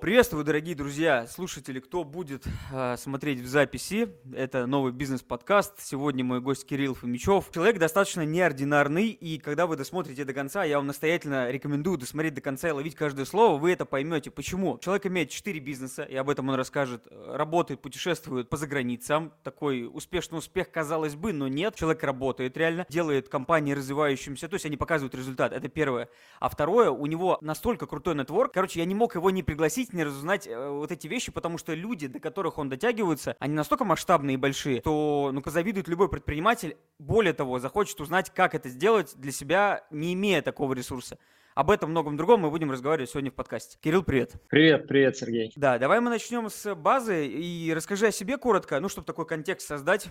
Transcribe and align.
Приветствую, 0.00 0.44
дорогие 0.44 0.74
друзья, 0.74 1.26
слушатели, 1.26 1.78
кто 1.78 2.04
будет 2.04 2.46
э, 2.72 2.96
смотреть 2.96 3.40
в 3.40 3.46
записи. 3.46 4.08
Это 4.34 4.64
новый 4.64 4.92
бизнес-подкаст. 4.92 5.74
Сегодня 5.78 6.24
мой 6.24 6.40
гость 6.40 6.66
Кирилл 6.66 6.94
Фомичев. 6.94 7.50
Человек 7.52 7.78
достаточно 7.78 8.24
неординарный, 8.24 9.08
и 9.08 9.38
когда 9.38 9.66
вы 9.66 9.76
досмотрите 9.76 10.24
до 10.24 10.32
конца, 10.32 10.64
я 10.64 10.78
вам 10.78 10.86
настоятельно 10.86 11.50
рекомендую 11.50 11.98
досмотреть 11.98 12.32
до 12.32 12.40
конца 12.40 12.70
и 12.70 12.72
ловить 12.72 12.94
каждое 12.94 13.26
слово, 13.26 13.58
вы 13.58 13.72
это 13.72 13.84
поймете. 13.84 14.30
Почему? 14.30 14.78
Человек 14.78 15.04
имеет 15.04 15.28
4 15.28 15.60
бизнеса, 15.60 16.02
и 16.04 16.16
об 16.16 16.30
этом 16.30 16.48
он 16.48 16.54
расскажет. 16.54 17.06
Работает, 17.10 17.82
путешествует 17.82 18.48
по 18.48 18.56
заграницам. 18.56 19.34
Такой 19.42 19.86
успешный 19.86 20.38
успех, 20.38 20.70
казалось 20.70 21.14
бы, 21.14 21.34
но 21.34 21.46
нет. 21.46 21.74
Человек 21.74 22.02
работает 22.04 22.56
реально, 22.56 22.86
делает 22.88 23.28
компании 23.28 23.74
развивающимся, 23.74 24.48
то 24.48 24.54
есть 24.54 24.64
они 24.64 24.78
показывают 24.78 25.14
результат. 25.14 25.52
Это 25.52 25.68
первое. 25.68 26.08
А 26.38 26.48
второе, 26.48 26.90
у 26.90 27.04
него 27.04 27.36
настолько 27.42 27.86
крутой 27.86 28.14
нетворк. 28.14 28.54
Короче, 28.54 28.80
я 28.80 28.86
не 28.86 28.94
мог 28.94 29.14
его 29.14 29.28
не 29.28 29.42
пригласить, 29.42 29.89
не 29.92 30.04
разузнать 30.04 30.46
э, 30.46 30.68
вот 30.70 30.92
эти 30.92 31.06
вещи, 31.06 31.32
потому 31.32 31.58
что 31.58 31.74
люди, 31.74 32.06
до 32.06 32.20
которых 32.20 32.58
он 32.58 32.68
дотягивается, 32.68 33.36
они 33.38 33.54
настолько 33.54 33.84
масштабные 33.84 34.34
и 34.34 34.36
большие, 34.36 34.80
то, 34.80 35.30
ну-ка, 35.32 35.50
завидует 35.50 35.88
любой 35.88 36.08
предприниматель. 36.08 36.76
Более 36.98 37.32
того, 37.32 37.58
захочет 37.58 38.00
узнать, 38.00 38.30
как 38.30 38.54
это 38.54 38.68
сделать 38.68 39.14
для 39.16 39.32
себя, 39.32 39.84
не 39.90 40.14
имея 40.14 40.42
такого 40.42 40.72
ресурса. 40.74 41.18
Об 41.54 41.70
этом 41.70 41.90
многом 41.90 42.16
другом 42.16 42.40
мы 42.40 42.50
будем 42.50 42.70
разговаривать 42.70 43.10
сегодня 43.10 43.30
в 43.32 43.34
подкасте. 43.34 43.76
Кирилл, 43.80 44.04
привет. 44.04 44.34
Привет, 44.48 44.86
привет, 44.86 45.16
Сергей. 45.16 45.52
Да, 45.56 45.78
давай 45.78 46.00
мы 46.00 46.08
начнем 46.08 46.48
с 46.48 46.74
базы 46.76 47.26
и 47.26 47.72
расскажи 47.74 48.06
о 48.06 48.12
себе 48.12 48.38
коротко, 48.38 48.78
ну, 48.78 48.88
чтобы 48.88 49.06
такой 49.06 49.26
контекст 49.26 49.66
создать 49.66 50.08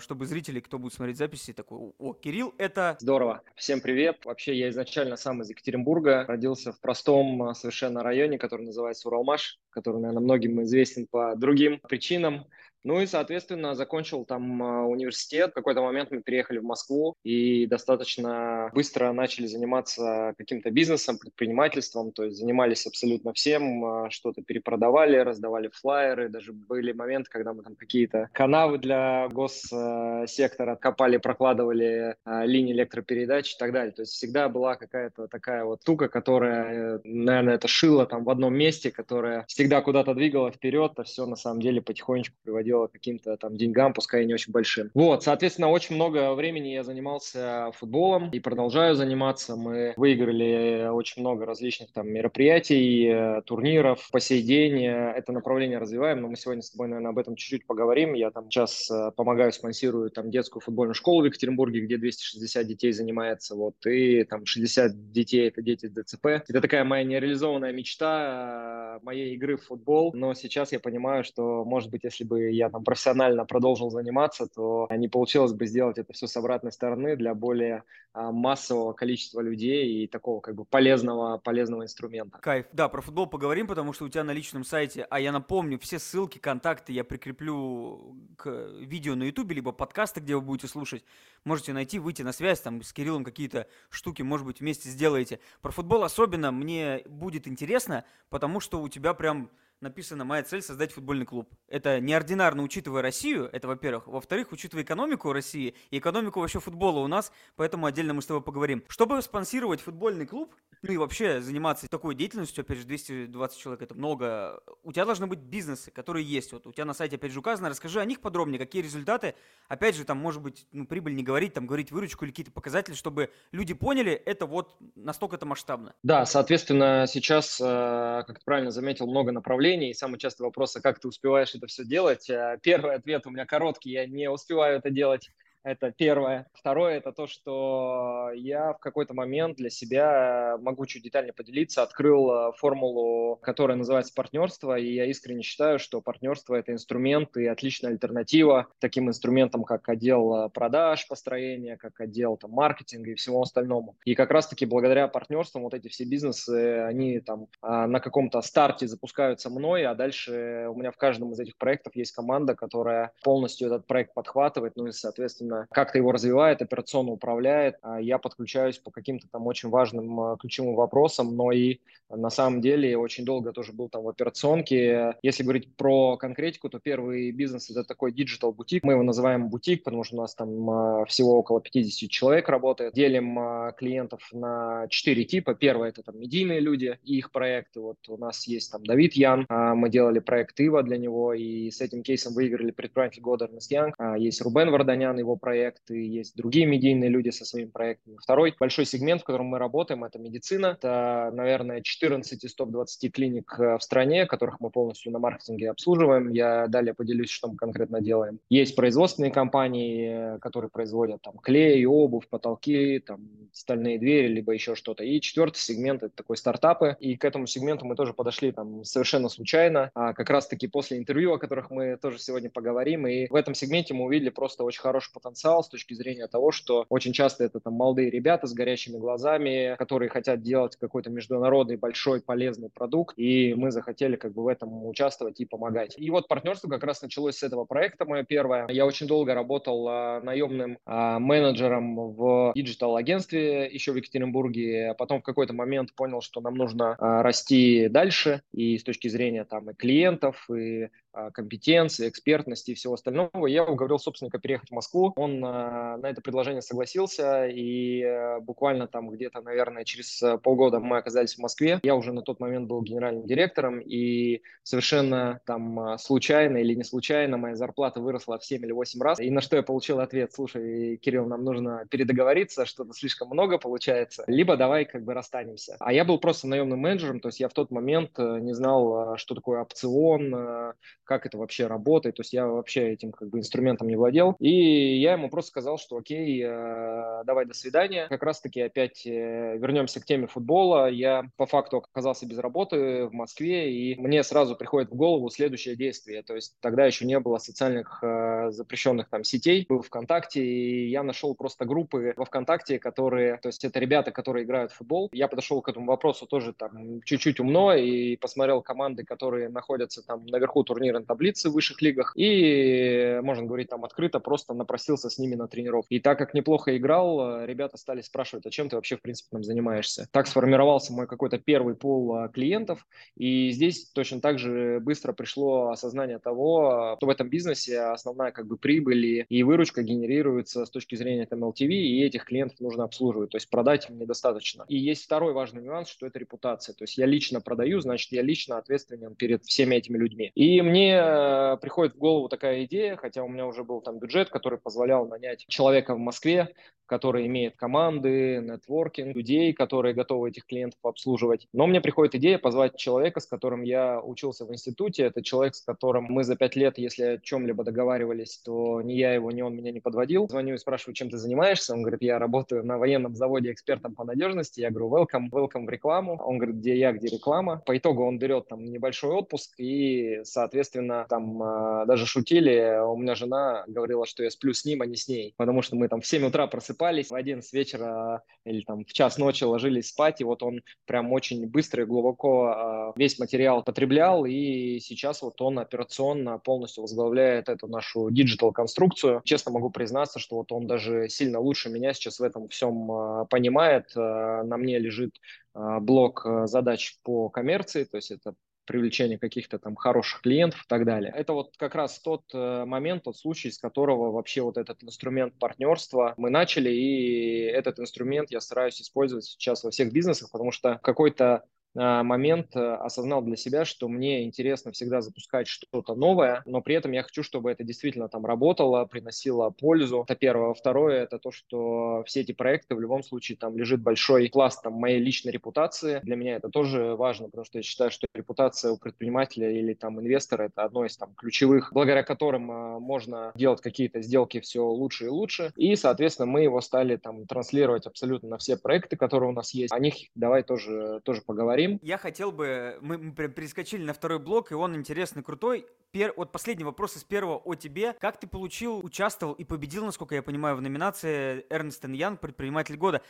чтобы 0.00 0.26
зрители, 0.26 0.60
кто 0.60 0.78
будет 0.78 0.92
смотреть 0.92 1.16
записи, 1.16 1.52
такой, 1.52 1.92
о, 1.98 2.12
Кирилл, 2.12 2.52
это... 2.58 2.96
Здорово. 3.00 3.42
Всем 3.54 3.80
привет. 3.80 4.24
Вообще, 4.24 4.54
я 4.54 4.68
изначально 4.68 5.16
сам 5.16 5.40
из 5.40 5.48
Екатеринбурга, 5.48 6.26
родился 6.26 6.72
в 6.72 6.80
простом 6.80 7.42
а, 7.42 7.54
совершенно 7.54 8.02
районе, 8.02 8.38
который 8.38 8.66
называется 8.66 9.08
Уралмаш, 9.08 9.58
который, 9.70 10.00
наверное, 10.00 10.22
многим 10.22 10.62
известен 10.62 11.06
по 11.06 11.34
другим 11.36 11.80
причинам. 11.88 12.44
Ну 12.84 13.00
и, 13.00 13.06
соответственно, 13.06 13.74
закончил 13.74 14.24
там 14.24 14.62
а, 14.62 14.86
университет. 14.86 15.50
В 15.50 15.54
какой-то 15.54 15.82
момент 15.82 16.10
мы 16.10 16.20
переехали 16.20 16.58
в 16.58 16.64
Москву 16.64 17.14
и 17.22 17.66
достаточно 17.66 18.70
быстро 18.74 19.12
начали 19.12 19.46
заниматься 19.46 20.34
каким-то 20.36 20.70
бизнесом, 20.70 21.18
предпринимательством. 21.18 22.10
То 22.12 22.24
есть 22.24 22.38
занимались 22.38 22.86
абсолютно 22.86 23.32
всем, 23.32 23.84
а, 23.84 24.10
что-то 24.10 24.42
перепродавали, 24.42 25.16
раздавали 25.16 25.68
флайеры. 25.72 26.28
Даже 26.28 26.52
были 26.52 26.92
моменты, 26.92 27.30
когда 27.30 27.52
мы 27.54 27.62
там 27.62 27.76
какие-то 27.76 28.28
канавы 28.32 28.78
для 28.78 29.28
госсектора 29.28 30.74
копали, 30.74 31.18
прокладывали 31.18 32.16
а, 32.24 32.44
линии 32.44 32.72
электропередач 32.72 33.54
и 33.54 33.58
так 33.58 33.72
далее. 33.72 33.92
То 33.92 34.02
есть 34.02 34.12
всегда 34.12 34.48
была 34.48 34.74
какая-то 34.74 35.28
такая 35.28 35.64
вот 35.64 35.82
штука, 35.82 36.08
которая, 36.08 37.00
наверное, 37.04 37.54
это 37.54 37.68
шило 37.68 38.06
там 38.06 38.24
в 38.24 38.30
одном 38.30 38.54
месте, 38.54 38.90
которая 38.90 39.44
всегда 39.46 39.80
куда-то 39.82 40.14
двигала 40.14 40.50
вперед, 40.50 40.92
а 40.96 41.04
все 41.04 41.26
на 41.26 41.36
самом 41.36 41.60
деле 41.60 41.80
потихонечку 41.80 42.36
приводило 42.42 42.71
дело 42.72 42.86
каким-то 42.86 43.36
там 43.36 43.56
деньгам, 43.56 43.92
пускай 43.92 44.22
и 44.22 44.26
не 44.26 44.32
очень 44.32 44.50
большим. 44.50 44.90
Вот, 44.94 45.22
соответственно, 45.22 45.68
очень 45.68 45.94
много 45.94 46.32
времени 46.34 46.68
я 46.68 46.84
занимался 46.84 47.70
футболом 47.74 48.30
и 48.30 48.40
продолжаю 48.40 48.94
заниматься. 48.94 49.56
Мы 49.56 49.92
выиграли 49.96 50.88
очень 50.90 51.20
много 51.20 51.44
различных 51.44 51.92
там 51.92 52.08
мероприятий, 52.08 53.08
э, 53.08 53.42
турниров. 53.42 54.08
По 54.10 54.20
сей 54.20 54.42
день 54.42 54.86
э, 54.86 55.12
это 55.18 55.32
направление 55.32 55.78
развиваем, 55.78 56.22
но 56.22 56.28
мы 56.28 56.36
сегодня 56.36 56.62
с 56.62 56.70
тобой, 56.70 56.88
наверное, 56.88 57.10
об 57.10 57.18
этом 57.18 57.36
чуть-чуть 57.36 57.66
поговорим. 57.66 58.14
Я 58.14 58.30
там 58.30 58.50
сейчас 58.50 58.90
э, 58.90 59.10
помогаю, 59.16 59.52
спонсирую 59.52 60.10
там 60.10 60.30
детскую 60.30 60.62
футбольную 60.62 60.94
школу 60.94 61.20
в 61.20 61.26
Екатеринбурге, 61.26 61.80
где 61.80 61.98
260 61.98 62.66
детей 62.66 62.92
занимается, 62.92 63.54
вот, 63.54 63.74
и 63.86 64.24
там 64.24 64.46
60 64.46 65.12
детей– 65.12 65.48
это 65.48 65.60
дети 65.60 65.86
с 65.86 65.90
ДЦП. 65.90 66.26
Это 66.48 66.60
такая 66.62 66.84
моя 66.84 67.04
нереализованная 67.04 67.72
мечта 67.72 68.98
моей 69.02 69.34
игры 69.34 69.56
в 69.56 69.64
футбол, 69.64 70.12
но 70.14 70.32
сейчас 70.32 70.72
я 70.72 70.80
понимаю, 70.80 71.24
что, 71.24 71.64
может 71.64 71.90
быть, 71.90 72.04
если 72.04 72.24
бы 72.24 72.50
я 72.50 72.61
я 72.62 72.70
там 72.70 72.84
профессионально 72.84 73.44
продолжил 73.44 73.90
заниматься, 73.90 74.46
то 74.46 74.88
не 74.90 75.08
получилось 75.08 75.52
бы 75.52 75.66
сделать 75.66 75.98
это 75.98 76.12
все 76.12 76.26
с 76.26 76.36
обратной 76.36 76.72
стороны 76.72 77.16
для 77.16 77.34
более 77.34 77.82
а, 78.12 78.30
массового 78.30 78.92
количества 78.92 79.40
людей 79.40 80.04
и 80.04 80.06
такого 80.06 80.40
как 80.40 80.54
бы 80.54 80.64
полезного, 80.64 81.38
полезного 81.38 81.82
инструмента. 81.82 82.38
Кайф. 82.38 82.66
Да, 82.72 82.88
про 82.88 83.00
футбол 83.00 83.26
поговорим, 83.26 83.66
потому 83.66 83.92
что 83.92 84.04
у 84.04 84.08
тебя 84.08 84.22
на 84.22 84.32
личном 84.32 84.64
сайте, 84.64 85.06
а 85.10 85.18
я 85.18 85.32
напомню, 85.32 85.78
все 85.78 85.98
ссылки, 85.98 86.38
контакты 86.38 86.92
я 86.92 87.04
прикреплю 87.04 88.16
к 88.36 88.48
видео 88.80 89.16
на 89.16 89.24
ютубе, 89.24 89.56
либо 89.56 89.72
подкасты, 89.72 90.20
где 90.20 90.36
вы 90.36 90.40
будете 90.40 90.68
слушать. 90.68 91.04
Можете 91.44 91.72
найти, 91.72 91.98
выйти 91.98 92.22
на 92.22 92.32
связь, 92.32 92.60
там 92.60 92.82
с 92.82 92.92
Кириллом 92.92 93.24
какие-то 93.24 93.66
штуки, 93.90 94.22
может 94.22 94.46
быть, 94.46 94.60
вместе 94.60 94.88
сделаете. 94.88 95.40
Про 95.60 95.72
футбол 95.72 96.04
особенно 96.04 96.52
мне 96.52 97.02
будет 97.06 97.48
интересно, 97.48 98.04
потому 98.30 98.60
что 98.60 98.80
у 98.80 98.88
тебя 98.88 99.14
прям 99.14 99.50
написано 99.82 100.24
«Моя 100.24 100.42
цель– 100.42 100.62
создать 100.62 100.92
футбольный 100.92 101.26
клуб». 101.26 101.50
Это 101.68 102.00
неординарно, 102.00 102.62
учитывая 102.62 103.02
Россию, 103.02 103.48
это 103.52 103.68
во-первых. 103.68 104.06
Во-вторых, 104.06 104.52
учитывая 104.52 104.84
экономику 104.84 105.32
России 105.32 105.74
и 105.90 105.98
экономику 105.98 106.40
вообще 106.40 106.60
футбола 106.60 107.00
у 107.00 107.08
нас, 107.08 107.32
поэтому 107.56 107.86
отдельно 107.86 108.14
мы 108.14 108.22
с 108.22 108.26
тобой 108.26 108.42
поговорим. 108.42 108.84
Чтобы 108.88 109.20
спонсировать 109.20 109.80
футбольный 109.80 110.26
клуб, 110.26 110.54
ну 110.82 110.92
и 110.92 110.96
вообще 110.96 111.40
заниматься 111.40 111.88
такой 111.88 112.14
деятельностью, 112.14 112.62
опять 112.62 112.78
же, 112.78 112.84
220 112.84 113.58
человек– 113.58 113.82
это 113.82 113.94
много, 113.94 114.62
у 114.82 114.92
тебя 114.92 115.04
должны 115.04 115.26
быть 115.26 115.40
бизнесы, 115.40 115.90
которые 115.90 116.24
есть. 116.24 116.52
Вот 116.52 116.66
у 116.66 116.72
тебя 116.72 116.84
на 116.84 116.94
сайте, 116.94 117.16
опять 117.16 117.32
же, 117.32 117.40
указано. 117.40 117.68
Расскажи 117.68 118.00
о 118.00 118.04
них 118.04 118.20
подробнее, 118.20 118.58
какие 118.58 118.82
результаты. 118.82 119.34
Опять 119.68 119.96
же, 119.96 120.04
там, 120.04 120.18
может 120.18 120.42
быть, 120.42 120.66
ну, 120.72 120.86
прибыль 120.86 121.14
не 121.14 121.22
говорить, 121.22 121.54
там, 121.54 121.66
говорить 121.66 121.92
выручку 121.92 122.24
или 122.24 122.32
какие-то 122.32 122.52
показатели, 122.52 122.94
чтобы 122.94 123.30
люди 123.52 123.74
поняли, 123.74 124.12
это 124.12 124.46
вот 124.46 124.76
настолько 124.94 125.36
это 125.36 125.46
масштабно. 125.46 125.94
Да, 126.02 126.24
соответственно, 126.26 127.06
сейчас, 127.08 127.60
э, 127.60 128.24
как 128.26 128.38
ты 128.38 128.44
правильно 128.44 128.70
заметил, 128.70 129.06
много 129.06 129.32
направлений 129.32 129.71
И 129.80 129.94
самый 129.94 130.18
частый 130.18 130.44
вопрос, 130.44 130.76
а 130.76 130.80
как 130.80 130.98
ты 131.00 131.08
успеваешь 131.08 131.54
это 131.54 131.66
все 131.66 131.84
делать? 131.84 132.28
Э, 132.28 132.58
первый 132.62 132.94
ответ 132.94 133.26
у 133.26 133.30
меня 133.30 133.46
короткий, 133.46 133.90
я 133.90 134.06
не 134.06 134.30
успеваю 134.30 134.78
это 134.78 134.90
делать 134.90 135.30
это 135.64 135.92
первое. 135.92 136.46
Второе– 136.52 136.96
это 136.98 137.12
то, 137.12 137.26
что 137.26 138.30
я 138.34 138.72
в 138.72 138.78
какой-то 138.78 139.14
момент 139.14 139.56
для 139.56 139.70
себя, 139.70 140.56
могу 140.60 140.86
чуть 140.86 141.02
детальнее 141.02 141.32
поделиться, 141.32 141.82
открыл 141.82 142.30
э, 142.30 142.52
формулу, 142.56 143.36
которая 143.36 143.76
называется 143.76 144.12
партнерство, 144.14 144.76
и 144.78 144.92
я 144.92 145.06
искренне 145.06 145.42
считаю, 145.42 145.78
что 145.78 146.00
партнерство– 146.00 146.54
это 146.56 146.72
инструмент 146.72 147.36
и 147.36 147.46
отличная 147.46 147.92
альтернатива 147.92 148.68
таким 148.80 149.08
инструментам, 149.08 149.64
как 149.64 149.88
отдел 149.88 150.46
э, 150.46 150.48
продаж, 150.50 151.06
построения, 151.06 151.76
как 151.76 152.00
отдел 152.00 152.36
там, 152.36 152.50
маркетинга 152.50 153.12
и 153.12 153.14
всему 153.14 153.40
остальному. 153.42 153.96
И 154.04 154.14
как 154.14 154.30
раз-таки 154.30 154.66
благодаря 154.66 155.08
партнерствам 155.08 155.62
вот 155.62 155.74
эти 155.74 155.88
все 155.88 156.04
бизнесы, 156.04 156.80
они 156.80 157.20
там 157.20 157.46
а, 157.60 157.86
на 157.86 158.00
каком-то 158.00 158.40
старте 158.42 158.86
запускаются 158.86 159.50
мной, 159.50 159.84
а 159.84 159.94
дальше 159.94 160.66
у 160.68 160.74
меня 160.74 160.90
в 160.90 160.96
каждом 160.96 161.32
из 161.32 161.40
этих 161.40 161.56
проектов 161.56 161.94
есть 161.94 162.12
команда, 162.12 162.54
которая 162.54 163.12
полностью 163.22 163.68
этот 163.68 163.86
проект 163.86 164.14
подхватывает, 164.14 164.76
ну 164.76 164.86
и, 164.86 164.92
соответственно, 164.92 165.51
активно 165.52 165.66
как-то 165.70 165.98
его 165.98 166.12
развивает, 166.12 166.62
операционно 166.62 167.12
управляет. 167.12 167.76
А 167.82 168.00
я 168.00 168.18
подключаюсь 168.18 168.78
по 168.78 168.90
каким-то 168.90 169.28
там 169.28 169.46
очень 169.46 169.68
важным 169.68 170.20
а, 170.20 170.36
ключевым 170.36 170.74
вопросам, 170.74 171.36
но 171.36 171.52
и 171.52 171.80
на 172.08 172.30
самом 172.30 172.60
деле 172.60 172.96
очень 172.96 173.24
долго 173.24 173.52
тоже 173.52 173.72
был 173.72 173.88
там 173.88 174.02
в 174.02 174.08
операционке. 174.08 175.16
Если 175.22 175.42
говорить 175.42 175.74
про 175.76 176.16
конкретику, 176.16 176.68
то 176.68 176.78
первый 176.78 177.30
бизнес 177.32 177.70
это 177.70 177.84
такой 177.84 178.12
digital 178.12 178.52
бутик. 178.52 178.84
Мы 178.84 178.92
его 178.92 179.02
называем 179.02 179.48
бутик, 179.48 179.82
потому 179.84 180.04
что 180.04 180.16
у 180.16 180.20
нас 180.20 180.34
там 180.34 180.70
а, 180.70 181.04
всего 181.06 181.38
около 181.38 181.60
50 181.60 182.10
человек 182.10 182.48
работает. 182.48 182.94
Делим 182.94 183.38
клиентов 183.76 184.28
на 184.32 184.86
четыре 184.88 185.24
типа. 185.24 185.54
Первое 185.54 185.88
это 185.88 186.02
там 186.02 186.18
медийные 186.18 186.60
люди 186.60 186.98
и 187.04 187.16
их 187.18 187.30
проекты. 187.32 187.80
Вот 187.80 187.96
у 188.08 188.16
нас 188.16 188.46
есть 188.46 188.70
там 188.70 188.84
Давид 188.84 189.14
Ян, 189.14 189.46
мы 189.48 189.88
делали 189.88 190.18
проект 190.18 190.58
Ива 190.60 190.82
для 190.82 190.98
него, 190.98 191.32
и 191.34 191.70
с 191.70 191.80
этим 191.80 192.02
кейсом 192.02 192.34
выиграли 192.34 192.70
предприниматель 192.70 193.22
года 193.22 193.46
Эрнест 193.46 193.70
Янг. 193.70 193.96
Есть 194.18 194.40
Рубен 194.42 194.70
Варданян, 194.70 195.18
его 195.18 195.36
проекты, 195.42 196.06
есть 196.06 196.36
другие 196.36 196.66
медийные 196.66 197.10
люди 197.10 197.30
со 197.30 197.44
своими 197.44 197.68
проектами. 197.68 198.16
Второй 198.22 198.54
большой 198.58 198.86
сегмент, 198.86 199.22
в 199.22 199.24
котором 199.24 199.46
мы 199.46 199.58
работаем, 199.58 200.04
это 200.04 200.20
медицина. 200.20 200.76
Это, 200.78 201.30
наверное, 201.34 201.82
14 201.82 202.44
из 202.44 202.54
топ-20 202.54 203.08
клиник 203.08 203.56
э, 203.58 203.76
в 203.76 203.82
стране, 203.82 204.26
которых 204.26 204.60
мы 204.60 204.70
полностью 204.70 205.10
на 205.10 205.18
маркетинге 205.18 205.70
обслуживаем. 205.70 206.30
Я 206.30 206.68
далее 206.68 206.94
поделюсь, 206.94 207.30
что 207.30 207.48
мы 207.48 207.56
конкретно 207.56 208.00
делаем. 208.00 208.38
Есть 208.48 208.76
производственные 208.76 209.32
компании, 209.32 210.38
которые 210.38 210.70
производят 210.70 211.22
там 211.22 211.38
клей, 211.38 211.84
обувь, 211.86 212.28
потолки, 212.28 213.00
там 213.00 213.28
стальные 213.52 213.98
двери, 213.98 214.28
либо 214.28 214.52
еще 214.52 214.76
что-то. 214.76 215.02
И 215.02 215.20
четвертый 215.20 215.58
сегмент– 215.58 216.02
это 216.04 216.14
такой 216.14 216.36
стартапы. 216.36 216.96
И 217.00 217.16
к 217.16 217.24
этому 217.24 217.48
сегменту 217.48 217.84
мы 217.84 217.96
тоже 217.96 218.14
подошли 218.14 218.52
там 218.52 218.84
совершенно 218.84 219.28
случайно, 219.28 219.90
а 219.94 220.12
как 220.12 220.30
раз-таки 220.30 220.68
после 220.68 220.98
интервью, 220.98 221.32
о 221.32 221.38
которых 221.38 221.70
мы 221.70 221.96
тоже 222.00 222.20
сегодня 222.20 222.48
поговорим. 222.48 223.08
И 223.08 223.26
в 223.28 223.34
этом 223.34 223.54
сегменте 223.54 223.92
мы 223.92 224.04
увидели 224.04 224.30
просто 224.30 224.62
очень 224.62 224.80
хороший 224.80 225.12
потенциал 225.12 225.31
потенциал 225.32 225.62
с 225.62 225.68
точки 225.68 225.94
зрения 225.94 226.26
того, 226.26 226.52
что 226.52 226.84
очень 226.90 227.12
часто 227.12 227.44
это 227.44 227.58
там 227.58 227.74
молодые 227.74 228.10
ребята 228.10 228.46
с 228.46 228.52
горящими 228.52 228.98
глазами, 228.98 229.76
которые 229.78 230.10
хотят 230.10 230.42
делать 230.42 230.76
какой-то 230.76 231.10
международный 231.10 231.76
большой 231.76 232.20
полезный 232.20 232.68
продукт, 232.68 233.18
и 233.18 233.54
мы 233.54 233.70
захотели 233.70 234.16
как 234.16 234.34
бы 234.34 234.44
в 234.44 234.48
этом 234.48 234.86
участвовать 234.86 235.40
и 235.40 235.46
помогать. 235.46 235.94
И 235.96 236.10
вот 236.10 236.28
партнерство 236.28 236.68
как 236.68 236.84
раз 236.84 237.02
началось 237.02 237.36
с 237.36 237.42
этого 237.42 237.64
проекта, 237.64 238.04
мое 238.04 238.24
первое. 238.24 238.68
Я 238.68 238.84
очень 238.84 239.06
долго 239.06 239.34
работал 239.34 239.88
а, 239.88 240.20
наемным 240.20 240.78
а, 240.84 241.18
менеджером 241.18 242.12
в 242.12 242.52
digital-агентстве 242.54 243.66
еще 243.66 243.92
в 243.92 243.96
Екатеринбурге, 243.96 244.94
потом 244.98 245.20
в 245.20 245.24
какой-то 245.24 245.54
момент 245.54 245.94
понял, 245.94 246.20
что 246.20 246.40
нам 246.40 246.54
нужно 246.54 246.96
а, 246.98 247.22
расти 247.22 247.88
дальше, 247.88 248.42
и 248.52 248.76
с 248.76 248.84
точки 248.84 249.08
зрения 249.08 249.44
там 249.44 249.70
и 249.70 249.74
клиентов, 249.74 250.48
и 250.50 250.88
а, 251.11 251.11
компетенции, 251.34 252.08
экспертности 252.08 252.70
и 252.70 252.74
всего 252.74 252.94
остального. 252.94 253.46
Я 253.46 253.64
уговорил 253.64 253.98
собственника 253.98 254.38
переехать 254.38 254.70
в 254.70 254.74
Москву. 254.74 255.12
Он 255.16 255.44
а, 255.44 255.96
на 255.96 256.06
это 256.06 256.20
предложение 256.20 256.62
согласился, 256.62 257.46
и 257.46 258.02
э, 258.02 258.40
буквально 258.40 258.88
там 258.88 259.10
где-то, 259.10 259.40
наверное, 259.42 259.84
через 259.84 260.22
э, 260.22 260.38
полгода 260.38 260.80
мы 260.80 260.98
оказались 260.98 261.34
в 261.34 261.38
Москве. 261.38 261.80
Я 261.82 261.94
уже 261.96 262.12
на 262.12 262.22
тот 262.22 262.40
момент 262.40 262.66
был 262.68 262.82
генеральным 262.82 263.26
директором, 263.26 263.80
и 263.80 264.42
совершенно 264.62 265.40
там 265.44 265.78
а, 265.78 265.98
случайно 265.98 266.58
или 266.58 266.74
не 266.74 266.84
случайно 266.84 267.36
моя 267.36 267.56
зарплата 267.56 268.00
выросла 268.00 268.38
в 268.38 268.44
7 268.44 268.64
или 268.64 268.72
8 268.72 269.00
раз. 269.02 269.20
И 269.20 269.30
на 269.30 269.40
что 269.40 269.56
я 269.56 269.62
получил 269.62 270.00
ответ, 270.00 270.32
слушай, 270.32 270.96
Кирилл, 270.96 271.26
нам 271.26 271.44
нужно 271.44 271.86
передоговориться, 271.90 272.64
что-то 272.64 272.92
слишком 272.92 273.28
много 273.28 273.58
получается, 273.58 274.24
либо 274.26 274.56
давай 274.56 274.84
как 274.84 275.04
бы 275.04 275.14
расстанемся. 275.14 275.76
А 275.80 275.92
я 275.92 276.04
был 276.04 276.18
просто 276.18 276.48
наемным 276.48 276.78
менеджером, 276.78 277.20
то 277.20 277.28
есть 277.28 277.40
я 277.40 277.48
в 277.48 277.52
тот 277.52 277.70
момент 277.70 278.12
э, 278.18 278.38
не 278.40 278.54
знал, 278.54 279.16
что 279.16 279.34
такое 279.34 279.60
опцион, 279.60 280.74
как 281.04 281.26
это 281.26 281.38
вообще 281.38 281.66
работает. 281.66 282.16
То 282.16 282.20
есть 282.20 282.32
я 282.32 282.46
вообще 282.46 282.92
этим 282.92 283.12
как 283.12 283.28
бы 283.28 283.38
инструментом 283.38 283.88
не 283.88 283.96
владел. 283.96 284.36
И 284.38 285.00
я 285.00 285.12
ему 285.12 285.28
просто 285.30 285.50
сказал, 285.50 285.78
что 285.78 285.96
окей, 285.96 286.42
э, 286.44 287.22
давай 287.24 287.46
до 287.46 287.54
свидания. 287.54 288.06
Как 288.08 288.22
раз-таки 288.22 288.60
опять 288.60 289.06
э, 289.06 289.56
вернемся 289.58 290.00
к 290.00 290.04
теме 290.04 290.26
футбола. 290.26 290.88
Я 290.90 291.24
по 291.36 291.46
факту 291.46 291.78
оказался 291.78 292.26
без 292.26 292.38
работы 292.38 293.06
в 293.06 293.12
Москве, 293.12 293.72
и 293.72 293.98
мне 294.00 294.22
сразу 294.22 294.56
приходит 294.56 294.90
в 294.90 294.94
голову 294.94 295.30
следующее 295.30 295.76
действие. 295.76 296.22
То 296.22 296.34
есть 296.34 296.56
тогда 296.60 296.86
еще 296.86 297.04
не 297.04 297.18
было 297.20 297.38
социальных 297.38 297.98
э, 298.02 298.50
запрещенных 298.50 299.08
там 299.08 299.24
сетей, 299.24 299.66
был 299.68 299.82
ВКонтакте, 299.82 300.44
и 300.44 300.88
я 300.88 301.02
нашел 301.02 301.34
просто 301.34 301.64
группы 301.64 302.14
во 302.16 302.24
ВКонтакте, 302.24 302.78
которые, 302.78 303.38
то 303.38 303.48
есть 303.48 303.64
это 303.64 303.78
ребята, 303.78 304.12
которые 304.12 304.44
играют 304.44 304.72
в 304.72 304.76
футбол. 304.76 305.10
Я 305.12 305.28
подошел 305.28 305.60
к 305.62 305.68
этому 305.68 305.86
вопросу 305.86 306.26
тоже 306.26 306.52
там 306.52 307.02
чуть-чуть 307.02 307.40
умно 307.40 307.74
и 307.74 308.16
посмотрел 308.16 308.62
команды, 308.62 309.04
которые 309.04 309.48
находятся 309.48 310.02
там 310.02 310.26
наверху 310.26 310.62
турнира 310.64 310.91
турнирной 310.92 311.06
таблицы 311.06 311.50
в 311.50 311.52
высших 311.52 311.82
лигах. 311.82 312.12
И, 312.16 313.20
можно 313.22 313.44
говорить, 313.44 313.68
там 313.68 313.84
открыто 313.84 314.20
просто 314.20 314.54
напросился 314.54 315.10
с 315.10 315.18
ними 315.18 315.34
на 315.34 315.48
тренировку. 315.48 315.86
И 315.90 316.00
так 316.00 316.18
как 316.18 316.34
неплохо 316.34 316.76
играл, 316.76 317.42
э, 317.42 317.46
ребята 317.46 317.76
стали 317.76 318.00
спрашивать, 318.02 318.46
а 318.46 318.50
чем 318.50 318.68
ты 318.68 318.76
вообще, 318.76 318.96
в 318.96 319.02
принципе, 319.02 319.28
там 319.32 319.42
занимаешься. 319.42 320.08
Так 320.10 320.26
сформировался 320.26 320.92
мой 320.92 321.06
какой-то 321.06 321.38
первый 321.38 321.74
пул 321.74 322.16
э, 322.16 322.28
клиентов. 322.32 322.86
И 323.16 323.50
здесь 323.50 323.90
точно 323.92 324.20
так 324.20 324.38
же 324.38 324.80
быстро 324.80 325.12
пришло 325.12 325.70
осознание 325.70 326.18
того, 326.18 326.96
что 326.98 327.06
в 327.06 327.10
этом 327.10 327.28
бизнесе 327.28 327.80
основная 327.80 328.32
как 328.32 328.46
бы 328.46 328.56
прибыль 328.56 329.26
и 329.28 329.42
выручка 329.42 329.82
генерируется 329.82 330.64
с 330.64 330.70
точки 330.70 330.94
зрения 330.94 331.26
там 331.26 331.44
LTV, 331.44 331.68
и 331.68 332.04
этих 332.04 332.24
клиентов 332.24 332.60
нужно 332.60 332.84
обслуживать. 332.84 333.30
То 333.30 333.36
есть 333.36 333.48
продать 333.50 333.88
им 333.88 333.98
недостаточно. 333.98 334.64
И 334.68 334.76
есть 334.76 335.04
второй 335.04 335.32
важный 335.32 335.62
нюанс, 335.62 335.88
что 335.88 336.06
это 336.06 336.18
репутация. 336.18 336.74
То 336.74 336.84
есть 336.84 336.98
я 336.98 337.06
лично 337.06 337.40
продаю, 337.40 337.80
значит, 337.80 338.12
я 338.12 338.22
лично 338.22 338.58
ответственен 338.58 339.14
перед 339.14 339.44
всеми 339.44 339.76
этими 339.76 339.98
людьми. 339.98 340.30
И 340.34 340.60
мне 340.62 340.81
э, 340.90 341.56
приходит 341.58 341.94
в 341.94 341.98
голову 341.98 342.28
такая 342.28 342.64
идея, 342.64 342.96
хотя 342.96 343.22
у 343.22 343.28
меня 343.28 343.46
уже 343.46 343.64
был 343.64 343.80
там 343.80 343.98
бюджет, 343.98 344.30
который 344.30 344.58
позволял 344.58 345.06
нанять 345.06 345.44
человека 345.48 345.94
в 345.94 345.98
Москве, 345.98 346.54
который 346.92 347.26
имеет 347.26 347.56
команды, 347.56 348.44
нетворкинг, 348.46 349.16
людей, 349.16 349.54
которые 349.54 349.94
готовы 349.94 350.28
этих 350.28 350.44
клиентов 350.44 350.78
обслуживать. 350.82 351.48
Но 351.54 351.66
мне 351.66 351.80
приходит 351.80 352.14
идея 352.16 352.36
позвать 352.36 352.76
человека, 352.76 353.18
с 353.20 353.26
которым 353.26 353.62
я 353.62 353.98
учился 353.98 354.44
в 354.44 354.52
институте. 354.52 355.04
Это 355.04 355.22
человек, 355.22 355.54
с 355.54 355.62
которым 355.62 356.04
мы 356.10 356.22
за 356.22 356.36
пять 356.36 356.54
лет, 356.54 356.76
если 356.76 357.02
о 357.04 357.18
чем-либо 357.18 357.64
договаривались, 357.64 358.42
то 358.44 358.82
ни 358.82 358.92
я 358.92 359.14
его, 359.14 359.30
ни 359.30 359.40
он 359.40 359.56
меня 359.56 359.72
не 359.72 359.80
подводил. 359.80 360.28
Звоню 360.28 360.54
и 360.54 360.58
спрашиваю, 360.58 360.94
чем 360.94 361.08
ты 361.08 361.16
занимаешься. 361.16 361.72
Он 361.72 361.80
говорит, 361.80 362.02
я 362.02 362.18
работаю 362.18 362.62
на 362.62 362.76
военном 362.76 363.16
заводе 363.16 363.52
экспертом 363.52 363.94
по 363.94 364.04
надежности. 364.04 364.60
Я 364.60 364.68
говорю, 364.68 364.90
welcome, 364.94 365.30
welcome 365.30 365.64
в 365.64 365.70
рекламу. 365.70 366.20
Он 366.22 366.36
говорит, 366.36 366.56
где 366.56 366.76
я, 366.76 366.92
где 366.92 367.08
реклама. 367.08 367.62
По 367.64 367.74
итогу 367.74 368.04
он 368.04 368.18
берет 368.18 368.48
там 368.48 368.66
небольшой 368.66 369.12
отпуск 369.12 369.54
и, 369.56 370.20
соответственно, 370.24 371.06
там 371.08 371.42
э, 371.42 371.86
даже 371.86 372.04
шутили. 372.04 372.84
У 372.84 372.98
меня 372.98 373.14
жена 373.14 373.64
говорила, 373.66 374.04
что 374.04 374.22
я 374.22 374.30
сплю 374.30 374.52
с 374.52 374.66
ним, 374.66 374.82
а 374.82 374.86
не 374.86 374.96
с 374.96 375.08
ней, 375.08 375.32
потому 375.38 375.62
что 375.62 375.74
мы 375.74 375.88
там 375.88 376.02
в 376.02 376.06
7 376.06 376.26
утра 376.26 376.46
просыпаемся 376.46 376.81
просыпались 376.82 377.10
в 377.10 377.14
11 377.14 377.52
вечера 377.52 378.22
или 378.44 378.62
там 378.62 378.84
в 378.84 378.92
час 378.92 379.18
ночи 379.18 379.44
ложились 379.44 379.88
спать, 379.88 380.20
и 380.20 380.24
вот 380.24 380.42
он 380.42 380.62
прям 380.84 381.12
очень 381.12 381.48
быстро 381.48 381.82
и 381.82 381.86
глубоко 381.86 382.92
э, 382.96 382.98
весь 382.98 383.18
материал 383.18 383.62
потреблял, 383.62 384.24
и 384.24 384.80
сейчас 384.80 385.22
вот 385.22 385.40
он 385.40 385.58
операционно 385.58 386.38
полностью 386.38 386.82
возглавляет 386.82 387.48
эту 387.48 387.68
нашу 387.68 388.10
digital-конструкцию. 388.10 389.22
Честно 389.24 389.52
могу 389.52 389.70
признаться, 389.70 390.18
что 390.18 390.36
вот 390.36 390.50
он 390.50 390.66
даже 390.66 391.08
сильно 391.08 391.38
лучше 391.38 391.70
меня 391.70 391.92
сейчас 391.92 392.18
в 392.18 392.22
этом 392.22 392.48
всем 392.48 392.90
э, 392.90 393.26
понимает. 393.30 393.94
На 393.94 394.56
мне 394.56 394.78
лежит 394.78 395.16
блок 395.54 396.26
задач 396.44 396.98
по 397.02 397.28
коммерции, 397.28 397.84
то 397.84 397.96
есть 397.96 398.10
это 398.10 398.34
привлечение 398.64 399.18
каких-то 399.18 399.58
там 399.58 399.76
хороших 399.76 400.22
клиентов 400.22 400.64
и 400.64 400.68
так 400.68 400.84
далее. 400.84 401.12
Это 401.14 401.32
вот 401.32 401.56
как 401.56 401.74
раз 401.74 401.98
тот 402.00 402.22
э, 402.32 402.64
момент, 402.64 403.04
тот 403.04 403.16
случай, 403.16 403.50
с 403.50 403.58
которого 403.58 404.10
вообще 404.12 404.42
вот 404.42 404.56
этот 404.56 404.82
инструмент 404.82 405.38
партнерства 405.38 406.14
мы 406.16 406.30
начали, 406.30 406.70
и 406.70 407.42
этот 407.44 407.78
инструмент 407.80 408.30
я 408.30 408.40
стараюсь 408.40 408.80
использовать 408.80 409.24
сейчас 409.24 409.64
во 409.64 409.70
всех 409.70 409.92
бизнесах, 409.92 410.30
потому 410.30 410.52
что 410.52 410.78
какой-то 410.82 411.44
момент 411.74 412.54
э, 412.54 412.74
осознал 412.74 413.22
для 413.22 413.36
себя, 413.36 413.64
что 413.64 413.88
мне 413.88 414.24
интересно 414.24 414.72
всегда 414.72 415.00
запускать 415.00 415.48
что-то 415.48 415.94
новое, 415.94 416.42
но 416.44 416.60
при 416.60 416.74
этом 416.74 416.92
я 416.92 417.02
хочу, 417.02 417.22
чтобы 417.22 417.50
это 417.50 417.64
действительно 417.64 418.08
там 418.08 418.26
работало, 418.26 418.84
приносило 418.84 419.50
пользу. 419.50 420.04
Это 420.06 420.14
первое. 420.14 420.54
Второе, 420.54 421.02
это 421.02 421.18
то, 421.18 421.30
что 421.30 422.02
все 422.06 422.20
эти 422.20 422.32
проекты 422.32 422.74
в 422.74 422.80
любом 422.80 423.02
случае 423.02 423.38
там 423.38 423.56
лежит 423.56 423.80
большой 423.80 424.28
пласт 424.30 424.62
там 424.62 424.74
моей 424.74 424.98
личной 424.98 425.32
репутации. 425.32 426.00
Для 426.02 426.16
меня 426.16 426.36
это 426.36 426.48
тоже 426.48 426.94
важно, 426.94 427.26
потому 427.26 427.44
что 427.44 427.58
я 427.58 427.62
считаю, 427.62 427.90
что 427.90 428.06
репутация 428.14 428.72
у 428.72 428.76
предпринимателя 428.76 429.50
или 429.50 429.74
там 429.74 430.00
инвестора 430.00 430.44
это 430.44 430.64
одно 430.64 430.84
из 430.84 430.96
там 430.96 431.14
ключевых, 431.14 431.72
благодаря 431.72 432.02
которым 432.02 432.50
э, 432.50 432.78
можно 432.80 433.32
делать 433.34 433.60
какие-то 433.60 434.02
сделки 434.02 434.40
все 434.40 434.62
лучше 434.64 435.06
и 435.06 435.08
лучше. 435.08 435.52
И, 435.56 435.74
соответственно, 435.76 436.26
мы 436.26 436.42
его 436.42 436.60
стали 436.60 436.96
там 436.96 437.26
транслировать 437.26 437.86
абсолютно 437.86 438.28
на 438.28 438.38
все 438.38 438.56
проекты, 438.56 438.96
которые 438.96 439.30
у 439.30 439.32
нас 439.32 439.54
есть. 439.54 439.72
О 439.72 439.78
них 439.78 439.94
давай 440.14 440.42
тоже, 440.42 441.00
тоже 441.04 441.22
поговорим 441.22 441.61
поговорим. 441.62 441.80
Я 441.82 441.98
хотел 441.98 442.32
бы, 442.32 442.78
мы, 442.80 443.12
перескочили 443.12 443.84
на 443.84 443.92
второй 443.92 444.18
блок, 444.18 444.52
и 444.52 444.54
он 444.54 444.76
интересный, 444.76 445.22
крутой. 445.22 445.66
Пер, 445.90 446.14
вот 446.16 446.32
последний 446.32 446.64
вопрос 446.64 446.96
из 446.96 447.04
первого 447.04 447.36
о 447.36 447.54
тебе. 447.54 447.94
Как 447.94 448.18
ты 448.18 448.26
получил, 448.26 448.78
участвовал 448.84 449.34
и 449.34 449.44
победил, 449.44 449.84
насколько 449.84 450.14
я 450.14 450.22
понимаю, 450.22 450.56
в 450.56 450.62
номинации 450.62 451.44
Эрнстен 451.50 451.92
Янг 451.92 452.20
«Предприниматель 452.20 452.76
года»? 452.76 453.02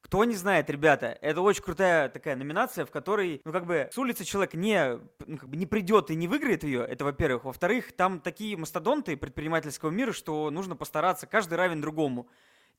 Кто 0.00 0.24
не 0.24 0.34
знает, 0.34 0.70
ребята, 0.70 1.18
это 1.20 1.42
очень 1.42 1.62
крутая 1.62 2.08
такая 2.08 2.34
номинация, 2.34 2.86
в 2.86 2.90
которой, 2.90 3.42
ну, 3.44 3.52
как 3.52 3.66
бы, 3.66 3.90
с 3.92 3.98
улицы 3.98 4.24
человек 4.24 4.54
не, 4.54 4.98
ну, 5.26 5.36
как 5.36 5.50
бы 5.50 5.58
не 5.58 5.66
придет 5.66 6.10
и 6.10 6.14
не 6.14 6.26
выиграет 6.26 6.64
ее, 6.64 6.80
это 6.80 7.04
во-первых. 7.04 7.44
Во-вторых, 7.44 7.92
там 7.92 8.18
такие 8.18 8.56
мастодонты 8.56 9.18
предпринимательского 9.18 9.90
мира, 9.90 10.12
что 10.12 10.50
нужно 10.50 10.74
постараться, 10.74 11.26
каждый 11.26 11.54
равен 11.54 11.82
другому 11.82 12.30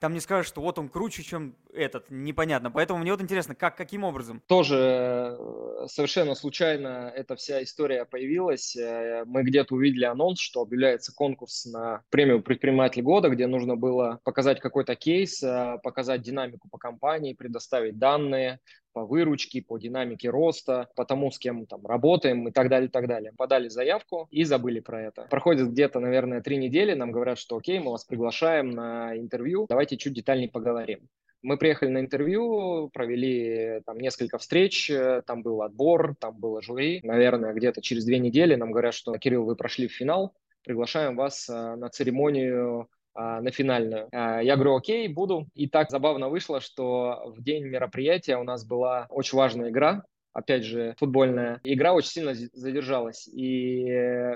там 0.01 0.13
не 0.13 0.19
скажешь, 0.19 0.47
что 0.47 0.61
вот 0.61 0.79
он 0.79 0.89
круче, 0.89 1.21
чем 1.21 1.55
этот, 1.71 2.09
непонятно. 2.09 2.71
Поэтому 2.71 2.99
мне 2.99 3.11
вот 3.11 3.21
интересно, 3.21 3.53
как, 3.53 3.77
каким 3.77 4.03
образом? 4.03 4.41
Тоже 4.47 5.37
э, 5.39 5.85
совершенно 5.87 6.33
случайно 6.33 7.13
эта 7.15 7.35
вся 7.35 7.61
история 7.61 8.05
появилась. 8.05 8.75
Э, 8.75 9.23
мы 9.27 9.43
где-то 9.43 9.75
увидели 9.75 10.05
анонс, 10.05 10.39
что 10.39 10.63
объявляется 10.63 11.13
конкурс 11.13 11.65
на 11.67 12.01
премию 12.09 12.41
предприниматель 12.41 13.03
года, 13.03 13.29
где 13.29 13.45
нужно 13.45 13.75
было 13.75 14.19
показать 14.23 14.59
какой-то 14.59 14.95
кейс, 14.95 15.43
э, 15.43 15.77
показать 15.83 16.23
динамику 16.23 16.67
по 16.67 16.79
компании, 16.79 17.33
предоставить 17.33 17.99
данные, 17.99 18.59
по 18.93 19.05
выручке, 19.05 19.61
по 19.61 19.77
динамике 19.77 20.29
роста, 20.29 20.89
по 20.95 21.05
тому, 21.05 21.31
с 21.31 21.39
кем 21.39 21.65
там 21.65 21.85
работаем 21.85 22.47
и 22.47 22.51
так 22.51 22.69
далее, 22.69 22.87
и 22.87 22.91
так 22.91 23.07
далее. 23.07 23.33
Подали 23.37 23.67
заявку 23.67 24.27
и 24.31 24.43
забыли 24.43 24.79
про 24.79 25.01
это. 25.01 25.27
Проходит 25.29 25.71
где-то, 25.71 25.99
наверное, 25.99 26.41
три 26.41 26.57
недели, 26.57 26.93
нам 26.93 27.11
говорят, 27.11 27.37
что 27.37 27.57
окей, 27.57 27.79
мы 27.79 27.91
вас 27.91 28.03
приглашаем 28.03 28.71
на 28.71 29.17
интервью, 29.17 29.65
давайте 29.69 29.97
чуть 29.97 30.13
детальнее 30.13 30.49
поговорим. 30.49 31.07
Мы 31.43 31.57
приехали 31.57 31.89
на 31.89 31.99
интервью, 31.99 32.89
провели 32.93 33.81
там 33.85 33.97
несколько 33.97 34.37
встреч, 34.37 34.91
там 35.25 35.41
был 35.41 35.63
отбор, 35.63 36.15
там 36.19 36.37
было 36.37 36.61
жюри. 36.61 36.99
Наверное, 37.03 37.53
где-то 37.53 37.81
через 37.81 38.05
две 38.05 38.19
недели 38.19 38.53
нам 38.53 38.71
говорят, 38.71 38.93
что 38.93 39.17
Кирилл, 39.17 39.45
вы 39.45 39.55
прошли 39.55 39.87
в 39.87 39.91
финал, 39.91 40.35
приглашаем 40.63 41.15
вас 41.15 41.49
э, 41.49 41.75
на 41.75 41.89
церемонию 41.89 42.87
на 43.15 43.51
финальную. 43.51 44.07
А, 44.11 44.41
я 44.41 44.55
говорю, 44.55 44.75
окей, 44.75 45.07
буду. 45.07 45.47
И 45.53 45.67
так 45.67 45.89
забавно 45.91 46.29
вышло, 46.29 46.61
что 46.61 47.33
в 47.35 47.41
день 47.43 47.65
мероприятия 47.65 48.37
у 48.37 48.43
нас 48.43 48.65
была 48.65 49.07
очень 49.09 49.37
важная 49.37 49.69
игра, 49.69 50.03
опять 50.33 50.63
же, 50.63 50.95
футбольная. 50.97 51.59
Игра 51.63 51.93
очень 51.93 52.09
сильно 52.09 52.33
задержалась, 52.33 53.27
и 53.27 53.83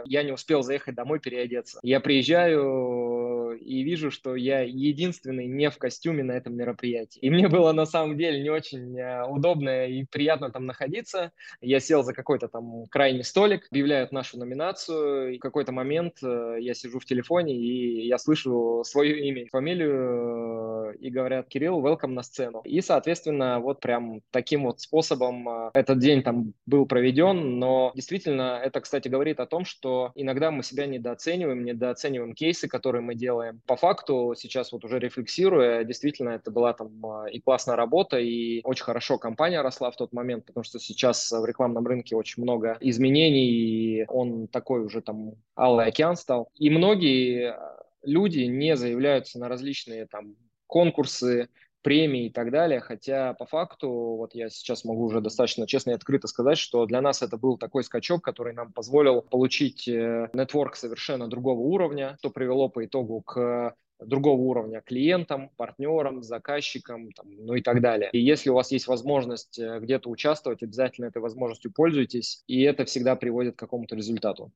я 0.06 0.24
не 0.24 0.32
успел 0.32 0.62
заехать 0.62 0.96
домой 0.96 1.20
переодеться. 1.20 1.80
Я 1.84 2.00
приезжаю 2.00 3.25
и 3.54 3.84
вижу, 3.84 4.12
что 4.12 4.36
я 4.36 4.62
единственный 4.62 5.46
не 5.46 5.70
в 5.70 5.78
костюме 5.78 6.24
на 6.24 6.34
этом 6.34 6.56
мероприятии. 6.56 7.20
И 7.20 7.30
мне 7.30 7.48
было 7.48 7.72
на 7.72 7.86
самом 7.86 8.18
деле 8.18 8.42
не 8.42 8.50
очень 8.50 8.98
э, 8.98 9.26
удобно 9.28 9.88
и 9.88 10.06
приятно 10.06 10.52
там 10.52 10.66
находиться. 10.66 11.32
Я 11.62 11.80
сел 11.80 12.04
за 12.04 12.14
какой-то 12.14 12.48
там 12.48 12.86
крайний 12.90 13.24
столик, 13.24 13.68
объявляют 13.72 14.12
нашу 14.12 14.38
номинацию. 14.40 15.34
И 15.34 15.38
в 15.38 15.42
какой-то 15.42 15.72
момент 15.72 16.18
э, 16.24 16.58
я 16.60 16.74
сижу 16.74 17.00
в 17.00 17.06
телефоне 17.06 17.56
и 17.56 18.08
я 18.08 18.18
слышу 18.18 18.84
свое 18.86 19.28
имя, 19.28 19.48
фамилию 19.52 20.94
э, 20.94 20.98
и 21.00 21.10
говорят, 21.10 21.48
Кирилл, 21.48 21.82
welcome 21.86 22.14
на 22.14 22.24
сцену. 22.24 22.62
И, 22.64 22.82
соответственно, 22.82 23.60
вот 23.60 23.80
прям 23.80 24.22
таким 24.32 24.64
вот 24.64 24.82
способом 24.82 25.48
этот 25.74 26.00
день 26.00 26.24
там 26.24 26.54
был 26.66 26.86
проведен, 26.86 27.60
но 27.60 27.92
действительно 27.96 28.60
это, 28.64 28.82
кстати, 28.82 29.08
говорит 29.08 29.40
о 29.40 29.46
том, 29.46 29.66
что 29.66 30.12
иногда 30.16 30.52
мы 30.52 30.64
себя 30.64 30.86
недооцениваем, 30.86 31.64
недооцениваем 31.64 32.34
кейсы, 32.34 32.68
которые 32.68 33.02
мы 33.02 33.16
делаем. 33.16 33.35
По 33.66 33.76
факту, 33.76 34.34
сейчас 34.38 34.72
вот 34.72 34.84
уже 34.86 35.00
рефлексируя, 35.00 35.84
действительно, 35.84 36.30
это 36.30 36.52
была 36.52 36.74
там 36.74 37.06
а, 37.06 37.26
и 37.30 37.40
классная 37.40 37.76
работа, 37.76 38.18
и 38.18 38.62
очень 38.64 38.84
хорошо 38.84 39.18
компания 39.18 39.62
росла 39.62 39.92
в 39.92 39.96
тот 39.96 40.14
момент, 40.14 40.46
потому 40.46 40.64
что 40.64 40.80
сейчас 40.80 41.32
в 41.32 41.46
рекламном 41.46 41.86
рынке 41.86 42.16
очень 42.16 42.44
много 42.44 42.78
изменений, 42.82 43.50
и 43.50 44.06
он 44.08 44.48
такой 44.48 44.84
уже 44.84 45.02
там 45.02 45.34
алый 45.58 45.88
океан 45.88 46.16
стал. 46.16 46.50
И 46.56 46.70
многие 46.70 47.52
а, 47.52 47.84
люди 48.04 48.42
не 48.42 48.76
заявляются 48.76 49.40
на 49.40 49.50
различные 49.50 50.06
там 50.08 50.36
конкурсы, 50.68 51.50
премии 51.86 52.26
и 52.26 52.30
так 52.32 52.50
далее, 52.50 52.80
хотя 52.80 53.36
по 53.36 53.46
факту, 53.46 53.90
вот 54.18 54.34
я 54.34 54.50
сейчас 54.50 54.86
могу 54.86 55.04
уже 55.04 55.22
достаточно 55.22 55.68
честно 55.68 55.92
и 55.92 55.94
открыто 55.94 56.28
сказать, 56.28 56.58
что 56.58 56.88
для 56.88 57.00
нас 57.00 57.22
это 57.22 57.38
был 57.38 57.60
такой 57.60 57.84
скачок, 57.84 58.24
который 58.24 58.54
нам 58.54 58.74
позволил 58.74 59.22
получить 59.22 59.88
э, 59.88 60.28
нетворк 60.34 60.78
совершенно 60.78 61.28
другого 61.28 61.60
уровня, 61.60 62.16
что 62.18 62.32
привело 62.32 62.70
по 62.70 62.84
итогу 62.84 63.22
к 63.22 63.76
другого 64.00 64.42
уровня 64.42 64.82
клиентам, 64.82 65.52
партнерам, 65.58 66.24
заказчикам, 66.24 67.12
там, 67.12 67.28
ну 67.30 67.54
и 67.54 67.62
так 67.62 67.82
далее. 67.82 68.10
И 68.14 68.20
если 68.20 68.50
у 68.50 68.56
вас 68.56 68.72
есть 68.72 68.88
возможность 68.88 69.60
э, 69.60 69.80
где-то 69.80 70.10
участвовать, 70.10 70.64
обязательно 70.64 71.06
этой 71.06 71.22
возможностью 71.22 71.72
пользуйтесь, 71.72 72.44
и 72.48 72.64
это 72.64 72.86
всегда 72.86 73.16
приводит 73.16 73.58
к 73.58 73.60
какому-то 73.60 73.96
результату. 73.96 74.52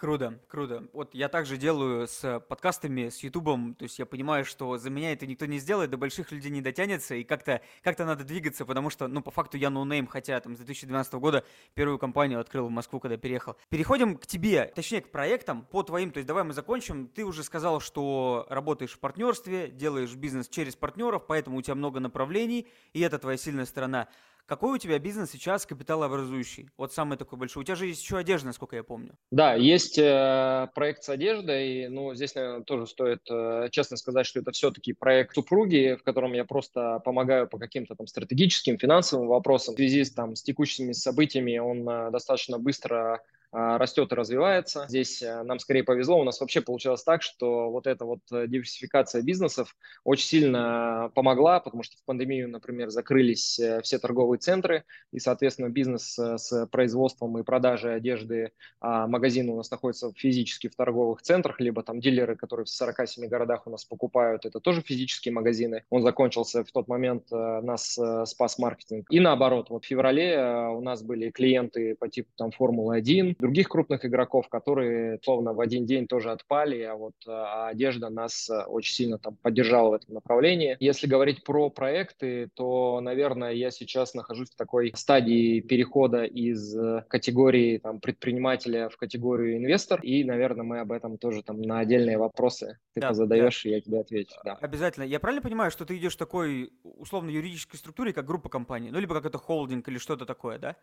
Круто, 0.00 0.40
круто. 0.48 0.88
Вот 0.94 1.14
я 1.14 1.28
также 1.28 1.58
делаю 1.58 2.08
с 2.08 2.40
подкастами, 2.48 3.10
с 3.10 3.18
Ютубом, 3.18 3.74
то 3.74 3.82
есть 3.82 3.98
я 3.98 4.06
понимаю, 4.06 4.46
что 4.46 4.78
за 4.78 4.88
меня 4.88 5.12
это 5.12 5.26
никто 5.26 5.44
не 5.44 5.58
сделает, 5.58 5.90
до 5.90 5.98
больших 5.98 6.32
людей 6.32 6.50
не 6.50 6.62
дотянется, 6.62 7.16
и 7.16 7.22
как-то 7.22 7.60
как 7.82 7.98
надо 7.98 8.24
двигаться, 8.24 8.64
потому 8.64 8.88
что, 8.88 9.08
ну, 9.08 9.20
по 9.20 9.30
факту 9.30 9.58
я 9.58 9.68
no 9.68 9.79
name, 9.79 10.06
хотя 10.06 10.40
там 10.40 10.54
с 10.54 10.60
2012 10.60 11.12
года 11.16 11.44
первую 11.74 11.98
компанию 11.98 12.40
открыл 12.40 12.68
в 12.68 12.70
Москву, 12.70 12.98
когда 12.98 13.18
переехал. 13.18 13.56
Переходим 13.68 14.16
к 14.16 14.26
тебе, 14.26 14.72
точнее, 14.74 15.02
к 15.02 15.10
проектам 15.10 15.66
по 15.66 15.82
твоим, 15.82 16.12
то 16.12 16.16
есть 16.16 16.26
давай 16.26 16.44
мы 16.44 16.54
закончим. 16.54 17.06
Ты 17.06 17.26
уже 17.26 17.44
сказал, 17.44 17.80
что 17.80 18.46
работаешь 18.48 18.92
в 18.92 19.00
партнерстве, 19.00 19.68
делаешь 19.68 20.14
бизнес 20.14 20.48
через 20.48 20.76
партнеров, 20.76 21.26
поэтому 21.26 21.58
у 21.58 21.62
тебя 21.62 21.74
много 21.74 22.00
направлений, 22.00 22.66
и 22.94 23.02
это 23.02 23.18
твоя 23.18 23.36
сильная 23.36 23.66
сторона. 23.66 24.08
Какой 24.46 24.74
у 24.74 24.78
тебя 24.78 24.98
бизнес 24.98 25.30
сейчас 25.30 25.66
капиталообразующий? 25.66 26.70
Вот 26.76 26.92
самый 26.92 27.18
такой 27.18 27.38
большой. 27.38 27.62
У 27.62 27.64
тебя 27.64 27.76
же 27.76 27.86
есть 27.86 28.02
еще 28.02 28.18
одежда, 28.18 28.48
насколько 28.48 28.76
я 28.76 28.82
помню. 28.82 29.16
Да, 29.30 29.54
есть 29.54 29.98
э, 29.98 30.68
проект 30.74 31.04
с 31.04 31.08
одеждой. 31.08 31.88
Ну, 31.88 32.14
здесь, 32.14 32.34
наверное, 32.34 32.62
тоже 32.62 32.86
стоит 32.86 33.20
э, 33.30 33.68
честно 33.70 33.96
сказать, 33.96 34.26
что 34.26 34.40
это 34.40 34.52
все-таки 34.52 34.92
проект 34.92 35.34
супруги, 35.34 35.96
в 35.98 36.02
котором 36.02 36.32
я 36.32 36.44
просто 36.44 37.00
помогаю 37.04 37.48
по 37.48 37.58
каким-то 37.58 37.94
там 37.94 38.06
стратегическим, 38.06 38.78
финансовым 38.78 39.28
вопросам. 39.28 39.74
В 39.74 39.76
связи 39.76 40.04
с, 40.04 40.12
там, 40.12 40.36
с 40.36 40.42
текущими 40.42 40.92
событиями 40.92 41.58
он 41.58 41.88
э, 41.88 42.10
достаточно 42.10 42.58
быстро 42.58 43.22
растет 43.52 44.12
и 44.12 44.14
развивается. 44.14 44.86
Здесь 44.88 45.22
э, 45.22 45.42
нам 45.42 45.58
скорее 45.58 45.82
повезло. 45.82 46.20
У 46.20 46.24
нас 46.24 46.40
вообще 46.40 46.60
получилось 46.60 47.02
так, 47.02 47.22
что 47.22 47.70
вот 47.70 47.86
эта 47.86 48.04
вот 48.04 48.20
э, 48.32 48.46
диверсификация 48.46 49.22
бизнесов 49.22 49.76
очень 50.04 50.26
сильно 50.26 51.10
помогла, 51.14 51.58
потому 51.58 51.82
что 51.82 51.96
в 51.96 52.04
пандемию, 52.04 52.48
например, 52.48 52.90
закрылись 52.90 53.58
э, 53.58 53.80
все 53.82 53.98
торговые 53.98 54.38
центры, 54.38 54.84
и, 55.12 55.18
соответственно, 55.18 55.68
бизнес 55.68 56.16
с 56.16 56.66
производством 56.70 57.38
и 57.38 57.42
продажей 57.42 57.96
одежды 57.96 58.52
а 58.80 59.06
магазины 59.06 59.52
у 59.52 59.56
нас 59.56 59.70
находятся 59.70 60.12
физически 60.14 60.68
в 60.68 60.76
торговых 60.76 61.22
центрах, 61.22 61.60
либо 61.60 61.82
там 61.82 62.00
дилеры, 62.00 62.36
которые 62.36 62.66
в 62.66 62.68
47 62.68 63.26
городах 63.26 63.66
у 63.66 63.70
нас 63.70 63.84
покупают, 63.84 64.46
это 64.46 64.60
тоже 64.60 64.82
физические 64.82 65.34
магазины. 65.34 65.84
Он 65.90 66.02
закончился 66.02 66.64
в 66.64 66.70
тот 66.70 66.88
момент, 66.88 67.30
нас 67.30 67.98
спас 68.24 68.58
маркетинг. 68.58 69.06
И 69.10 69.20
наоборот, 69.20 69.70
вот 69.70 69.84
в 69.84 69.86
феврале 69.86 70.68
у 70.70 70.80
нас 70.80 71.02
были 71.02 71.30
клиенты 71.30 71.94
по 71.96 72.08
типу 72.08 72.30
там 72.36 72.50
Формулы-1, 72.50 73.36
других 73.40 73.68
крупных 73.68 74.04
игроков, 74.04 74.48
которые, 74.48 75.18
словно 75.22 75.52
в 75.52 75.60
один 75.60 75.86
день 75.86 76.06
тоже 76.06 76.30
отпали, 76.30 76.82
а 76.82 76.94
вот 76.94 77.14
а 77.26 77.68
одежда 77.68 78.10
нас 78.10 78.48
э, 78.48 78.64
очень 78.64 78.94
сильно 78.94 79.18
там 79.18 79.36
поддержала 79.36 79.90
в 79.90 79.94
этом 79.94 80.14
направлении. 80.14 80.76
Если 80.80 81.06
говорить 81.06 81.44
про 81.44 81.70
проекты, 81.70 82.48
то, 82.54 83.00
наверное, 83.00 83.52
я 83.52 83.70
сейчас 83.70 84.14
нахожусь 84.14 84.50
в 84.50 84.56
такой 84.56 84.92
стадии 84.94 85.60
перехода 85.60 86.24
из 86.24 86.76
э, 86.76 87.04
категории 87.08 87.78
там, 87.78 88.00
предпринимателя 88.00 88.88
в 88.88 88.96
категорию 88.96 89.56
инвестор, 89.56 90.00
и, 90.02 90.24
наверное, 90.24 90.64
мы 90.64 90.80
об 90.80 90.92
этом 90.92 91.18
тоже 91.18 91.42
там 91.42 91.60
на 91.60 91.80
отдельные 91.80 92.18
вопросы 92.18 92.78
ты 92.94 93.00
да, 93.00 93.14
задаешь, 93.14 93.62
да. 93.62 93.70
и 93.70 93.72
я 93.72 93.80
тебе 93.80 94.00
отвечу. 94.00 94.34
Да. 94.44 94.54
Обязательно. 94.54 95.04
Я 95.04 95.20
правильно 95.20 95.42
понимаю, 95.42 95.70
что 95.70 95.84
ты 95.84 95.96
идешь 95.96 96.14
в 96.14 96.18
такой 96.18 96.72
условно 96.82 97.30
юридической 97.30 97.76
структуре, 97.76 98.12
как 98.12 98.26
группа 98.26 98.48
компаний, 98.48 98.90
ну, 98.90 98.98
либо 98.98 99.14
как 99.14 99.26
это 99.26 99.38
холдинг 99.38 99.88
или 99.88 99.98
что-то 99.98 100.26
такое, 100.26 100.58
да? 100.58 100.76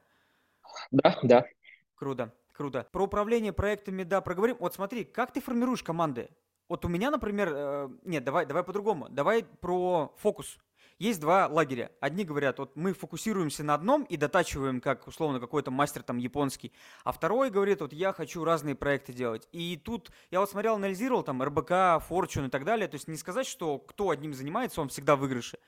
Да, 0.92 1.18
да. 1.24 1.46
Круто. 1.96 2.34
Круто. 2.58 2.88
Про 2.92 3.04
управление 3.04 3.54
проектами, 3.54 4.02
да, 4.02 4.20
проговорим. 4.20 4.58
Вот 4.60 4.74
смотри, 4.74 5.04
как 5.04 5.32
ты 5.32 5.40
формируешь 5.40 5.84
команды? 5.84 6.30
Вот 6.68 6.84
у 6.86 6.88
меня, 6.88 7.12
например, 7.12 7.52
э, 7.54 7.90
нет, 8.04 8.24
давай, 8.24 8.48
давай 8.48 8.64
по-другому. 8.64 9.08
Давай 9.10 9.44
про 9.44 10.12
фокус. 10.18 10.58
Есть 10.98 11.22
два 11.22 11.46
лагеря. 11.46 11.92
Одни 12.00 12.26
говорят, 12.26 12.58
вот 12.58 12.76
мы 12.76 12.94
фокусируемся 12.94 13.64
на 13.64 13.76
одном 13.76 14.04
и 14.06 14.18
дотачиваем, 14.18 14.82
как 14.82 15.06
условно 15.06 15.40
какой-то 15.40 15.70
мастер 15.70 16.02
там 16.02 16.18
японский. 16.18 16.74
А 17.04 17.12
второй 17.12 17.52
говорит, 17.52 17.82
вот 17.82 17.94
я 17.94 18.12
хочу 18.12 18.44
разные 18.44 18.74
проекты 18.74 19.14
делать. 19.14 19.48
И 19.52 19.78
тут 19.78 20.10
я 20.32 20.40
вот 20.40 20.50
смотрел, 20.50 20.76
анализировал 20.76 21.22
там 21.22 21.44
РБК, 21.44 21.72
Fortune 22.10 22.48
и 22.48 22.50
так 22.50 22.66
далее. 22.66 22.88
То 22.88 22.96
есть 22.96 23.08
не 23.08 23.18
сказать, 23.18 23.46
что 23.46 23.78
кто 23.78 24.10
одним 24.10 24.34
занимается, 24.34 24.82
он 24.82 24.90
всегда 24.90 25.16
в 25.16 25.20
выигрыше. 25.20 25.60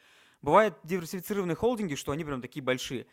Бывают 0.41 0.75
диверсифицированные 0.83 1.55
холдинги, 1.55 1.93
что 1.93 2.11
они 2.11 2.25
прям 2.25 2.41
такие 2.41 2.63
большие. 2.63 3.05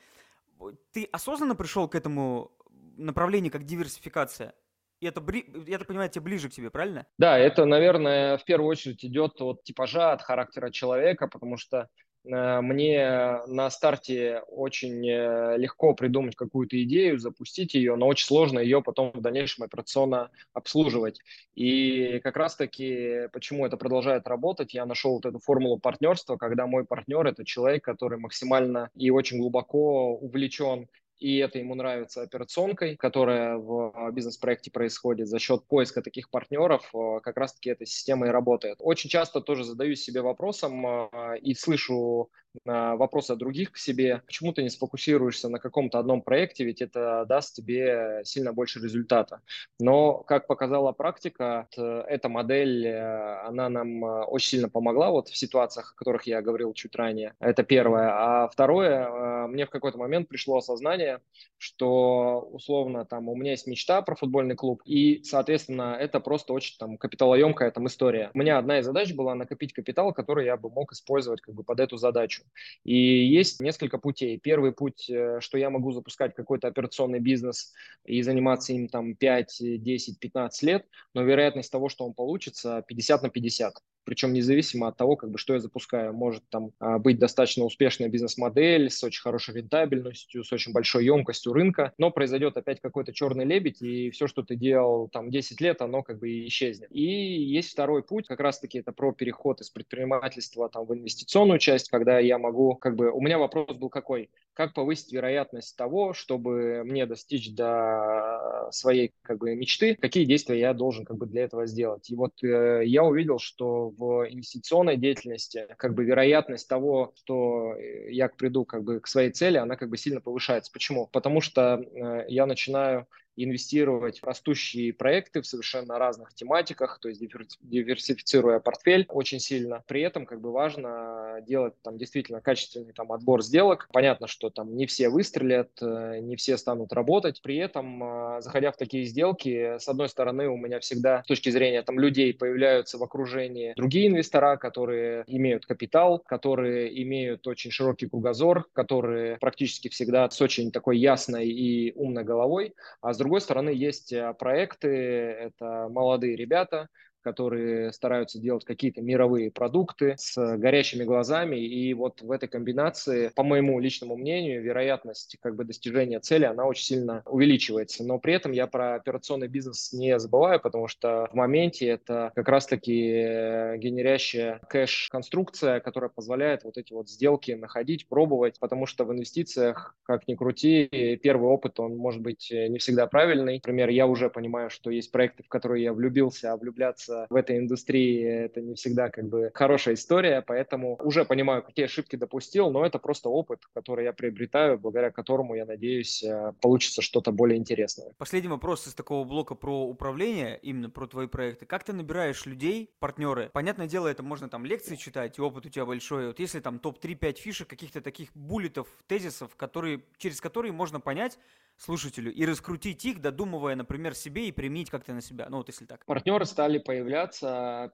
Ты 0.92 1.04
осознанно 1.12 1.54
пришел 1.54 1.86
к 1.86 1.94
этому 1.94 2.50
направление 2.96 3.50
как 3.50 3.64
диверсификация. 3.64 4.54
И 5.00 5.06
это, 5.06 5.22
я 5.66 5.78
так 5.78 5.86
понимаю, 5.86 6.08
тебе 6.08 6.24
ближе 6.24 6.48
к 6.48 6.52
тебе, 6.52 6.70
правильно? 6.70 7.06
Да, 7.18 7.38
это, 7.38 7.66
наверное, 7.66 8.38
в 8.38 8.44
первую 8.44 8.70
очередь 8.70 9.04
идет 9.04 9.40
от 9.42 9.62
типажа, 9.62 10.12
от 10.12 10.22
характера 10.22 10.70
человека, 10.70 11.28
потому 11.28 11.58
что 11.58 11.90
э, 12.24 12.60
мне 12.62 13.42
на 13.46 13.68
старте 13.68 14.40
очень 14.48 15.06
э, 15.06 15.58
легко 15.58 15.94
придумать 15.94 16.34
какую-то 16.34 16.82
идею, 16.82 17.18
запустить 17.18 17.74
ее, 17.74 17.94
но 17.96 18.06
очень 18.06 18.24
сложно 18.24 18.58
ее 18.58 18.82
потом 18.82 19.12
в 19.12 19.20
дальнейшем 19.20 19.64
операционно 19.64 20.30
обслуживать. 20.54 21.20
И 21.54 22.18
как 22.20 22.38
раз-таки, 22.38 23.28
почему 23.34 23.66
это 23.66 23.76
продолжает 23.76 24.26
работать, 24.26 24.72
я 24.72 24.86
нашел 24.86 25.12
вот 25.16 25.26
эту 25.26 25.40
формулу 25.40 25.78
партнерства, 25.78 26.38
когда 26.38 26.66
мой 26.66 26.86
партнер– 26.86 27.26
это 27.26 27.44
человек, 27.44 27.84
который 27.84 28.18
максимально 28.18 28.88
и 28.94 29.10
очень 29.10 29.38
глубоко 29.38 30.14
увлечен 30.14 30.88
и 31.18 31.38
это 31.38 31.58
ему 31.58 31.74
нравится 31.74 32.22
операционкой, 32.22 32.96
которая 32.96 33.56
в 33.56 34.10
бизнес-проекте 34.12 34.70
происходит 34.70 35.28
за 35.28 35.38
счет 35.38 35.64
поиска 35.66 36.02
таких 36.02 36.30
партнеров, 36.30 36.90
а, 36.94 37.20
как 37.20 37.36
раз-таки 37.36 37.70
эта 37.70 37.86
система 37.86 38.26
и 38.26 38.30
работает. 38.30 38.76
Очень 38.80 39.08
часто 39.08 39.40
тоже 39.40 39.64
задаюсь 39.64 40.02
себе 40.02 40.20
вопросом 40.20 40.86
а, 40.86 41.34
и 41.40 41.54
слышу 41.54 42.30
вопросы 42.64 43.32
от 43.32 43.38
других 43.38 43.72
к 43.72 43.76
себе. 43.76 44.22
Почему 44.26 44.52
ты 44.52 44.62
не 44.62 44.70
сфокусируешься 44.70 45.48
на 45.48 45.58
каком-то 45.58 45.98
одном 45.98 46.22
проекте, 46.22 46.64
ведь 46.64 46.82
это 46.82 47.24
даст 47.28 47.54
тебе 47.54 48.22
сильно 48.24 48.52
больше 48.52 48.80
результата. 48.80 49.40
Но, 49.78 50.18
как 50.18 50.46
показала 50.46 50.92
практика, 50.92 51.68
эта 51.76 52.28
модель, 52.28 52.86
э, 52.86 53.46
она 53.46 53.68
нам 53.68 54.04
э, 54.04 54.24
очень 54.24 54.50
сильно 54.50 54.68
помогла 54.68 55.10
вот 55.10 55.28
в 55.28 55.36
ситуациях, 55.36 55.92
о 55.92 55.98
которых 55.98 56.26
я 56.26 56.42
говорил 56.42 56.72
чуть 56.72 56.94
ранее. 56.96 57.34
Это 57.40 57.62
первое. 57.62 58.10
А 58.12 58.48
второе, 58.48 59.06
э, 59.06 59.46
мне 59.48 59.66
в 59.66 59.70
какой-то 59.70 59.98
момент 59.98 60.28
пришло 60.28 60.58
осознание, 60.58 61.20
что 61.58 62.48
условно 62.52 63.04
там 63.04 63.28
у 63.28 63.36
меня 63.36 63.52
есть 63.52 63.66
мечта 63.66 64.02
про 64.02 64.14
футбольный 64.14 64.54
клуб, 64.54 64.82
и, 64.84 65.22
соответственно, 65.24 65.96
это 65.98 66.20
просто 66.20 66.52
очень 66.52 66.76
там 66.78 66.96
капиталоемкая 66.96 67.70
там 67.70 67.86
история. 67.86 68.30
У 68.34 68.38
меня 68.38 68.58
одна 68.58 68.78
из 68.78 68.86
задач 68.86 69.12
была 69.14 69.34
накопить 69.34 69.72
капитал, 69.72 70.12
который 70.12 70.46
я 70.46 70.56
бы 70.56 70.70
мог 70.70 70.92
использовать 70.92 71.40
как 71.40 71.54
бы 71.54 71.62
под 71.62 71.80
эту 71.80 71.96
задачу. 71.96 72.42
И 72.84 72.96
есть 72.96 73.60
несколько 73.60 73.98
путей. 73.98 74.38
Первый 74.38 74.72
путь, 74.72 75.08
э, 75.08 75.40
что 75.40 75.58
я 75.58 75.70
могу 75.70 75.92
запускать 75.92 76.34
какой-то 76.34 76.68
операционный 76.68 77.20
бизнес 77.20 77.72
и 78.04 78.22
заниматься 78.22 78.72
им 78.72 78.88
там 78.88 79.14
5, 79.14 79.82
10, 79.82 80.18
15 80.18 80.62
лет, 80.62 80.86
но 81.14 81.22
вероятность 81.22 81.70
того, 81.70 81.88
что 81.88 82.06
он 82.06 82.14
получится, 82.14 82.84
50 82.86 83.22
на 83.22 83.28
50. 83.30 83.74
Причем 84.06 84.32
независимо 84.32 84.88
от 84.88 84.96
того, 84.96 85.16
как 85.16 85.30
бы, 85.30 85.38
что 85.38 85.52
я 85.52 85.60
запускаю. 85.60 86.14
Может 86.14 86.48
там 86.48 86.70
а, 86.78 86.98
быть 86.98 87.18
достаточно 87.18 87.64
успешная 87.64 88.08
бизнес-модель 88.08 88.88
с 88.88 89.02
очень 89.02 89.20
хорошей 89.20 89.56
рентабельностью, 89.56 90.44
с 90.44 90.52
очень 90.52 90.72
большой 90.72 91.04
емкостью 91.04 91.52
рынка, 91.52 91.92
но 91.98 92.10
произойдет 92.10 92.56
опять 92.56 92.80
какой-то 92.80 93.12
черный 93.12 93.44
лебедь, 93.44 93.82
и 93.82 94.10
все, 94.10 94.28
что 94.28 94.42
ты 94.42 94.54
делал 94.54 95.08
там 95.08 95.30
10 95.30 95.60
лет, 95.60 95.82
оно 95.82 96.02
как 96.02 96.20
бы 96.20 96.46
исчезнет. 96.46 96.88
И 96.92 97.02
есть 97.02 97.72
второй 97.72 98.02
путь, 98.02 98.28
как 98.28 98.38
раз-таки 98.38 98.78
это 98.78 98.92
про 98.92 99.12
переход 99.12 99.60
из 99.60 99.70
предпринимательства 99.70 100.68
там, 100.68 100.86
в 100.86 100.94
инвестиционную 100.94 101.58
часть, 101.58 101.90
когда 101.90 102.20
я 102.20 102.38
могу, 102.38 102.76
как 102.76 102.94
бы, 102.94 103.10
у 103.10 103.20
меня 103.20 103.38
вопрос 103.38 103.76
был 103.76 103.88
какой? 103.88 104.30
Как 104.52 104.72
повысить 104.72 105.12
вероятность 105.12 105.76
того, 105.76 106.14
чтобы 106.14 106.82
мне 106.84 107.06
достичь 107.06 107.52
до 107.52 108.68
своей 108.70 109.12
как 109.22 109.38
бы 109.38 109.54
мечты, 109.54 109.96
какие 109.96 110.24
действия 110.24 110.58
я 110.60 110.74
должен 110.74 111.04
как 111.04 111.18
бы 111.18 111.26
для 111.26 111.42
этого 111.44 111.66
сделать. 111.66 112.08
И 112.08 112.14
вот 112.14 112.42
э, 112.42 112.82
я 112.84 113.04
увидел, 113.04 113.38
что 113.38 113.90
в 113.96 114.28
инвестиционной 114.30 114.96
деятельности 114.96 115.66
как 115.78 115.94
бы 115.94 116.04
вероятность 116.04 116.68
того, 116.68 117.12
что 117.16 117.74
я 118.08 118.28
приду 118.28 118.64
как 118.64 118.84
бы 118.84 119.00
к 119.00 119.06
своей 119.06 119.30
цели, 119.30 119.56
она 119.56 119.76
как 119.76 119.88
бы 119.88 119.96
сильно 119.96 120.20
повышается. 120.20 120.72
Почему? 120.72 121.06
Потому 121.06 121.40
что 121.40 121.80
э, 121.80 122.24
я 122.28 122.46
начинаю 122.46 123.06
инвестировать 123.36 124.20
в 124.20 124.24
растущие 124.24 124.92
проекты 124.92 125.42
в 125.42 125.46
совершенно 125.46 125.98
разных 125.98 126.34
тематиках, 126.34 126.98
то 127.00 127.08
есть 127.08 127.20
диверсифицируя 127.60 128.60
портфель 128.60 129.06
очень 129.08 129.40
сильно. 129.40 129.82
При 129.86 130.02
этом 130.02 130.26
как 130.26 130.40
бы 130.40 130.52
важно 130.52 131.40
делать 131.46 131.74
там 131.82 131.98
действительно 131.98 132.40
качественный 132.40 132.92
там 132.92 133.12
отбор 133.12 133.42
сделок. 133.42 133.88
Понятно, 133.92 134.26
что 134.26 134.50
там 134.50 134.76
не 134.76 134.86
все 134.86 135.08
выстрелят, 135.08 135.70
э, 135.80 136.18
не 136.20 136.36
все 136.36 136.56
станут 136.56 136.92
работать. 136.92 137.40
При 137.42 137.56
этом, 137.56 138.02
э, 138.02 138.40
заходя 138.40 138.72
в 138.72 138.76
такие 138.76 139.04
сделки, 139.04 139.78
с 139.78 139.88
одной 139.88 140.08
стороны, 140.08 140.48
у 140.48 140.56
меня 140.56 140.80
всегда 140.80 141.22
с 141.22 141.26
точки 141.26 141.50
зрения 141.50 141.82
там 141.82 141.98
людей 141.98 142.32
появляются 142.34 142.98
в 142.98 143.02
окружении 143.02 143.74
другие 143.76 144.08
инвестора, 144.08 144.56
которые 144.56 145.24
имеют 145.26 145.66
капитал, 145.66 146.18
которые 146.20 147.02
имеют 147.02 147.46
очень 147.46 147.70
широкий 147.70 148.08
кругозор, 148.08 148.66
которые 148.72 149.36
практически 149.38 149.88
всегда 149.88 150.28
с 150.30 150.40
очень 150.40 150.70
такой 150.72 150.98
ясной 150.98 151.48
и 151.48 151.92
умной 151.94 152.24
головой, 152.24 152.74
а 153.00 153.12
с 153.12 153.18
другой 153.26 153.40
стороны, 153.40 153.70
есть 153.70 154.12
э, 154.12 154.32
проекты, 154.34 154.88
это 154.88 155.88
молодые 155.90 156.36
ребята, 156.36 156.88
которые 157.26 157.92
стараются 157.92 158.38
делать 158.38 158.64
какие-то 158.64 159.02
мировые 159.02 159.50
продукты 159.50 160.14
с 160.16 160.56
горящими 160.56 161.02
глазами. 161.02 161.56
И 161.56 161.92
вот 161.92 162.22
в 162.22 162.30
этой 162.30 162.48
комбинации, 162.48 163.32
по 163.34 163.42
моему 163.42 163.80
личному 163.80 164.16
мнению, 164.16 164.62
вероятность 164.62 165.36
как 165.42 165.56
бы 165.56 165.64
достижения 165.64 166.20
цели, 166.20 166.44
она 166.44 166.66
очень 166.66 166.84
сильно 166.84 167.22
увеличивается. 167.26 168.04
Но 168.04 168.20
при 168.20 168.34
этом 168.34 168.52
я 168.52 168.68
про 168.68 168.94
операционный 168.94 169.48
бизнес 169.48 169.92
не 169.92 170.20
забываю, 170.20 170.60
потому 170.60 170.86
что 170.86 171.26
в 171.32 171.34
моменте 171.34 171.88
это 171.88 172.30
как 172.36 172.48
раз-таки 172.48 173.10
э, 173.10 173.76
генерящая 173.78 174.60
кэш-конструкция, 174.68 175.80
которая 175.80 176.10
позволяет 176.10 176.62
вот 176.62 176.78
эти 176.78 176.92
вот 176.92 177.08
сделки 177.08 177.50
находить, 177.50 178.06
пробовать, 178.06 178.60
потому 178.60 178.86
что 178.86 179.04
в 179.04 179.12
инвестициях, 179.12 179.96
как 180.04 180.28
ни 180.28 180.36
крути, 180.36 181.18
первый 181.20 181.48
опыт, 181.48 181.80
он 181.80 181.96
может 181.96 182.22
быть 182.22 182.52
э, 182.52 182.68
не 182.68 182.78
всегда 182.78 183.08
правильный. 183.08 183.54
Например, 183.54 183.88
я 183.88 184.06
уже 184.06 184.30
понимаю, 184.30 184.70
что 184.70 184.92
есть 184.92 185.10
проекты, 185.10 185.42
в 185.42 185.48
которые 185.48 185.82
я 185.82 185.92
влюбился, 185.92 186.52
а 186.52 186.56
влюбляться 186.56 187.15
в 187.30 187.34
этой 187.34 187.58
индустрии 187.58 188.22
это 188.22 188.60
не 188.60 188.74
всегда 188.74 189.08
как 189.10 189.28
бы 189.28 189.50
хорошая 189.54 189.94
история, 189.94 190.42
поэтому 190.42 190.98
уже 191.02 191.24
понимаю, 191.24 191.62
какие 191.62 191.86
ошибки 191.86 192.16
допустил, 192.16 192.70
но 192.70 192.84
это 192.84 192.98
просто 192.98 193.28
опыт, 193.28 193.60
который 193.74 194.04
я 194.04 194.12
приобретаю, 194.12 194.78
благодаря 194.78 195.10
которому, 195.10 195.54
я 195.54 195.64
надеюсь, 195.64 196.22
э, 196.22 196.52
получится 196.60 197.02
что-то 197.02 197.32
более 197.32 197.58
интересное. 197.58 198.12
Последний 198.18 198.50
вопрос 198.50 198.86
из 198.86 198.94
такого 198.94 199.24
блока 199.24 199.54
про 199.54 199.86
управление, 199.86 200.58
именно 200.62 200.90
про 200.90 201.06
твои 201.06 201.26
проекты. 201.26 201.66
Как 201.66 201.84
ты 201.84 201.92
набираешь 201.92 202.46
людей, 202.46 202.90
партнеры? 202.98 203.50
Понятное 203.52 203.86
дело, 203.86 204.08
это 204.08 204.22
можно 204.22 204.48
там 204.48 204.64
лекции 204.64 204.96
читать, 204.96 205.38
и 205.38 205.42
опыт 205.42 205.66
у 205.66 205.68
тебя 205.68 205.86
большой. 205.86 206.28
Вот 206.28 206.40
если 206.40 206.60
там 206.60 206.78
топ-3-5 206.78 207.36
фишек, 207.38 207.68
каких-то 207.68 208.00
таких 208.00 208.30
буллетов, 208.34 208.88
тезисов, 209.06 209.56
которые, 209.56 210.02
через 210.18 210.40
которые 210.40 210.72
можно 210.72 211.00
понять, 211.00 211.38
слушателю 211.78 212.32
и 212.32 212.44
раскрутить 212.46 213.04
их, 213.04 213.20
додумывая, 213.20 213.76
например, 213.76 214.14
себе 214.14 214.48
и 214.48 214.52
применить 214.52 214.90
как-то 214.90 215.12
на 215.12 215.20
себя. 215.20 215.46
Ну 215.50 215.58
вот 215.58 215.68
если 215.68 215.84
так. 215.84 216.04
Партнеры 216.06 216.44
стали 216.46 216.78
появляться. 216.78 217.05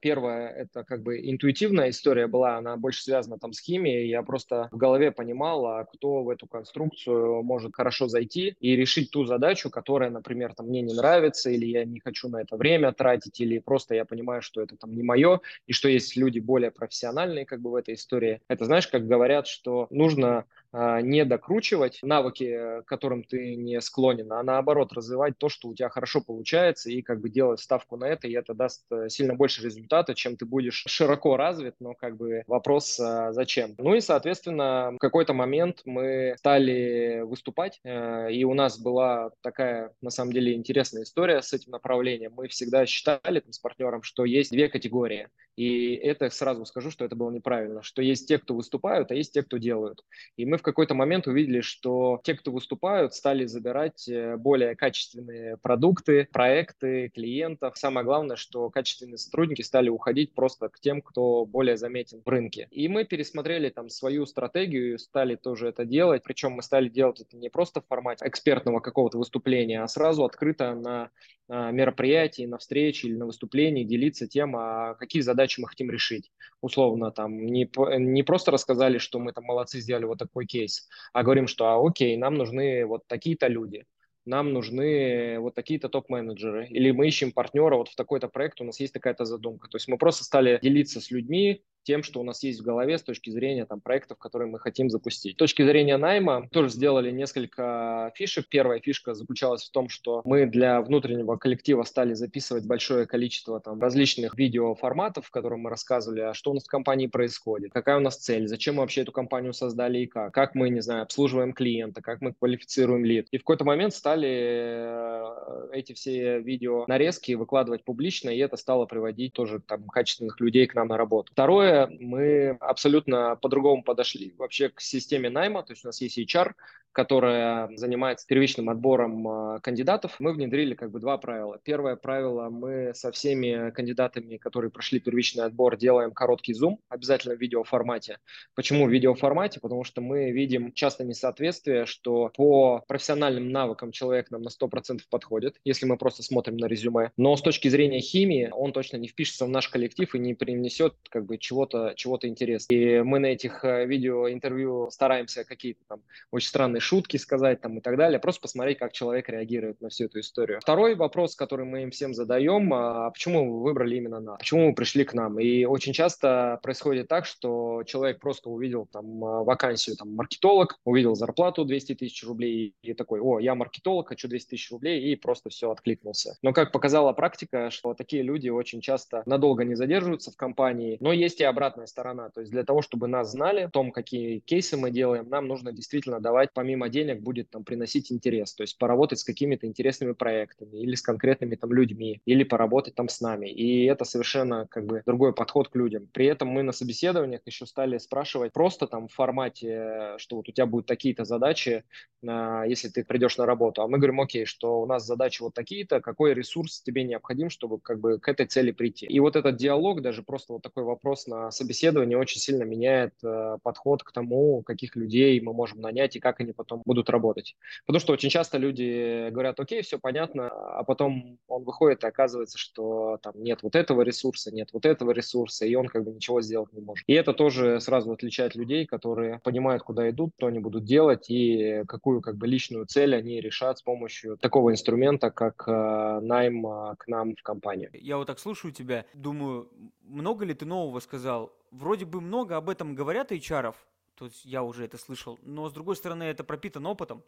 Первое, 0.01 0.49
это 0.49 0.83
как 0.83 1.03
бы 1.03 1.19
интуитивная 1.29 1.89
история 1.89 2.27
была, 2.27 2.57
она 2.57 2.77
больше 2.77 3.03
связана 3.03 3.37
там 3.39 3.53
с 3.53 3.59
химией. 3.59 4.09
Я 4.09 4.23
просто 4.23 4.69
в 4.71 4.77
голове 4.77 5.11
понимал, 5.11 5.65
а 5.65 5.85
кто 5.85 6.23
в 6.23 6.29
эту 6.29 6.47
конструкцию 6.47 7.43
может 7.43 7.75
хорошо 7.75 8.07
зайти 8.07 8.55
и 8.59 8.75
решить 8.75 9.11
ту 9.11 9.25
задачу, 9.25 9.69
которая, 9.69 10.09
например, 10.09 10.53
там 10.53 10.67
мне 10.67 10.81
не 10.81 10.93
нравится, 10.93 11.49
или 11.49 11.65
я 11.65 11.85
не 11.85 11.99
хочу 11.99 12.29
на 12.29 12.41
это 12.41 12.57
время 12.57 12.91
тратить, 12.91 13.39
или 13.39 13.59
просто 13.59 13.95
я 13.95 14.05
понимаю, 14.05 14.41
что 14.41 14.61
это 14.61 14.75
там 14.77 14.95
не 14.95 15.03
мое, 15.03 15.39
и 15.67 15.73
что 15.73 15.89
есть 15.89 16.15
люди 16.15 16.39
более 16.39 16.71
профессиональные 16.71 17.45
как 17.45 17.61
бы 17.61 17.71
в 17.71 17.75
этой 17.75 17.93
истории. 17.95 18.41
Это 18.47 18.65
знаешь, 18.65 18.87
как 18.87 19.07
говорят, 19.07 19.47
что 19.47 19.87
нужно 19.89 20.45
не 20.73 21.25
докручивать 21.25 21.99
навыки, 22.01 22.81
к 22.81 22.85
которым 22.85 23.23
ты 23.23 23.55
не 23.55 23.79
склонен, 23.81 24.31
а 24.31 24.43
наоборот 24.43 24.93
развивать 24.93 25.37
то, 25.37 25.49
что 25.49 25.69
у 25.69 25.75
тебя 25.75 25.89
хорошо 25.89 26.21
получается, 26.21 26.89
и 26.89 27.01
как 27.01 27.21
бы 27.21 27.29
делать 27.29 27.59
ставку 27.59 27.97
на 27.97 28.05
это, 28.05 28.27
и 28.27 28.33
это 28.33 28.53
даст 28.53 28.85
э, 28.91 29.09
сильно 29.09 29.35
больше 29.35 29.63
результата, 29.63 30.15
чем 30.15 30.35
ты 30.35 30.45
будешь 30.45 30.83
широко 30.87 31.37
развит, 31.37 31.75
но 31.79 31.93
как 31.93 32.17
бы 32.17 32.43
вопрос 32.47 32.99
а, 32.99 33.31
зачем. 33.33 33.75
Ну 33.77 33.95
и, 33.95 34.01
соответственно, 34.01 34.91
в 34.93 34.97
какой-то 34.97 35.33
момент 35.33 35.81
мы 35.85 36.35
стали 36.37 37.21
выступать, 37.21 37.79
э, 37.83 38.31
и 38.31 38.43
у 38.43 38.53
нас 38.53 38.79
была 38.79 39.31
такая, 39.41 39.93
на 40.01 40.09
самом 40.09 40.33
деле, 40.33 40.53
интересная 40.53 41.03
история 41.03 41.41
с 41.41 41.53
этим 41.53 41.71
направлением. 41.71 42.33
Мы 42.35 42.47
всегда 42.47 42.85
считали 42.85 43.39
там, 43.39 43.53
с 43.53 43.59
партнером, 43.59 44.03
что 44.03 44.25
есть 44.25 44.51
две 44.51 44.69
категории. 44.69 45.29
И 45.55 45.93
это 45.93 46.29
сразу 46.31 46.65
скажу, 46.65 46.89
что 46.89 47.05
это 47.05 47.15
было 47.15 47.29
неправильно, 47.29 47.83
что 47.83 48.01
есть 48.01 48.27
те, 48.27 48.39
кто 48.39 48.55
выступают, 48.55 49.11
а 49.11 49.15
есть 49.15 49.33
те, 49.33 49.43
кто 49.43 49.57
делают. 49.57 50.03
И 50.35 50.45
мы 50.45 50.57
в 50.57 50.62
какой-то 50.63 50.95
момент 50.95 51.27
увидели, 51.27 51.61
что 51.61 52.19
те, 52.23 52.33
кто 52.33 52.51
выступают, 52.51 53.13
стали 53.13 53.45
забирать 53.45 54.07
э, 54.07 54.37
более 54.37 54.75
качественные 54.75 55.57
продукты, 55.57 56.27
проекты, 56.31 57.09
клиентов. 57.09 57.77
Самое 57.77 58.05
главное, 58.05 58.35
что 58.35 58.69
качественные 58.69 59.17
сотрудники 59.17 59.61
стали 59.61 59.89
уходить 59.89 60.33
просто 60.33 60.69
к 60.69 60.79
тем, 60.79 61.01
кто 61.01 61.45
более 61.45 61.77
заметен 61.77 62.21
в 62.25 62.29
рынке. 62.29 62.67
И 62.71 62.87
мы 62.87 63.03
пересмотрели 63.05 63.69
там 63.69 63.89
свою 63.89 64.25
стратегию, 64.25 64.97
стали 64.97 65.35
тоже 65.35 65.67
это 65.67 65.85
делать. 65.85 66.23
Причем 66.23 66.53
мы 66.53 66.63
стали 66.63 66.89
делать 66.89 67.21
это 67.21 67.37
не 67.37 67.49
просто 67.49 67.81
в 67.81 67.87
формате 67.87 68.25
экспертного 68.27 68.79
какого-то 68.79 69.17
выступления, 69.17 69.83
а 69.83 69.87
сразу 69.87 70.23
открыто 70.23 70.73
на 70.73 71.09
мероприятии, 71.49 72.45
на 72.45 72.57
встрече 72.57 73.07
или 73.07 73.15
на 73.15 73.25
выступлении 73.25 73.83
делиться 73.83 74.27
тем, 74.27 74.55
а 74.55 74.95
какие 74.95 75.21
задачи 75.21 75.59
мы 75.59 75.67
хотим 75.67 75.91
решить. 75.91 76.31
Условно, 76.61 77.11
там 77.11 77.45
не, 77.45 77.69
не 77.99 78.23
просто 78.23 78.51
рассказали, 78.51 78.97
что 78.97 79.19
мы 79.19 79.33
там 79.33 79.43
молодцы, 79.45 79.79
сделали 79.79 80.05
вот 80.05 80.19
такой 80.19 80.45
кейс, 80.45 80.87
а 81.11 81.23
говорим, 81.23 81.47
что 81.47 81.67
а, 81.67 81.85
окей, 81.85 82.15
нам 82.17 82.35
нужны 82.35 82.85
вот 82.85 83.07
такие-то 83.07 83.47
люди, 83.47 83.85
нам 84.25 84.53
нужны 84.53 85.37
вот 85.39 85.53
такие-то 85.53 85.89
топ-менеджеры, 85.89 86.67
или 86.67 86.91
мы 86.91 87.07
ищем 87.07 87.31
партнера 87.31 87.75
вот 87.75 87.89
в 87.89 87.95
такой-то 87.95 88.29
проект, 88.29 88.61
у 88.61 88.63
нас 88.63 88.79
есть 88.79 88.93
такая-то 88.93 89.25
задумка. 89.25 89.67
То 89.69 89.75
есть 89.75 89.87
мы 89.87 89.97
просто 89.97 90.23
стали 90.23 90.59
делиться 90.61 91.01
с 91.01 91.11
людьми, 91.11 91.63
тем, 91.83 92.03
что 92.03 92.19
у 92.19 92.23
нас 92.23 92.43
есть 92.43 92.61
в 92.61 92.63
голове 92.63 92.97
с 92.97 93.03
точки 93.03 93.29
зрения 93.29 93.65
там, 93.65 93.81
проектов, 93.81 94.17
которые 94.17 94.49
мы 94.49 94.59
хотим 94.59 94.89
запустить. 94.89 95.35
С 95.35 95.37
точки 95.37 95.63
зрения 95.63 95.97
найма 95.97 96.47
тоже 96.51 96.69
сделали 96.69 97.11
несколько 97.11 98.11
фишек. 98.15 98.47
Первая 98.49 98.79
фишка 98.79 99.13
заключалась 99.13 99.63
в 99.63 99.71
том, 99.71 99.89
что 99.89 100.21
мы 100.25 100.45
для 100.45 100.81
внутреннего 100.81 101.35
коллектива 101.37 101.83
стали 101.83 102.13
записывать 102.13 102.65
большое 102.65 103.05
количество 103.05 103.59
там, 103.59 103.81
различных 103.81 104.37
видеоформатов, 104.37 105.27
в 105.27 105.31
котором 105.31 105.61
мы 105.61 105.69
рассказывали, 105.69 106.21
а 106.21 106.33
что 106.33 106.51
у 106.51 106.53
нас 106.53 106.63
в 106.63 106.67
компании 106.67 107.07
происходит, 107.07 107.71
какая 107.73 107.97
у 107.97 108.01
нас 108.01 108.17
цель, 108.17 108.47
зачем 108.47 108.75
мы 108.75 108.81
вообще 108.81 109.01
эту 109.01 109.11
компанию 109.11 109.53
создали 109.53 109.99
и 109.99 110.07
как, 110.07 110.33
как 110.33 110.55
мы, 110.55 110.69
не 110.69 110.81
знаю, 110.81 111.03
обслуживаем 111.03 111.53
клиента, 111.53 112.01
как 112.01 112.21
мы 112.21 112.33
квалифицируем 112.33 113.05
лид. 113.05 113.27
И 113.31 113.37
в 113.37 113.41
какой-то 113.41 113.65
момент 113.65 113.93
стали 113.93 114.29
э, 114.29 115.69
эти 115.73 115.93
все 115.93 116.39
видео 116.39 116.85
нарезки 116.87 117.33
выкладывать 117.33 117.83
публично, 117.83 118.29
и 118.29 118.37
это 118.37 118.57
стало 118.57 118.85
приводить 118.85 119.33
тоже 119.33 119.59
там 119.59 119.87
качественных 119.87 120.39
людей 120.39 120.67
к 120.67 120.75
нам 120.75 120.87
на 120.87 120.97
работу. 120.97 121.31
Второе, 121.31 121.72
мы 121.99 122.57
абсолютно 122.59 123.37
по-другому 123.41 123.83
подошли 123.83 124.33
вообще 124.37 124.69
к 124.69 124.81
системе 124.81 125.29
найма. 125.29 125.63
То 125.63 125.73
есть 125.73 125.83
у 125.85 125.87
нас 125.87 126.01
есть 126.01 126.17
HR, 126.17 126.53
которая 126.93 127.69
занимается 127.75 128.25
первичным 128.25 128.69
отбором 128.69 129.27
а, 129.27 129.59
кандидатов, 129.59 130.15
мы 130.19 130.31
внедрили 130.31 130.75
как 130.75 130.91
бы 130.91 130.99
два 130.99 131.17
правила. 131.17 131.59
Первое 131.63 131.95
правило, 131.95 132.49
мы 132.49 132.93
со 132.93 133.11
всеми 133.11 133.71
кандидатами, 133.71 134.37
которые 134.37 134.71
прошли 134.71 134.99
первичный 134.99 135.43
отбор, 135.43 135.75
делаем 135.75 136.11
короткий 136.11 136.53
зум, 136.53 136.79
обязательно 136.89 137.35
в 137.35 137.41
видеоформате. 137.41 138.19
Почему 138.55 138.85
в 138.85 138.91
видеоформате? 138.91 139.59
Потому 139.59 139.83
что 139.83 140.01
мы 140.01 140.31
видим 140.31 140.71
часто 140.71 141.03
несоответствие, 141.03 141.85
что 141.85 142.31
по 142.37 142.83
профессиональным 142.87 143.51
навыкам 143.51 143.91
человек 143.91 144.29
нам 144.29 144.43
на 144.43 144.49
100% 144.49 145.01
подходит, 145.09 145.55
если 145.65 145.85
мы 145.87 145.97
просто 145.97 146.21
смотрим 146.21 146.57
на 146.57 146.67
резюме. 146.67 147.11
Но 147.17 147.35
с 147.35 147.41
точки 147.41 147.67
зрения 147.67 147.99
химии 147.99 148.49
он 148.51 148.71
точно 148.71 148.97
не 148.97 149.07
впишется 149.07 149.45
в 149.45 149.49
наш 149.49 149.67
коллектив 149.67 150.13
и 150.13 150.19
не 150.19 150.35
принесет 150.35 150.93
как 151.09 151.25
бы 151.25 151.39
чего-то 151.63 151.93
чего 151.95 152.19
интересного. 152.21 152.79
И 152.79 153.01
мы 153.01 153.19
на 153.19 153.27
этих 153.27 153.63
э, 153.65 153.85
видеоинтервью 153.85 154.89
стараемся 154.91 155.43
какие-то 155.43 155.81
там 155.87 156.01
очень 156.31 156.47
странные 156.47 156.79
шутки 156.79 157.17
сказать 157.17 157.61
там 157.61 157.77
и 157.77 157.81
так 157.81 157.97
далее, 157.97 158.19
просто 158.19 158.41
посмотреть, 158.41 158.77
как 158.77 158.93
человек 158.93 159.29
реагирует 159.29 159.81
на 159.81 159.89
всю 159.89 160.05
эту 160.05 160.19
историю. 160.19 160.59
Второй 160.61 160.95
вопрос, 160.95 161.35
который 161.35 161.65
мы 161.65 161.83
им 161.83 161.91
всем 161.91 162.13
задаем, 162.13 162.73
а 162.73 163.09
почему 163.11 163.51
вы 163.51 163.63
выбрали 163.63 163.95
именно 163.95 164.19
нас? 164.19 164.37
Почему 164.39 164.67
вы 164.67 164.75
пришли 164.75 165.03
к 165.03 165.13
нам? 165.13 165.39
И 165.39 165.65
очень 165.65 165.93
часто 165.93 166.59
происходит 166.61 167.07
так, 167.07 167.25
что 167.25 167.83
человек 167.85 168.19
просто 168.19 168.49
увидел 168.49 168.87
там 168.91 169.23
а, 169.23 169.43
вакансию 169.43 169.95
там 169.95 170.13
маркетолог, 170.13 170.79
увидел 170.85 171.15
зарплату 171.15 171.65
200 171.65 171.95
тысяч 171.95 172.23
рублей 172.23 172.75
и 172.81 172.93
такой, 172.93 173.19
о, 173.19 173.39
я 173.39 173.55
маркетолог, 173.55 174.09
хочу 174.09 174.27
200 174.27 174.49
тысяч 174.49 174.71
рублей 174.71 175.11
и 175.11 175.15
просто 175.15 175.49
все 175.49 175.71
откликнулся. 175.71 176.37
Но 176.41 176.53
как 176.53 176.71
показала 176.71 177.13
практика, 177.13 177.69
что 177.69 177.93
такие 177.93 178.23
люди 178.23 178.49
очень 178.49 178.81
часто 178.81 179.23
надолго 179.25 179.63
не 179.63 179.75
задерживаются 179.75 180.31
в 180.31 180.37
компании, 180.37 180.97
но 180.99 181.11
есть 181.11 181.41
и 181.41 181.43
обратная 181.53 181.85
сторона. 181.85 182.29
То 182.29 182.41
есть 182.41 182.51
для 182.51 182.63
того, 182.63 182.81
чтобы 182.81 183.07
нас 183.07 183.31
знали, 183.31 183.61
о 183.61 183.69
том, 183.69 183.91
какие 183.91 184.39
кейсы 184.39 184.75
мы 184.75 184.91
делаем, 184.91 185.29
нам 185.29 185.47
нужно 185.47 185.71
действительно 185.71 186.19
давать, 186.19 186.49
помимо 186.53 186.89
денег, 186.89 187.21
будет 187.21 187.49
там 187.49 187.63
приносить 187.63 188.11
интерес. 188.11 188.53
То 188.53 188.63
есть 188.63 188.77
поработать 188.77 189.19
с 189.19 189.23
какими-то 189.23 189.67
интересными 189.67 190.13
проектами 190.13 190.77
или 190.77 190.95
с 190.95 191.01
конкретными 191.01 191.55
там 191.55 191.71
людьми, 191.71 192.21
или 192.25 192.43
поработать 192.43 192.95
там 192.95 193.07
с 193.07 193.21
нами. 193.21 193.49
И 193.49 193.85
это 193.85 194.05
совершенно 194.05 194.67
как 194.67 194.85
бы 194.85 195.03
другой 195.05 195.33
подход 195.33 195.69
к 195.69 195.75
людям. 195.75 196.07
При 196.11 196.25
этом 196.25 196.49
мы 196.49 196.63
на 196.63 196.71
собеседованиях 196.71 197.41
еще 197.45 197.65
стали 197.65 197.97
спрашивать 197.97 198.51
просто 198.51 198.87
там 198.87 199.07
в 199.07 199.13
формате, 199.13 200.15
что 200.17 200.37
вот 200.37 200.49
у 200.49 200.51
тебя 200.51 200.65
будут 200.65 200.87
такие-то 200.87 201.23
задачи, 201.23 201.83
а, 202.27 202.63
если 202.65 202.89
ты 202.89 203.03
придешь 203.03 203.37
на 203.37 203.45
работу. 203.45 203.81
А 203.81 203.87
мы 203.87 203.97
говорим, 203.97 204.21
окей, 204.21 204.45
что 204.45 204.81
у 204.81 204.85
нас 204.85 205.05
задачи 205.05 205.41
вот 205.41 205.53
такие-то, 205.53 206.01
какой 206.01 206.33
ресурс 206.33 206.81
тебе 206.81 207.03
необходим, 207.03 207.49
чтобы 207.49 207.79
как 207.79 207.99
бы 207.99 208.19
к 208.19 208.27
этой 208.27 208.45
цели 208.45 208.71
прийти. 208.71 209.05
И 209.05 209.19
вот 209.19 209.35
этот 209.35 209.55
диалог, 209.57 210.01
даже 210.01 210.23
просто 210.23 210.53
вот 210.53 210.61
такой 210.61 210.83
вопрос 210.83 211.27
на 211.27 211.42
собеседовании 211.51 212.15
очень 212.15 212.39
сильно 212.39 212.63
меняет 212.63 213.13
э, 213.23 213.57
подход 213.63 214.03
к 214.03 214.11
тому, 214.11 214.61
каких 214.63 214.95
людей 214.95 215.39
мы 215.41 215.53
можем 215.53 215.81
нанять 215.81 216.15
и 216.15 216.19
как 216.19 216.39
они 216.39 216.53
потом 216.53 216.81
будут 216.85 217.09
работать. 217.09 217.55
Потому 217.85 217.99
что 217.99 218.13
очень 218.13 218.29
часто 218.29 218.57
люди 218.57 219.29
говорят, 219.29 219.59
окей, 219.59 219.81
все 219.81 219.97
понятно, 219.99 220.49
а 220.49 220.83
потом 220.83 221.39
он 221.47 221.63
выходит 221.63 222.03
и 222.03 222.07
оказывается, 222.07 222.57
что 222.57 223.17
там 223.21 223.33
нет 223.35 223.59
вот 223.63 223.75
этого 223.75 224.01
ресурса, 224.01 224.53
нет 224.53 224.69
вот 224.73 224.85
этого 224.85 225.11
ресурса, 225.11 225.65
и 225.65 225.75
он 225.75 225.87
как 225.87 226.03
бы 226.03 226.11
ничего 226.11 226.41
сделать 226.41 226.73
не 226.73 226.81
может. 226.81 227.03
И 227.07 227.13
это 227.13 227.33
тоже 227.33 227.79
сразу 227.79 228.11
отличает 228.11 228.55
людей, 228.55 228.85
которые 228.85 229.39
понимают, 229.43 229.83
куда 229.83 230.09
идут, 230.09 230.31
что 230.37 230.47
они 230.47 230.59
будут 230.59 230.85
делать 230.85 231.29
и 231.29 231.83
какую 231.87 232.21
как 232.21 232.37
бы 232.37 232.47
личную 232.47 232.85
цель 232.85 233.15
они 233.15 233.41
решат 233.41 233.79
с 233.79 233.81
помощью 233.81 234.37
такого 234.37 234.71
инструмента, 234.71 235.31
как 235.31 235.63
э, 235.67 236.19
найм 236.21 236.65
э, 236.65 236.95
к 236.97 237.07
нам 237.07 237.35
в 237.35 237.41
компанию. 237.43 237.89
Я 237.93 238.17
вот 238.17 238.27
так 238.27 238.39
слушаю 238.39 238.73
тебя, 238.73 239.05
думаю, 239.13 239.69
много 240.03 240.45
ли 240.45 240.53
ты 240.53 240.65
нового 240.65 240.99
сказал? 240.99 241.53
Вроде 241.71 242.05
бы 242.05 242.21
много 242.21 242.57
об 242.57 242.69
этом 242.69 242.95
говорят 242.95 243.31
HR, 243.31 243.75
то 244.15 244.25
есть 244.25 244.45
я 244.45 244.63
уже 244.63 244.85
это 244.85 244.97
слышал, 244.97 245.39
но 245.41 245.67
с 245.67 245.73
другой 245.73 245.95
стороны 245.95 246.23
это 246.23 246.43
пропитано 246.43 246.89
опытом. 246.89 247.23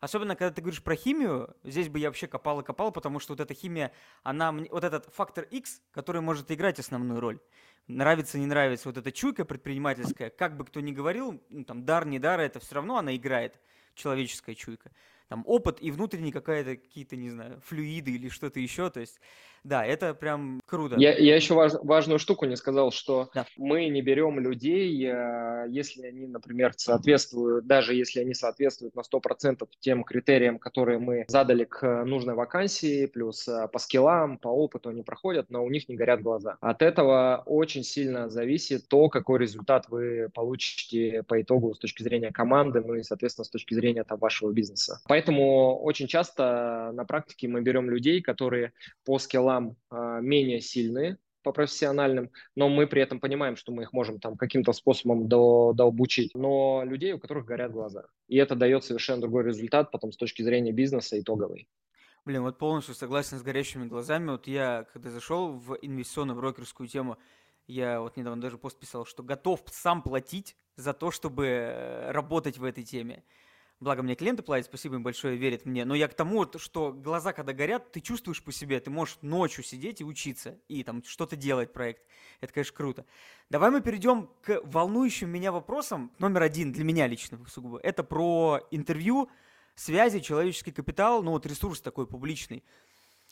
Особенно, 0.00 0.34
когда 0.34 0.54
ты 0.54 0.62
говоришь 0.62 0.82
про 0.82 0.96
химию, 0.96 1.54
здесь 1.62 1.90
бы 1.90 1.98
я 1.98 2.08
вообще 2.08 2.26
копал 2.26 2.60
и 2.60 2.64
копал, 2.64 2.90
потому 2.90 3.20
что 3.20 3.34
вот 3.34 3.40
эта 3.40 3.52
химия, 3.52 3.92
она, 4.22 4.50
вот 4.50 4.82
этот 4.82 5.12
фактор 5.14 5.44
X, 5.44 5.82
который 5.92 6.22
может 6.22 6.50
играть 6.50 6.78
основную 6.78 7.20
роль. 7.20 7.38
Нравится, 7.86 8.38
не 8.38 8.46
нравится, 8.46 8.88
вот 8.88 8.96
эта 8.96 9.12
чуйка 9.12 9.44
предпринимательская, 9.44 10.30
как 10.30 10.56
бы 10.56 10.64
кто 10.64 10.80
ни 10.80 10.92
говорил, 10.92 11.42
ну, 11.50 11.64
там, 11.64 11.84
дар, 11.84 12.06
не 12.06 12.18
дар, 12.18 12.40
это 12.40 12.60
все 12.60 12.76
равно 12.76 12.96
она 12.96 13.14
играет, 13.14 13.60
человеческая 13.94 14.54
чуйка. 14.54 14.90
Там 15.30 15.44
опыт 15.46 15.78
и 15.80 15.92
внутренние 15.92 16.32
какая-то, 16.32 16.74
какие-то, 16.74 17.14
не 17.14 17.30
знаю, 17.30 17.60
флюиды 17.64 18.10
или 18.10 18.28
что-то 18.28 18.58
еще, 18.58 18.90
то 18.90 18.98
есть 18.98 19.20
да, 19.64 19.84
это 19.84 20.14
прям 20.14 20.60
круто. 20.66 20.96
Я, 20.98 21.16
я 21.16 21.36
еще 21.36 21.54
важ, 21.54 21.72
важную 21.82 22.18
штуку 22.18 22.46
не 22.46 22.56
сказал, 22.56 22.92
что 22.92 23.30
да. 23.34 23.44
мы 23.56 23.88
не 23.88 24.00
берем 24.00 24.38
людей, 24.40 25.06
э, 25.06 25.66
если 25.68 26.06
они, 26.06 26.26
например, 26.26 26.72
соответствуют, 26.76 27.66
даже 27.66 27.94
если 27.94 28.20
они 28.20 28.32
соответствуют 28.32 28.94
на 28.94 29.00
100% 29.00 29.68
тем 29.80 30.04
критериям, 30.04 30.58
которые 30.58 30.98
мы 30.98 31.24
задали 31.28 31.64
к 31.64 32.04
нужной 32.04 32.34
вакансии, 32.34 33.06
плюс 33.06 33.46
э, 33.48 33.68
по 33.70 33.78
скиллам, 33.78 34.38
по 34.38 34.48
опыту 34.48 34.88
они 34.88 35.02
проходят, 35.02 35.50
но 35.50 35.62
у 35.62 35.70
них 35.70 35.88
не 35.88 35.96
горят 35.96 36.22
глаза. 36.22 36.56
От 36.60 36.80
этого 36.80 37.42
очень 37.44 37.84
сильно 37.84 38.30
зависит 38.30 38.88
то, 38.88 39.08
какой 39.08 39.40
результат 39.40 39.88
вы 39.88 40.30
получите 40.34 41.22
по 41.24 41.40
итогу 41.40 41.74
с 41.74 41.78
точки 41.78 42.02
зрения 42.02 42.30
команды, 42.30 42.80
ну 42.80 42.94
и, 42.94 43.02
соответственно, 43.02 43.44
с 43.44 43.50
точки 43.50 43.74
зрения 43.74 44.04
там, 44.04 44.18
вашего 44.18 44.52
бизнеса. 44.52 45.00
Поэтому 45.06 45.19
очень 45.28 46.06
часто 46.06 46.90
на 46.94 47.04
практике 47.04 47.48
мы 47.48 47.60
берем 47.60 47.90
людей, 47.90 48.22
которые 48.22 48.72
по 49.04 49.18
скиллам 49.18 49.76
а, 49.90 50.20
менее 50.20 50.60
сильные 50.60 51.18
по 51.42 51.52
профессиональным, 51.52 52.30
но 52.54 52.68
мы 52.68 52.86
при 52.86 53.02
этом 53.02 53.20
понимаем, 53.20 53.56
что 53.56 53.72
мы 53.72 53.82
их 53.84 53.92
можем 53.92 54.20
там 54.20 54.36
каким-то 54.36 54.72
способом 54.72 55.28
до, 55.28 55.72
дообучить, 55.74 56.34
но 56.34 56.82
людей, 56.84 57.12
у 57.12 57.18
которых 57.18 57.46
горят 57.46 57.72
глаза. 57.72 58.04
И 58.28 58.36
это 58.36 58.54
дает 58.54 58.84
совершенно 58.84 59.22
другой 59.22 59.44
результат 59.44 59.90
потом 59.90 60.12
с 60.12 60.16
точки 60.16 60.42
зрения 60.42 60.72
бизнеса 60.72 61.18
итоговый. 61.18 61.68
Блин, 62.26 62.42
вот 62.42 62.58
полностью 62.58 62.94
согласен 62.94 63.38
с 63.38 63.42
горящими 63.42 63.86
глазами. 63.86 64.30
Вот 64.30 64.46
я, 64.46 64.86
когда 64.92 65.10
зашел 65.10 65.52
в 65.52 65.78
инвестиционную 65.80 66.36
брокерскую 66.36 66.86
тему, 66.86 67.16
я 67.66 68.00
вот 68.00 68.16
недавно 68.16 68.42
даже 68.42 68.58
пост 68.58 68.78
писал, 68.78 69.06
что 69.06 69.22
готов 69.22 69.62
сам 69.70 70.02
платить 70.02 70.56
за 70.76 70.92
то, 70.92 71.10
чтобы 71.10 71.46
э, 71.46 72.10
работать 72.10 72.58
в 72.58 72.64
этой 72.64 72.84
теме. 72.84 73.24
Благо 73.80 74.02
мне 74.02 74.14
клиенты 74.14 74.42
платят, 74.42 74.66
спасибо 74.66 74.96
им 74.96 75.02
большое, 75.02 75.38
верят 75.38 75.64
мне. 75.64 75.86
Но 75.86 75.94
я 75.94 76.06
к 76.06 76.12
тому, 76.12 76.46
что 76.58 76.92
глаза, 76.92 77.32
когда 77.32 77.54
горят, 77.54 77.90
ты 77.92 78.00
чувствуешь 78.00 78.42
по 78.42 78.52
себе, 78.52 78.78
ты 78.78 78.90
можешь 78.90 79.16
ночью 79.22 79.64
сидеть 79.64 80.02
и 80.02 80.04
учиться, 80.04 80.58
и 80.68 80.84
там 80.84 81.02
что-то 81.02 81.34
делать 81.34 81.72
проект. 81.72 82.02
Это, 82.42 82.52
конечно, 82.52 82.76
круто. 82.76 83.06
Давай 83.48 83.70
мы 83.70 83.80
перейдем 83.80 84.28
к 84.42 84.60
волнующим 84.64 85.30
меня 85.30 85.50
вопросам. 85.50 86.12
Номер 86.18 86.42
один 86.42 86.72
для 86.72 86.84
меня 86.84 87.06
лично 87.06 87.42
сугубо. 87.48 87.80
Это 87.82 88.04
про 88.04 88.60
интервью, 88.70 89.30
связи, 89.74 90.20
человеческий 90.20 90.72
капитал, 90.72 91.22
ну 91.22 91.30
вот 91.30 91.46
ресурс 91.46 91.80
такой 91.80 92.06
публичный. 92.06 92.62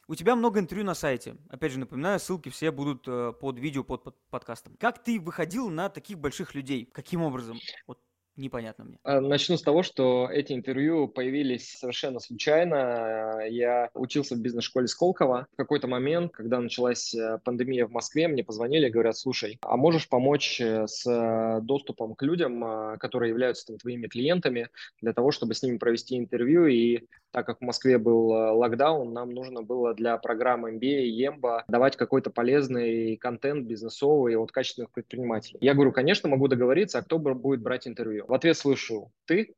У 0.07 0.15
тебя 0.15 0.35
много 0.35 0.61
интервью 0.61 0.87
на 0.87 0.95
сайте. 0.95 1.37
Опять 1.51 1.73
же, 1.73 1.79
напоминаю, 1.79 2.19
ссылки 2.19 2.49
все 2.49 2.71
будут 2.71 3.07
э, 3.07 3.35
под 3.39 3.59
видео, 3.59 3.85
под, 3.85 4.05
под 4.05 4.17
подкастом. 4.31 4.75
Как 4.81 5.05
ты 5.05 5.21
выходил 5.21 5.69
на 5.69 5.91
таких 5.91 6.19
больших 6.19 6.55
людей? 6.55 6.87
Каким 6.87 7.21
образом? 7.21 7.59
Вот 7.87 7.99
непонятно 8.39 8.85
мне. 8.85 8.99
А, 9.03 9.21
начну 9.21 9.57
с 9.57 9.63
того, 9.63 9.83
что 9.83 10.29
эти 10.31 10.53
интервью 10.53 11.09
появились 11.09 11.73
совершенно 11.79 12.21
случайно. 12.21 13.41
Я 13.49 13.91
учился 13.95 14.35
в 14.35 14.41
бизнес-школе 14.41 14.87
Сколково. 14.87 15.47
В 15.53 15.57
какой-то 15.57 15.89
момент, 15.89 16.33
когда 16.33 16.61
началась 16.61 17.15
э, 17.15 17.39
пандемия 17.45 17.87
в 17.87 17.93
Москве, 17.93 18.29
мне 18.29 18.45
позвонили 18.45 18.87
и 18.87 18.91
говорят, 18.91 19.17
слушай, 19.17 19.59
а 19.63 19.77
можешь 19.77 20.09
помочь 20.09 20.61
э, 20.61 20.87
с 20.87 21.05
э, 21.07 21.61
доступом 21.63 22.15
к 22.15 22.23
людям, 22.23 22.99
которые 22.99 23.31
являются 23.31 23.67
там, 23.67 23.79
твоими 23.79 24.07
клиентами, 24.07 24.69
для 25.03 25.13
того, 25.13 25.31
чтобы 25.31 25.55
с 25.55 25.63
ними 25.63 25.79
провести 25.79 26.17
интервью 26.17 26.67
и 26.67 27.01
так 27.31 27.47
как 27.47 27.59
в 27.59 27.65
Москве 27.65 27.99
был 27.99 28.33
э, 28.35 28.51
локдаун, 28.51 29.13
нам 29.13 29.31
нужно 29.31 29.63
было 29.63 29.95
для 29.95 30.17
программы 30.19 30.73
MBA 30.73 31.03
и 31.03 31.27
EMBA 31.27 31.65
давать 31.69 31.97
какой-то 31.97 32.31
полезный 32.31 33.17
контент 33.17 33.67
бизнесовый 33.67 34.37
от 34.37 34.53
качественных 34.53 34.91
предпринимателей. 34.91 35.59
Я 35.61 35.75
говорю, 35.75 35.93
конечно, 35.93 36.29
могу 36.29 36.49
договориться, 36.49 36.99
а 36.99 37.03
кто 37.03 37.19
будет 37.19 37.63
брать 37.63 37.87
интервью? 37.87 38.27
В 38.27 38.35
ответ 38.35 38.57
слышу, 38.57 39.13
ты? 39.27 39.55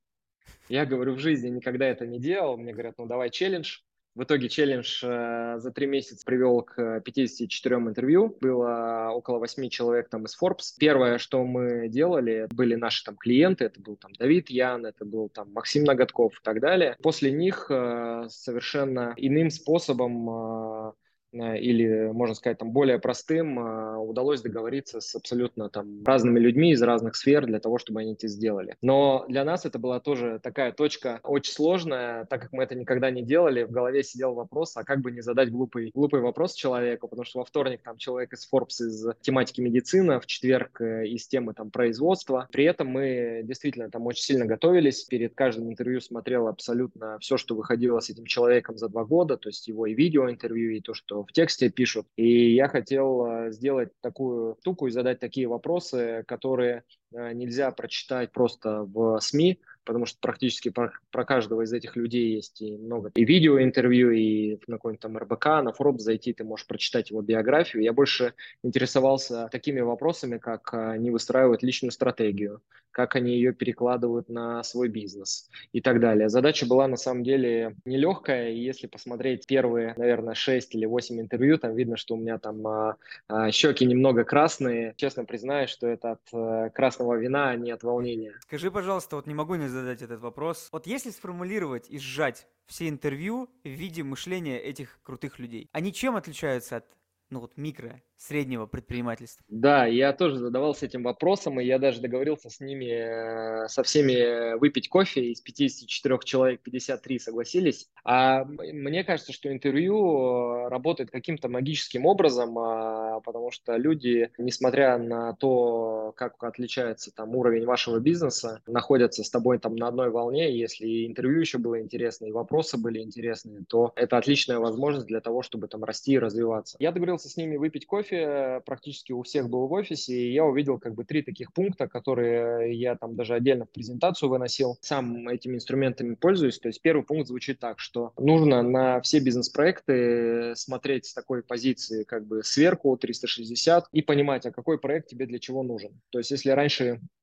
Я 0.69 0.87
говорю, 0.87 1.15
в 1.15 1.19
жизни 1.19 1.49
никогда 1.49 1.87
это 1.87 2.07
не 2.07 2.19
делал. 2.19 2.57
Мне 2.57 2.73
говорят, 2.73 2.95
ну 2.99 3.07
давай 3.07 3.31
челлендж. 3.31 3.79
В 4.15 4.25
итоге 4.25 4.49
челлендж 4.49 5.05
э, 5.05 5.59
за 5.59 5.71
три 5.71 5.87
месяца 5.87 6.25
привел 6.27 6.63
к 6.63 7.01
54 7.01 7.77
интервью. 7.77 8.37
Было 8.41 9.11
около 9.15 9.39
8 9.39 9.69
человек 9.69 10.09
там 10.09 10.25
из 10.25 10.37
Forbes. 10.41 10.75
Первое, 10.79 11.19
что 11.19 11.45
мы 11.45 11.89
делали, 11.89 12.49
были 12.51 12.75
наши 12.75 13.05
там 13.05 13.17
клиенты. 13.17 13.67
Это 13.67 13.81
был 13.81 13.97
там 13.97 14.13
Давид 14.15 14.51
Ян, 14.51 14.85
это 14.85 15.05
был 15.05 15.29
там 15.29 15.53
Максим 15.53 15.85
Ноготков 15.85 16.35
и 16.35 16.43
так 16.43 16.61
далее. 16.61 16.97
После 17.03 17.31
них 17.31 17.67
э, 17.71 18.27
совершенно 18.29 19.15
иным 19.17 19.51
способом 19.51 20.29
э, 20.29 20.71
Э, 20.81 20.93
или, 21.33 22.11
можно 22.13 22.35
сказать, 22.35 22.59
там 22.59 22.73
более 22.73 22.99
простым, 22.99 23.59
э, 23.59 23.97
удалось 23.97 24.43
договориться 24.43 25.01
с 25.01 25.15
абсолютно 25.15 25.69
там 25.69 26.05
разными 26.05 26.39
людьми 26.39 26.73
из 26.73 26.83
разных 26.83 27.17
сфер 27.17 27.47
для 27.47 27.61
того, 27.61 27.79
чтобы 27.79 28.01
они 28.01 28.15
это 28.15 28.29
сделали. 28.29 28.77
Но 28.83 29.25
для 29.29 29.45
нас 29.45 29.65
это 29.65 29.79
была 29.79 30.01
тоже 30.01 30.41
такая 30.43 30.73
точка 30.73 31.21
очень 31.23 31.53
сложная, 31.53 32.25
так 32.27 32.43
как 32.43 32.53
мы 32.53 32.65
это 32.65 32.75
никогда 32.75 33.11
не 33.11 33.23
делали, 33.23 33.63
в 33.63 33.71
голове 33.71 34.03
сидел 34.03 34.35
вопрос, 34.35 34.77
а 34.77 34.85
как 34.85 35.01
бы 35.01 35.11
не 35.13 35.21
задать 35.21 35.51
глупый, 35.51 35.91
глупый 35.95 36.21
вопрос 36.21 36.55
человеку, 36.55 37.09
потому 37.09 37.25
что 37.25 37.41
во 37.41 37.45
вторник 37.45 37.83
там 37.83 37.97
человек 37.97 38.33
из 38.33 38.49
Forbes 38.53 38.81
из 38.81 39.07
тематики 39.21 39.61
медицина, 39.61 40.21
в 40.21 40.27
четверг 40.27 40.81
э, 40.81 41.07
из 41.07 41.27
темы 41.29 41.55
там 41.55 41.71
производства. 41.71 42.49
При 42.51 42.65
этом 42.65 42.89
мы 42.89 43.43
действительно 43.45 43.91
там 43.91 44.07
очень 44.07 44.25
сильно 44.25 44.47
готовились, 44.47 45.05
перед 45.05 45.35
каждым 45.35 45.71
интервью 45.71 46.01
смотрел 46.01 46.49
абсолютно 46.49 47.19
все, 47.21 47.37
что 47.37 47.55
выходило 47.55 48.01
с 48.01 48.11
этим 48.11 48.25
человеком 48.25 48.77
за 48.77 48.89
два 48.89 49.05
года, 49.05 49.37
то 49.37 49.49
есть 49.49 49.69
его 49.69 49.87
и 49.87 49.95
видео 49.95 50.31
интервью, 50.31 50.73
и 50.73 50.81
то, 50.81 50.95
что 50.95 51.20
в 51.25 51.33
тексте 51.33 51.71
пишут. 51.71 52.07
И 52.17 52.55
я 52.55 52.69
хотел 52.69 53.27
э, 53.27 53.53
сделать 53.53 53.91
такую 54.01 54.57
штуку 54.61 54.87
и 54.87 54.91
задать 54.91 55.19
такие 55.19 55.47
вопросы, 55.47 56.25
которые 56.27 56.85
э, 57.13 57.33
нельзя 57.33 57.71
прочитать 57.71 58.33
просто 58.33 58.83
в 58.85 59.19
СМИ, 59.21 59.61
потому 59.91 60.07
что 60.07 60.19
практически 60.21 60.69
про, 60.69 60.93
про 61.11 61.25
каждого 61.25 61.63
из 61.63 61.73
этих 61.73 61.97
людей 61.97 62.37
есть 62.37 62.63
и 62.63 62.77
много 62.77 63.11
и 63.13 63.25
видеоинтервью, 63.25 64.13
и 64.13 64.61
на 64.69 64.77
какой-нибудь 64.77 65.01
там 65.01 65.19
РБК, 65.19 65.47
на 65.65 65.75
Forbes 65.77 65.99
зайти, 65.99 66.33
ты 66.33 66.45
можешь 66.45 66.69
прочитать 66.69 67.11
его 67.11 67.23
биографию. 67.23 67.83
Я 67.83 67.93
больше 67.93 68.35
интересовался 68.63 69.49
такими 69.51 69.81
вопросами, 69.81 70.39
как 70.39 70.73
они 70.75 71.11
выстраивают 71.11 71.65
личную 71.65 71.91
стратегию, 71.91 72.63
как 72.93 73.17
они 73.17 73.33
ее 73.33 73.53
перекладывают 73.53 74.29
на 74.29 74.63
свой 74.63 74.89
бизнес 74.89 75.49
и 75.73 75.81
так 75.81 75.99
далее. 75.99 76.29
Задача 76.29 76.67
была 76.67 76.87
на 76.87 76.97
самом 76.97 77.25
деле 77.25 77.75
нелегкая, 77.85 78.51
и 78.51 78.61
если 78.61 78.87
посмотреть 78.87 79.49
первые, 79.49 79.95
наверное, 79.97 80.35
6 80.35 80.75
или 80.77 80.87
8 80.87 81.21
интервью, 81.21 81.59
там 81.59 81.75
видно, 81.75 81.97
что 81.97 82.15
у 82.15 82.17
меня 82.17 82.39
там 82.39 82.65
а, 82.65 82.97
а, 83.27 83.51
щеки 83.51 83.87
немного 83.87 84.23
красные. 84.23 84.95
Честно 84.97 85.25
признаюсь, 85.25 85.71
что 85.71 85.89
это 85.89 86.13
от 86.13 86.21
а, 86.33 86.71
красного 86.71 87.15
вина, 87.15 87.51
а 87.51 87.57
не 87.57 87.73
от 87.73 87.83
волнения. 87.83 88.35
Скажи, 88.43 88.71
пожалуйста, 88.71 89.17
вот 89.17 89.27
не 89.27 89.35
могу 89.35 89.57
не 89.57 89.67
задать 89.81 90.03
этот 90.03 90.21
вопрос. 90.21 90.69
Вот 90.73 90.87
если 90.87 91.11
сформулировать 91.11 91.91
и 91.91 91.99
сжать 91.99 92.47
все 92.67 92.89
интервью 92.89 93.51
в 93.65 93.69
виде 93.69 94.03
мышления 94.03 94.59
этих 94.59 95.01
крутых 95.03 95.39
людей, 95.39 95.69
они 95.73 95.93
чем 95.93 96.17
отличаются 96.17 96.77
от 96.77 96.87
ну 97.31 97.41
вот 97.41 97.57
микро, 97.57 98.03
среднего 98.17 98.67
предпринимательства? 98.67 99.45
Да, 99.49 99.87
я 99.87 100.13
тоже 100.13 100.37
задавался 100.37 100.85
этим 100.85 101.03
вопросом, 101.03 101.59
и 101.59 101.65
я 101.65 101.79
даже 101.79 102.01
договорился 102.01 102.51
с 102.51 102.61
ними, 102.61 103.65
э, 103.65 103.69
со 103.69 103.83
всеми 103.83 104.59
выпить 104.59 104.89
кофе. 104.89 105.31
Из 105.31 105.41
54 105.41 106.19
человек 106.25 106.61
53 106.63 107.19
согласились. 107.19 107.89
А 108.05 108.45
мне 108.45 109.05
кажется, 109.05 109.33
что 109.33 109.51
интервью 109.51 109.97
э, 109.97 110.69
работает 110.69 111.11
каким-то 111.11 111.49
магическим 111.49 112.05
образом, 112.05 112.59
а, 112.59 113.21
потому 113.21 113.51
что 113.51 113.77
люди, 113.77 114.31
несмотря 114.37 114.99
на 114.99 115.35
то, 115.35 116.13
как 116.17 116.43
отличается 116.43 117.13
там 117.13 117.35
уровень 117.35 117.65
вашего 117.65 118.01
бизнеса, 118.01 118.61
находятся 118.67 119.25
с 119.25 119.31
тобой 119.31 119.59
там 119.59 119.77
на 119.77 119.89
одной 119.89 120.11
волне. 120.11 120.55
Если 120.55 121.07
интервью 121.07 121.41
еще 121.41 121.59
было 121.59 121.81
интересно, 121.81 122.27
и 122.27 122.33
вопросы 122.33 122.77
были 122.77 123.01
интересные, 123.01 123.65
то 123.67 123.93
это 123.97 124.19
отличная 124.19 124.59
возможность 124.59 125.07
для 125.07 125.21
того, 125.21 125.43
чтобы 125.43 125.69
там 125.69 125.85
расти 125.85 126.13
и 126.13 126.19
развиваться. 126.19 126.77
Я 126.81 126.93
договорился 126.93 127.20
договорился 127.21 127.29
с 127.29 127.37
ними 127.37 127.57
выпить 127.57 127.87
кофе, 127.87 128.63
практически 128.65 129.13
у 129.13 129.23
всех 129.23 129.49
был 129.49 129.67
в 129.67 129.73
офисе, 129.73 130.15
и 130.15 130.33
я 130.33 130.45
увидел 130.45 130.79
как 130.79 130.95
бы 130.95 131.05
три 131.05 131.23
таких 131.23 131.53
пункта, 131.53 131.89
которые 131.89 132.75
я 132.75 132.97
там 132.97 133.17
даже 133.17 133.35
отдельно 133.35 133.65
в 133.67 133.71
презентацию 133.71 134.29
выносил. 134.29 134.79
Сам 134.81 135.29
этими 135.29 135.57
инструментами 135.57 136.15
пользуюсь. 136.15 136.59
То 136.59 136.69
есть 136.69 136.83
первый 136.83 137.05
пункт 137.05 137.29
звучит 137.29 137.59
так, 137.59 137.79
что 137.79 138.13
нужно 138.19 138.63
на 138.63 139.01
все 139.01 139.21
бизнес-проекты 139.21 140.55
смотреть 140.57 141.07
с 141.07 141.15
такой 141.15 141.43
позиции 141.43 142.05
как 142.05 142.27
бы 142.27 142.43
сверху 142.43 142.97
360 142.97 143.89
и 143.93 144.03
понимать, 144.03 144.47
а 144.47 144.53
какой 144.53 144.79
проект 144.79 145.09
тебе 145.09 145.27
для 145.27 145.39
чего 145.39 145.63
нужен. 145.63 146.01
То 146.11 146.19
есть 146.19 146.31
если 146.31 146.51
раньше 146.51 147.01
Э, 147.01 147.20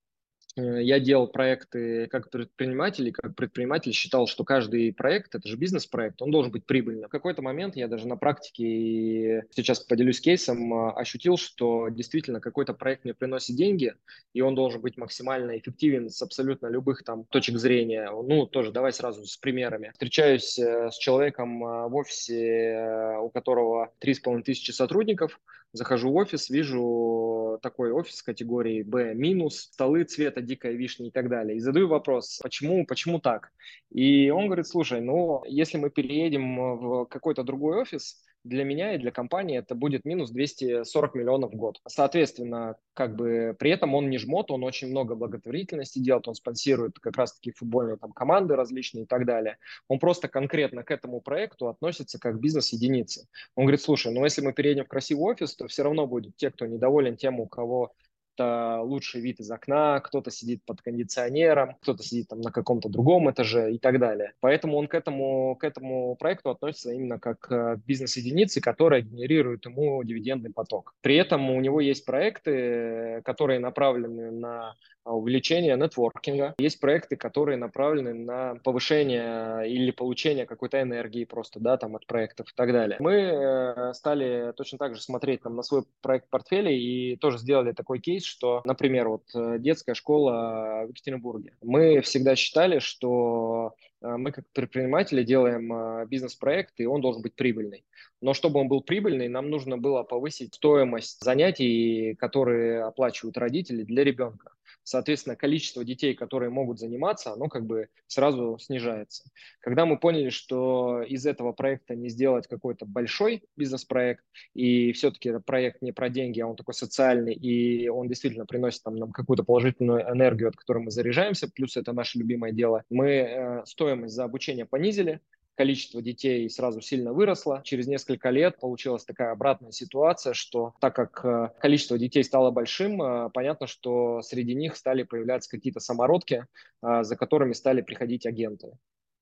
я 0.62 1.00
делал 1.00 1.28
проекты 1.28 2.06
как 2.08 2.30
предприниматель, 2.30 3.08
и 3.08 3.12
как 3.12 3.34
предприниматель 3.34 3.92
считал, 3.92 4.26
что 4.26 4.44
каждый 4.44 4.92
проект, 4.92 5.34
это 5.34 5.48
же 5.48 5.56
бизнес-проект, 5.56 6.20
он 6.22 6.30
должен 6.30 6.52
быть 6.52 6.64
прибыльным. 6.64 7.08
В 7.08 7.12
какой-то 7.12 7.42
момент 7.42 7.76
я 7.76 7.88
даже 7.88 8.06
на 8.06 8.16
практике, 8.16 9.46
сейчас 9.50 9.80
поделюсь 9.80 10.20
кейсом, 10.20 10.72
а, 10.74 10.92
ощутил, 10.92 11.36
что 11.36 11.88
действительно 11.88 12.40
какой-то 12.40 12.74
проект 12.74 13.04
мне 13.04 13.14
приносит 13.14 13.56
деньги, 13.56 13.94
и 14.32 14.40
он 14.40 14.54
должен 14.54 14.80
быть 14.80 14.96
максимально 14.96 15.58
эффективен 15.58 16.10
с 16.10 16.20
абсолютно 16.22 16.66
любых 16.68 17.04
там 17.04 17.24
точек 17.24 17.58
зрения. 17.58 18.10
Ну, 18.10 18.46
тоже 18.46 18.72
давай 18.72 18.92
сразу 18.92 19.24
с 19.24 19.36
примерами. 19.36 19.90
Встречаюсь 19.92 20.58
э, 20.58 20.90
с 20.90 20.96
человеком 20.98 21.64
а, 21.64 21.88
в 21.88 21.94
офисе, 21.94 22.38
э, 22.38 23.18
у 23.18 23.30
которого 23.30 23.92
3,5 24.00 24.42
тысячи 24.42 24.70
сотрудников, 24.70 25.40
захожу 25.72 26.10
в 26.10 26.16
офис, 26.16 26.50
вижу 26.50 27.58
такой 27.62 27.92
офис 27.92 28.22
категории 28.22 28.82
B 28.82 29.14
столы 29.50 30.04
цвета 30.04 30.40
дикая 30.40 30.72
вишня 30.72 31.08
и 31.08 31.10
так 31.10 31.28
далее. 31.28 31.56
И 31.56 31.60
задаю 31.60 31.88
вопрос, 31.88 32.40
почему, 32.42 32.86
почему 32.86 33.20
так? 33.20 33.50
И 33.90 34.30
он 34.30 34.46
говорит, 34.46 34.66
слушай, 34.66 35.00
ну, 35.00 35.42
если 35.46 35.78
мы 35.78 35.90
переедем 35.90 36.78
в 36.78 37.04
какой-то 37.06 37.42
другой 37.42 37.80
офис, 37.82 38.22
для 38.48 38.64
меня 38.64 38.94
и 38.94 38.98
для 38.98 39.10
компании 39.10 39.58
это 39.58 39.74
будет 39.74 40.04
минус 40.04 40.30
240 40.30 41.14
миллионов 41.14 41.52
в 41.52 41.56
год. 41.56 41.80
Соответственно, 41.86 42.76
как 42.94 43.14
бы 43.14 43.54
при 43.58 43.70
этом 43.70 43.94
он 43.94 44.10
не 44.10 44.18
жмот, 44.18 44.50
он 44.50 44.64
очень 44.64 44.88
много 44.88 45.14
благотворительности 45.14 45.98
делает, 45.98 46.28
он 46.28 46.34
спонсирует 46.34 46.98
как 46.98 47.16
раз-таки 47.16 47.52
футбольные 47.52 47.96
там 47.96 48.12
команды 48.12 48.56
различные 48.56 49.04
и 49.04 49.06
так 49.06 49.26
далее. 49.26 49.58
Он 49.88 49.98
просто 49.98 50.28
конкретно 50.28 50.82
к 50.82 50.90
этому 50.90 51.20
проекту 51.20 51.68
относится 51.68 52.18
как 52.18 52.40
бизнес-единицы. 52.40 53.28
Он 53.54 53.64
говорит, 53.64 53.82
слушай, 53.82 54.12
ну 54.12 54.24
если 54.24 54.40
мы 54.40 54.52
переедем 54.52 54.84
в 54.84 54.88
красивый 54.88 55.24
офис, 55.32 55.54
то 55.54 55.68
все 55.68 55.82
равно 55.82 56.06
будет 56.06 56.36
те, 56.36 56.50
кто 56.50 56.66
недоволен 56.66 57.16
тем, 57.16 57.40
у 57.40 57.46
кого 57.46 57.92
кто-то 58.38 58.82
лучший 58.82 59.20
вид 59.20 59.40
из 59.40 59.50
окна, 59.50 60.00
кто-то 60.00 60.30
сидит 60.30 60.64
под 60.64 60.80
кондиционером, 60.80 61.74
кто-то 61.82 62.02
сидит 62.02 62.28
там 62.28 62.40
на 62.40 62.52
каком-то 62.52 62.88
другом 62.88 63.30
этаже 63.30 63.72
и 63.72 63.78
так 63.78 63.98
далее. 63.98 64.32
Поэтому 64.40 64.76
он 64.76 64.86
к 64.86 64.94
этому, 64.94 65.56
к 65.56 65.64
этому 65.64 66.14
проекту 66.16 66.50
относится 66.50 66.92
именно 66.92 67.18
как 67.18 67.40
к 67.40 67.80
бизнес-единице, 67.86 68.60
которая 68.60 69.02
генерирует 69.02 69.66
ему 69.66 70.02
дивидендный 70.04 70.52
поток. 70.52 70.94
При 71.00 71.16
этом 71.16 71.50
у 71.50 71.60
него 71.60 71.80
есть 71.80 72.04
проекты, 72.04 73.22
которые 73.24 73.58
направлены 73.58 74.30
на 74.30 74.76
увеличение 75.12 75.76
нетворкинга. 75.76 76.54
Есть 76.58 76.80
проекты, 76.80 77.16
которые 77.16 77.56
направлены 77.56 78.14
на 78.14 78.54
повышение 78.62 79.68
или 79.68 79.90
получение 79.90 80.46
какой-то 80.46 80.80
энергии 80.80 81.24
просто, 81.24 81.60
да, 81.60 81.76
там 81.76 81.96
от 81.96 82.06
проектов 82.06 82.50
и 82.50 82.54
так 82.54 82.72
далее. 82.72 82.96
Мы 83.00 83.14
э, 83.14 83.92
стали 83.94 84.52
точно 84.56 84.78
так 84.78 84.94
же 84.94 85.02
смотреть 85.02 85.42
там 85.42 85.56
на 85.56 85.62
свой 85.62 85.84
проект 86.02 86.28
портфеля 86.30 86.70
и 86.70 87.16
тоже 87.16 87.38
сделали 87.38 87.72
такой 87.72 87.98
кейс, 88.00 88.24
что, 88.24 88.62
например, 88.64 89.08
вот 89.08 89.24
э, 89.34 89.58
детская 89.58 89.94
школа 89.94 90.84
в 90.86 90.90
Екатеринбурге. 90.90 91.52
Мы 91.62 92.00
всегда 92.00 92.36
считали, 92.36 92.78
что 92.78 93.74
э, 93.97 93.97
мы 94.00 94.32
как 94.32 94.44
предприниматели 94.52 95.22
делаем 95.22 96.06
бизнес-проект, 96.08 96.74
и 96.78 96.86
он 96.86 97.00
должен 97.00 97.22
быть 97.22 97.34
прибыльный. 97.34 97.84
Но 98.20 98.34
чтобы 98.34 98.60
он 98.60 98.68
был 98.68 98.82
прибыльный, 98.82 99.28
нам 99.28 99.50
нужно 99.50 99.78
было 99.78 100.02
повысить 100.02 100.54
стоимость 100.54 101.22
занятий, 101.22 102.14
которые 102.14 102.82
оплачивают 102.82 103.36
родители 103.36 103.82
для 103.82 104.04
ребенка 104.04 104.52
соответственно, 104.88 105.36
количество 105.36 105.84
детей, 105.84 106.14
которые 106.14 106.50
могут 106.50 106.78
заниматься, 106.78 107.32
оно 107.32 107.48
как 107.48 107.66
бы 107.66 107.88
сразу 108.06 108.58
снижается. 108.58 109.24
Когда 109.60 109.84
мы 109.84 109.98
поняли, 109.98 110.30
что 110.30 111.02
из 111.02 111.26
этого 111.26 111.52
проекта 111.52 111.94
не 111.94 112.08
сделать 112.08 112.46
какой-то 112.46 112.86
большой 112.86 113.42
бизнес-проект, 113.56 114.24
и 114.54 114.92
все-таки 114.92 115.28
этот 115.28 115.44
проект 115.44 115.82
не 115.82 115.92
про 115.92 116.08
деньги, 116.08 116.40
а 116.40 116.46
он 116.46 116.56
такой 116.56 116.74
социальный, 116.74 117.34
и 117.34 117.88
он 117.88 118.08
действительно 118.08 118.46
приносит 118.46 118.82
там, 118.82 118.96
нам 118.96 119.12
какую-то 119.12 119.44
положительную 119.44 120.08
энергию, 120.10 120.48
от 120.48 120.56
которой 120.56 120.82
мы 120.82 120.90
заряжаемся, 120.90 121.50
плюс 121.50 121.76
это 121.76 121.92
наше 121.92 122.18
любимое 122.18 122.52
дело, 122.52 122.82
мы 122.88 123.08
э, 123.08 123.62
стоимость 123.88 124.14
за 124.14 124.24
обучение 124.24 124.66
понизили, 124.66 125.20
количество 125.54 126.02
детей 126.02 126.48
сразу 126.50 126.80
сильно 126.80 127.12
выросло. 127.12 127.62
Через 127.64 127.86
несколько 127.88 128.30
лет 128.30 128.60
получилась 128.60 129.04
такая 129.04 129.32
обратная 129.32 129.72
ситуация, 129.72 130.34
что 130.34 130.74
так 130.80 130.94
как 130.94 131.24
э, 131.24 131.48
количество 131.58 131.98
детей 131.98 132.22
стало 132.22 132.50
большим, 132.50 133.02
э, 133.02 133.30
понятно, 133.32 133.66
что 133.66 134.20
среди 134.22 134.54
них 134.54 134.76
стали 134.76 135.02
появляться 135.02 135.50
какие-то 135.50 135.80
самородки, 135.80 136.44
э, 136.82 137.02
за 137.02 137.16
которыми 137.16 137.54
стали 137.54 137.80
приходить 137.80 138.26
агенты. 138.26 138.72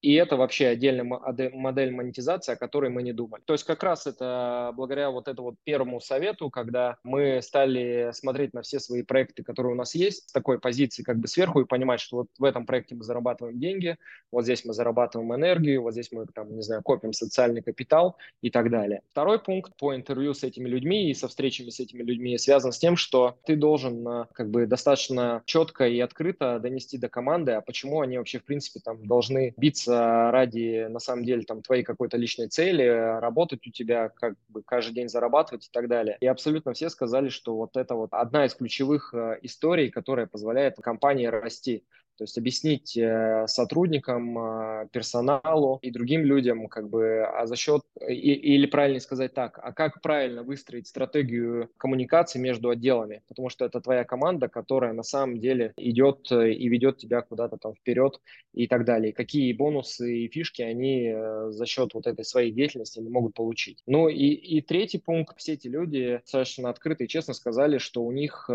И 0.06 0.12
это 0.12 0.36
вообще 0.36 0.68
отдельная 0.68 1.02
модель 1.02 1.90
монетизации, 1.90 2.52
о 2.52 2.56
которой 2.56 2.90
мы 2.90 3.02
не 3.02 3.12
думали. 3.12 3.42
То 3.44 3.54
есть 3.54 3.64
как 3.64 3.82
раз 3.82 4.06
это 4.06 4.72
благодаря 4.76 5.10
вот 5.10 5.26
этому 5.26 5.48
вот 5.48 5.56
первому 5.64 6.00
совету, 6.00 6.48
когда 6.48 6.98
мы 7.02 7.42
стали 7.42 8.10
смотреть 8.12 8.54
на 8.54 8.62
все 8.62 8.78
свои 8.78 9.02
проекты, 9.02 9.42
которые 9.42 9.72
у 9.72 9.76
нас 9.76 9.96
есть, 9.96 10.28
с 10.28 10.32
такой 10.32 10.60
позиции 10.60 11.02
как 11.02 11.18
бы 11.18 11.26
сверху 11.26 11.60
и 11.60 11.64
понимать, 11.64 11.98
что 11.98 12.18
вот 12.18 12.28
в 12.38 12.44
этом 12.44 12.66
проекте 12.66 12.94
мы 12.94 13.02
зарабатываем 13.02 13.58
деньги, 13.58 13.96
вот 14.30 14.44
здесь 14.44 14.64
мы 14.64 14.74
зарабатываем 14.74 15.34
энергию, 15.34 15.82
вот 15.82 15.90
здесь 15.90 16.12
мы 16.12 16.24
там, 16.32 16.54
не 16.54 16.62
знаю, 16.62 16.82
копим 16.84 17.12
социальный 17.12 17.60
капитал 17.60 18.16
и 18.42 18.50
так 18.50 18.70
далее. 18.70 19.02
Второй 19.10 19.40
пункт 19.40 19.72
по 19.76 19.96
интервью 19.96 20.34
с 20.34 20.44
этими 20.44 20.68
людьми 20.68 21.10
и 21.10 21.14
со 21.14 21.26
встречами 21.26 21.70
с 21.70 21.80
этими 21.80 22.04
людьми 22.04 22.38
связан 22.38 22.70
с 22.70 22.78
тем, 22.78 22.96
что 22.96 23.38
ты 23.44 23.56
должен 23.56 24.06
э, 24.06 24.26
как 24.34 24.50
бы 24.50 24.66
достаточно 24.66 25.42
четко 25.46 25.88
и 25.88 25.98
открыто 25.98 26.60
донести 26.60 26.96
до 26.96 27.08
команды, 27.08 27.50
а 27.50 27.60
почему 27.60 28.02
они 28.02 28.18
вообще 28.18 28.38
в 28.38 28.44
принципе 28.44 28.78
там 28.78 29.04
должны 29.04 29.52
биться 29.56 29.95
трудиться 29.96 30.30
ради, 30.30 30.86
на 30.88 30.98
самом 30.98 31.24
деле, 31.24 31.42
там, 31.42 31.62
твоей 31.62 31.82
какой-то 31.82 32.16
личной 32.16 32.48
цели, 32.48 33.18
работать 33.20 33.66
у 33.66 33.70
тебя, 33.70 34.08
как 34.08 34.34
бы 34.48 34.62
каждый 34.62 34.94
день 34.94 35.08
зарабатывать 35.08 35.66
и 35.66 35.70
так 35.72 35.88
далее. 35.88 36.16
И 36.20 36.26
абсолютно 36.26 36.72
все 36.72 36.90
сказали, 36.90 37.28
что 37.28 37.56
вот 37.56 37.76
это 37.76 37.94
вот 37.94 38.12
одна 38.12 38.46
из 38.46 38.54
ключевых 38.54 39.14
э, 39.14 39.38
историй, 39.42 39.90
которая 39.90 40.26
позволяет 40.26 40.76
компании 40.76 41.26
расти. 41.26 41.84
То 42.16 42.24
есть 42.24 42.38
объяснить 42.38 42.96
э, 42.96 43.44
сотрудникам, 43.46 44.38
э, 44.38 44.88
персоналу 44.90 45.78
и 45.82 45.90
другим 45.90 46.24
людям, 46.24 46.66
как 46.66 46.88
бы, 46.88 47.22
а 47.24 47.46
за 47.46 47.56
счет, 47.56 47.82
или 48.08 48.66
правильно 48.66 49.00
сказать 49.00 49.34
так, 49.34 49.58
а 49.62 49.72
как 49.72 50.00
правильно 50.00 50.42
выстроить 50.42 50.86
стратегию 50.86 51.70
коммуникации 51.76 52.38
между 52.38 52.70
отделами, 52.70 53.22
потому 53.28 53.50
что 53.50 53.66
это 53.66 53.82
твоя 53.82 54.04
команда, 54.04 54.48
которая 54.48 54.94
на 54.94 55.02
самом 55.02 55.38
деле 55.38 55.74
идет 55.76 56.32
э, 56.32 56.52
и 56.52 56.68
ведет 56.68 56.96
тебя 56.96 57.20
куда-то 57.20 57.58
там 57.58 57.74
вперед 57.74 58.18
и 58.54 58.66
так 58.66 58.86
далее. 58.86 59.12
Какие 59.12 59.52
бонусы 59.52 60.20
и 60.20 60.28
фишки 60.28 60.62
они 60.62 61.14
за 61.50 61.66
счет 61.66 61.92
вот 61.92 62.06
этой 62.06 62.24
своей 62.24 62.50
деятельности 62.50 62.98
могут 63.00 63.34
получить. 63.34 63.82
Ну 63.86 64.08
и, 64.08 64.28
и 64.28 64.62
третий 64.62 64.98
пункт, 64.98 65.36
все 65.38 65.52
эти 65.52 65.68
люди 65.68 66.20
достаточно 66.22 66.70
открыто 66.70 67.04
и 67.04 67.08
честно 67.08 67.34
сказали, 67.34 67.78
что 67.78 68.02
у 68.02 68.12
них 68.12 68.48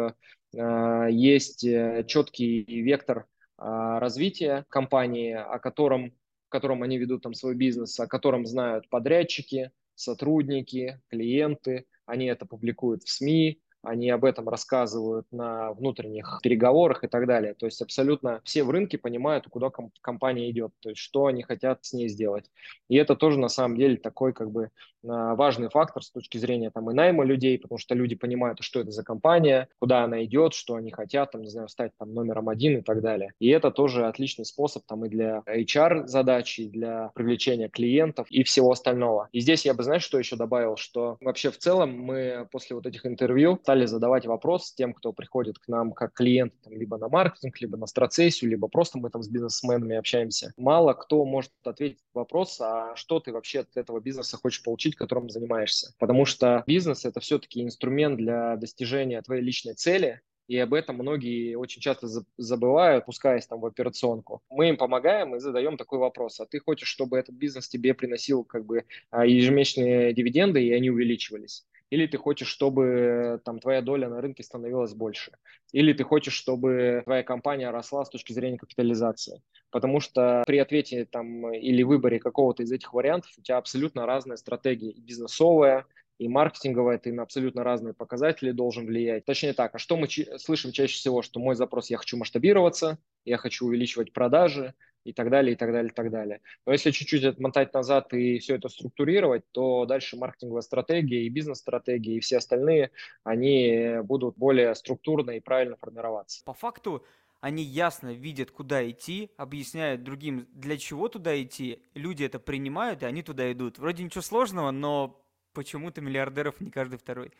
есть 0.54 1.62
четкий 2.08 2.64
вектор 2.82 3.28
развития 3.62 4.66
компании, 4.70 5.34
о 5.34 5.60
котором, 5.60 6.12
в 6.48 6.50
котором 6.50 6.84
они 6.84 6.98
ведут 6.98 7.22
там 7.24 7.34
свой 7.34 7.56
бизнес, 7.56 8.00
о 8.00 8.08
котором 8.08 8.46
знают 8.46 8.90
подрядчики, 8.90 9.72
сотрудники, 9.96 11.00
клиенты, 11.10 11.86
они 12.06 12.26
это 12.26 12.46
публикуют 12.46 13.04
в 13.04 13.10
СМИ, 13.10 13.62
они 13.84 14.10
об 14.10 14.26
этом 14.26 14.50
рассказывают 14.50 15.26
на 15.32 15.74
внутренних 15.74 16.40
переговорах 16.44 17.04
и 17.04 17.08
так 17.08 17.28
далее. 17.28 17.54
То 17.54 17.66
есть 17.66 17.82
абсолютно 17.82 18.42
все 18.44 18.64
в 18.64 18.70
рынке 18.70 18.98
понимают, 18.98 19.48
куда 19.50 19.70
ком- 19.70 19.92
компания 20.02 20.50
идет, 20.50 20.72
то 20.80 20.90
есть 20.90 21.02
что 21.02 21.26
они 21.26 21.44
хотят 21.44 21.84
с 21.84 21.94
ней 21.94 22.08
сделать. 22.08 22.50
И 22.90 22.96
это 22.96 23.16
тоже 23.16 23.40
на 23.40 23.50
самом 23.50 23.78
деле 23.78 23.98
такой 23.98 24.34
как 24.34 24.52
бы 24.52 24.70
а, 25.08 25.36
важный 25.36 25.70
фактор 25.70 26.04
с 26.04 26.12
точки 26.12 26.38
зрения 26.38 26.70
там 26.70 26.90
и 26.92 26.94
найма 26.94 27.24
людей, 27.24 27.58
потому 27.58 27.80
что 27.80 27.96
люди 27.96 28.16
понимают, 28.16 28.60
что 28.62 28.80
это 28.80 28.92
за 28.92 29.04
компания, 29.04 29.68
куда 29.80 30.04
она 30.04 30.24
идет, 30.24 30.54
что 30.54 30.76
они 30.76 30.92
хотят, 30.92 31.32
там, 31.32 31.42
не 31.42 31.50
знаю, 31.50 31.70
стать 31.70 31.92
там 31.98 32.14
номером 32.14 32.50
один 32.50 32.78
и 32.78 32.82
так 32.82 33.02
далее. 33.02 33.34
И 33.40 33.50
это 33.50 33.72
тоже 33.72 34.06
отличный 34.08 34.46
способ 34.46 34.84
там 34.86 35.06
и 35.06 35.10
для 35.10 35.44
HR 35.48 36.08
задач, 36.08 36.60
и 36.60 36.68
для 36.68 37.12
привлечения 37.16 37.70
клиентов 37.70 38.28
и 38.30 38.44
всего 38.44 38.72
остального. 38.72 39.30
И 39.32 39.40
здесь 39.40 39.66
я 39.66 39.74
бы, 39.74 39.84
знаешь, 39.84 40.04
что 40.04 40.20
еще 40.20 40.36
добавил, 40.36 40.78
что 40.78 41.18
вообще 41.22 41.52
в 41.52 41.58
целом 41.58 41.98
мы 41.98 42.48
после 42.52 42.76
вот 42.76 42.86
этих 42.86 43.06
интервью 43.06 43.60
стали 43.72 43.86
задавать 43.86 44.26
вопрос 44.26 44.74
тем, 44.74 44.94
кто 44.94 45.14
приходит 45.14 45.58
к 45.58 45.70
нам 45.70 45.94
как 45.94 46.12
клиент, 46.12 46.52
там, 46.62 46.74
либо 46.74 46.98
на 46.98 47.08
маркетинг, 47.08 47.62
либо 47.62 47.78
на 47.78 47.88
страцессию, 47.88 48.52
либо 48.52 48.68
просто 48.68 48.98
мы 48.98 49.10
там 49.10 49.24
с 49.24 49.30
бизнесменами 49.30 49.96
общаемся. 49.96 50.52
Мало 50.58 50.92
кто 50.92 51.24
может 51.24 51.54
ответить 51.64 52.00
вопрос, 52.14 52.60
а 52.60 52.94
что 52.98 53.22
ты 53.22 53.32
вообще 53.32 53.62
от 53.62 53.70
этого 53.76 54.02
бизнеса 54.02 54.36
хочешь 54.36 54.62
получить, 54.62 54.98
которым 54.98 55.30
занимаешься. 55.30 55.94
Потому 56.00 56.26
что 56.26 56.66
бизнес– 56.68 57.06
это 57.06 57.22
все-таки 57.22 57.64
инструмент 57.64 58.18
для 58.18 58.58
достижения 58.58 59.22
твоей 59.22 59.42
личной 59.42 59.74
цели, 59.74 60.20
и 60.50 60.58
об 60.58 60.74
этом 60.74 60.98
многие 60.98 61.56
очень 61.56 61.80
часто 61.80 62.08
забывают, 62.36 63.06
пускаясь 63.06 63.48
там 63.48 63.62
в 63.62 63.66
операционку. 63.66 64.42
Мы 64.50 64.68
им 64.68 64.76
помогаем 64.76 65.34
и 65.34 65.40
задаем 65.40 65.78
такой 65.78 66.00
вопрос. 66.00 66.42
А 66.42 66.46
ты 66.46 66.60
хочешь, 66.60 66.90
чтобы 66.90 67.18
этот 67.18 67.36
бизнес 67.36 67.70
тебе 67.70 67.94
приносил 67.94 68.44
как 68.44 68.66
бы 68.66 68.84
а, 69.12 69.26
ежемесячные 69.26 70.12
дивиденды, 70.12 70.62
и 70.62 70.74
они 70.74 70.90
увеличивались? 70.90 71.66
Или 71.92 72.08
ты 72.08 72.18
хочешь, 72.18 72.48
чтобы 72.48 73.40
там 73.46 73.60
твоя 73.60 73.82
доля 73.82 74.10
на 74.10 74.22
рынке 74.22 74.44
становилась 74.44 74.94
больше, 74.94 75.34
или 75.72 75.94
ты 75.94 76.04
хочешь, 76.04 76.34
чтобы 76.34 77.02
твоя 77.04 77.22
компания 77.22 77.70
росла 77.70 78.04
с 78.06 78.10
точки 78.10 78.34
зрения 78.34 78.58
капитализации. 78.58 79.44
Потому 79.70 80.00
что 80.00 80.42
при 80.48 80.58
ответе 80.58 81.06
там 81.06 81.54
или 81.54 81.84
выборе 81.84 82.20
какого-то 82.20 82.64
из 82.64 82.72
этих 82.72 82.94
вариантов 82.94 83.32
у 83.38 83.42
тебя 83.42 83.58
абсолютно 83.58 84.06
разная 84.06 84.38
стратегия 84.38 84.90
и 84.90 85.02
бизнесовая, 85.02 85.86
и 86.18 86.28
маркетинговая, 86.28 86.98
ты 87.00 87.12
на 87.12 87.24
абсолютно 87.24 87.64
разные 87.64 87.94
показатели 87.94 88.52
должен 88.52 88.86
влиять. 88.86 89.26
Точнее 89.26 89.54
так, 89.54 89.74
а 89.76 89.80
что 89.80 89.98
мы 89.98 90.08
слышим 90.38 90.72
чаще 90.72 90.94
всего, 90.94 91.24
что 91.24 91.40
мой 91.40 91.56
запрос 91.56 91.90
«я 91.90 91.98
хочу 91.98 92.16
масштабироваться», 92.16 93.00
«я 93.26 93.38
хочу 93.38 93.66
увеличивать 93.66 94.14
продажи», 94.14 94.76
и 95.04 95.14
так 95.14 95.30
далее, 95.30 95.54
и 95.54 95.56
так 95.56 95.72
далее, 95.72 95.92
и 95.92 95.94
так 95.94 96.12
далее. 96.12 96.42
Но 96.66 96.72
если 96.72 96.92
чуть-чуть 96.92 97.24
отмотать 97.24 97.74
назад 97.74 98.14
и 98.14 98.40
все 98.40 98.56
это 98.56 98.70
структурировать, 98.70 99.44
то 99.52 99.86
дальше 99.86 100.18
маркетинговая 100.18 100.62
стратегия 100.62 101.24
и 101.24 101.30
бизнес-стратегия 101.30 102.18
и 102.18 102.20
все 102.20 102.38
остальные, 102.38 102.92
они 103.24 103.98
будут 104.04 104.38
более 104.38 104.74
структурно 104.76 105.32
и 105.32 105.40
правильно 105.40 105.76
формироваться. 105.78 106.44
По 106.46 106.54
факту 106.54 107.04
они 107.40 107.64
ясно 107.64 108.14
видят, 108.14 108.52
куда 108.52 108.88
идти, 108.88 109.32
объясняют 109.36 110.04
другим, 110.04 110.48
для 110.54 110.78
чего 110.78 111.08
туда 111.08 111.42
идти, 111.42 111.82
люди 111.96 112.24
это 112.24 112.40
принимают, 112.40 113.02
и 113.02 113.08
они 113.08 113.24
туда 113.24 113.52
идут. 113.52 113.80
Вроде 113.80 114.04
ничего 114.04 114.22
сложного, 114.22 114.70
но 114.70 115.20
почему-то 115.54 116.02
миллиардеров 116.02 116.62
не 116.62 116.70
каждый 116.70 117.00
второй. 117.00 117.32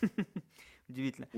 Удивительно. 0.88 1.28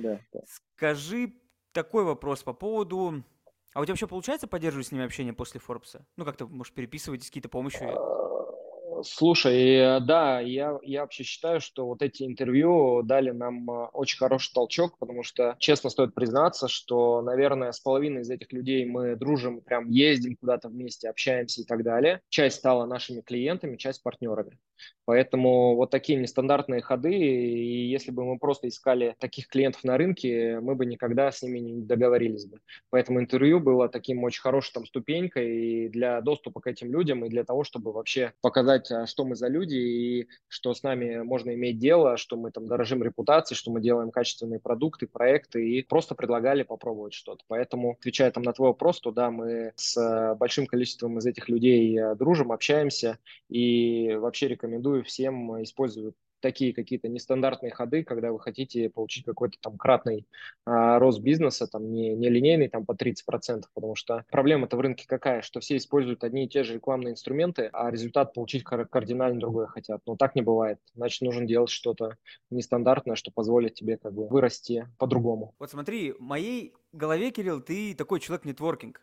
Скажи 0.47 1.33
такой 1.73 2.05
вопрос 2.05 2.43
по 2.45 2.53
поводу 2.53 3.25
а 3.75 3.81
у 3.81 3.85
тебя 3.85 3.93
вообще 3.93 4.07
получается 4.07 4.47
поддерживать 4.47 4.87
с 4.87 4.93
ними 4.93 5.05
общение 5.05 5.33
после 5.33 5.61
Форбса? 5.61 6.07
Ну, 6.17 6.25
как-то, 6.25 6.47
может, 6.47 6.75
переписываетесь 6.75 7.29
какие-то 7.29 7.49
помощи? 7.49 7.83
А, 7.83 9.03
слушай, 9.03 10.01
да, 10.01 10.41
я, 10.41 10.79
я 10.83 11.01
вообще 11.03 11.25
считаю, 11.25 11.61
что 11.61 11.87
вот 11.87 12.03
эти 12.03 12.23
интервью 12.25 13.03
дали 13.03 13.31
нам 13.31 13.71
а, 13.71 13.87
очень 13.89 14.19
хороший 14.19 14.53
толчок, 14.53 14.99
потому 14.99 15.23
что, 15.23 15.57
честно, 15.59 15.91
стоит 15.91 16.15
признаться, 16.15 16.69
что, 16.69 17.23
наверное, 17.23 17.73
с 17.73 17.81
половиной 17.81 18.23
из 18.23 18.31
этих 18.31 18.53
людей 18.53 18.85
мы 18.85 19.17
дружим, 19.17 19.61
прям 19.61 19.89
ездим 19.89 20.37
куда-то 20.37 20.69
вместе, 20.69 21.09
общаемся 21.09 21.63
и 21.63 21.65
так 21.65 21.83
далее. 21.83 22.21
Часть 22.29 22.59
стала 22.59 22.87
нашими 22.87 23.21
клиентами, 23.21 23.77
часть 23.77 24.03
партнерами. 24.03 24.59
Поэтому 25.05 25.75
вот 25.75 25.91
такие 25.91 26.19
нестандартные 26.19 26.81
ходы, 26.81 27.13
и 27.13 27.89
если 27.89 28.11
бы 28.11 28.25
мы 28.25 28.39
просто 28.39 28.69
искали 28.69 29.17
таких 29.19 29.49
клиентов 29.49 29.83
на 29.85 29.97
рынке, 29.97 30.61
мы 30.61 30.75
бы 30.75 30.87
никогда 30.87 31.33
с 31.33 31.43
ними 31.43 31.59
не 31.59 31.83
договорились 31.83 32.47
бы. 32.47 32.61
Поэтому 32.91 33.21
интервью 33.21 33.59
было 33.59 33.89
таким 33.89 34.23
очень 34.23 34.43
хорошей 34.43 34.73
там 34.75 34.87
ступенькой 34.87 35.89
для 35.89 36.21
доступа 36.21 36.61
к 36.61 36.67
этим 36.67 36.93
людям, 36.93 37.25
и 37.25 37.29
для 37.29 37.45
того, 37.45 37.65
чтобы 37.65 37.93
вообще 37.93 38.33
показать, 38.41 38.91
а, 38.91 39.07
что 39.07 39.25
мы 39.25 39.35
за 39.35 39.49
люди, 39.49 39.75
и 39.75 40.29
что 40.49 40.73
с 40.73 40.83
нами 40.83 41.23
можно 41.23 41.53
иметь 41.55 41.79
дело, 41.79 42.17
что 42.17 42.37
мы 42.37 42.51
там 42.53 42.67
дорожим 42.67 43.03
репутацией, 43.03 43.59
что 43.59 43.71
мы 43.71 43.81
делаем 43.81 44.11
качественные 44.11 44.61
продукты, 44.61 45.07
проекты, 45.07 45.69
и 45.69 45.83
просто 45.83 46.15
предлагали 46.15 46.63
попробовать 46.63 47.15
что-то. 47.15 47.43
Поэтому, 47.49 47.97
отвечая 47.99 48.31
там 48.31 48.45
на 48.45 48.53
твой 48.53 48.69
вопрос, 48.69 49.01
то 49.01 49.11
да, 49.11 49.31
мы 49.31 49.73
с 49.77 50.37
большим 50.39 50.67
количеством 50.67 51.19
из 51.19 51.27
этих 51.27 51.49
людей 51.49 51.99
э, 51.99 52.15
дружим, 52.15 52.53
общаемся, 52.53 53.19
и 53.49 54.15
вообще 54.15 54.49
рекомендуем 54.49 54.72
рекомендую 54.73 55.05
всем 55.05 55.63
использовать 55.63 56.15
такие 56.41 56.75
какие-то 56.75 57.07
нестандартные 57.07 57.71
ходы, 57.71 58.03
когда 58.03 58.33
вы 58.33 58.41
хотите 58.41 58.91
получить 58.91 59.25
какой-то 59.25 59.59
там 59.61 59.79
кратный 59.79 60.27
а, 60.67 60.99
рост 60.99 61.21
бизнеса, 61.21 61.69
там 61.69 61.89
не, 61.93 62.17
не 62.17 62.29
линейный 62.29 62.67
там 62.67 62.85
по 62.85 62.93
30%, 62.93 63.63
потому 63.73 63.95
что 63.95 64.25
проблема-то 64.29 64.77
в 64.77 64.81
рынке 64.81 65.05
какая, 65.07 65.43
что 65.43 65.61
все 65.61 65.77
используют 65.77 66.25
одни 66.25 66.47
и 66.47 66.49
те 66.49 66.65
же 66.65 66.75
рекламные 66.75 67.13
инструменты, 67.13 67.71
а 67.73 67.93
результат 67.93 68.35
получить 68.35 68.65
кардинально 68.65 69.39
другой 69.39 69.69
хотят. 69.69 70.01
Но 70.05 70.17
так 70.17 70.35
не 70.35 70.43
бывает. 70.43 70.81
Значит, 70.97 71.23
нужно 71.23 71.47
делать 71.47 71.71
что-то 71.71 72.17
нестандартное, 72.51 73.15
что 73.15 73.31
позволит 73.31 73.75
тебе 73.75 73.97
как 73.97 74.13
бы 74.13 74.27
вырасти 74.27 74.89
по-другому. 74.99 75.55
Вот 75.61 75.71
смотри, 75.71 76.11
в 76.11 76.21
моей 76.21 76.75
голове, 76.93 77.31
Кирилл, 77.31 77.61
ты 77.61 77.95
такой 77.95 78.19
человек 78.19 78.45
нетворкинг. 78.47 79.01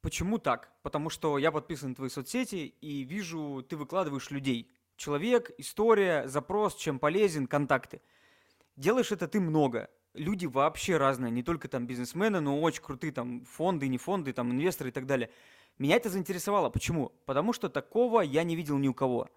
Почему 0.00 0.38
так? 0.38 0.70
Потому 0.82 1.08
что 1.08 1.38
я 1.38 1.50
подписан 1.50 1.90
на 1.90 1.94
твои 1.94 2.10
соцсети 2.10 2.74
и 2.80 3.04
вижу, 3.04 3.64
ты 3.66 3.74
выкладываешь 3.74 4.30
людей. 4.30 4.70
Человек, 4.96 5.50
история, 5.58 6.28
запрос, 6.28 6.76
чем 6.76 6.98
полезен, 6.98 7.46
контакты. 7.46 8.00
Делаешь 8.76 9.12
это 9.12 9.26
ты 9.26 9.40
много. 9.40 9.90
Люди 10.14 10.46
вообще 10.46 10.96
разные, 10.96 11.32
не 11.32 11.42
только 11.42 11.68
там 11.68 11.86
бизнесмены, 11.86 12.40
но 12.40 12.60
очень 12.60 12.82
крутые 12.82 13.12
там 13.12 13.44
фонды, 13.44 13.88
не 13.88 13.98
фонды, 13.98 14.32
там 14.32 14.52
инвесторы 14.52 14.90
и 14.90 14.92
так 14.92 15.06
далее. 15.06 15.30
Меня 15.78 15.96
это 15.96 16.08
заинтересовало. 16.08 16.70
Почему? 16.70 17.12
Потому 17.26 17.52
что 17.52 17.68
такого 17.68 18.20
я 18.20 18.44
не 18.44 18.54
видел 18.54 18.78
ни 18.78 18.86
у 18.86 18.94
кого. 18.94 19.28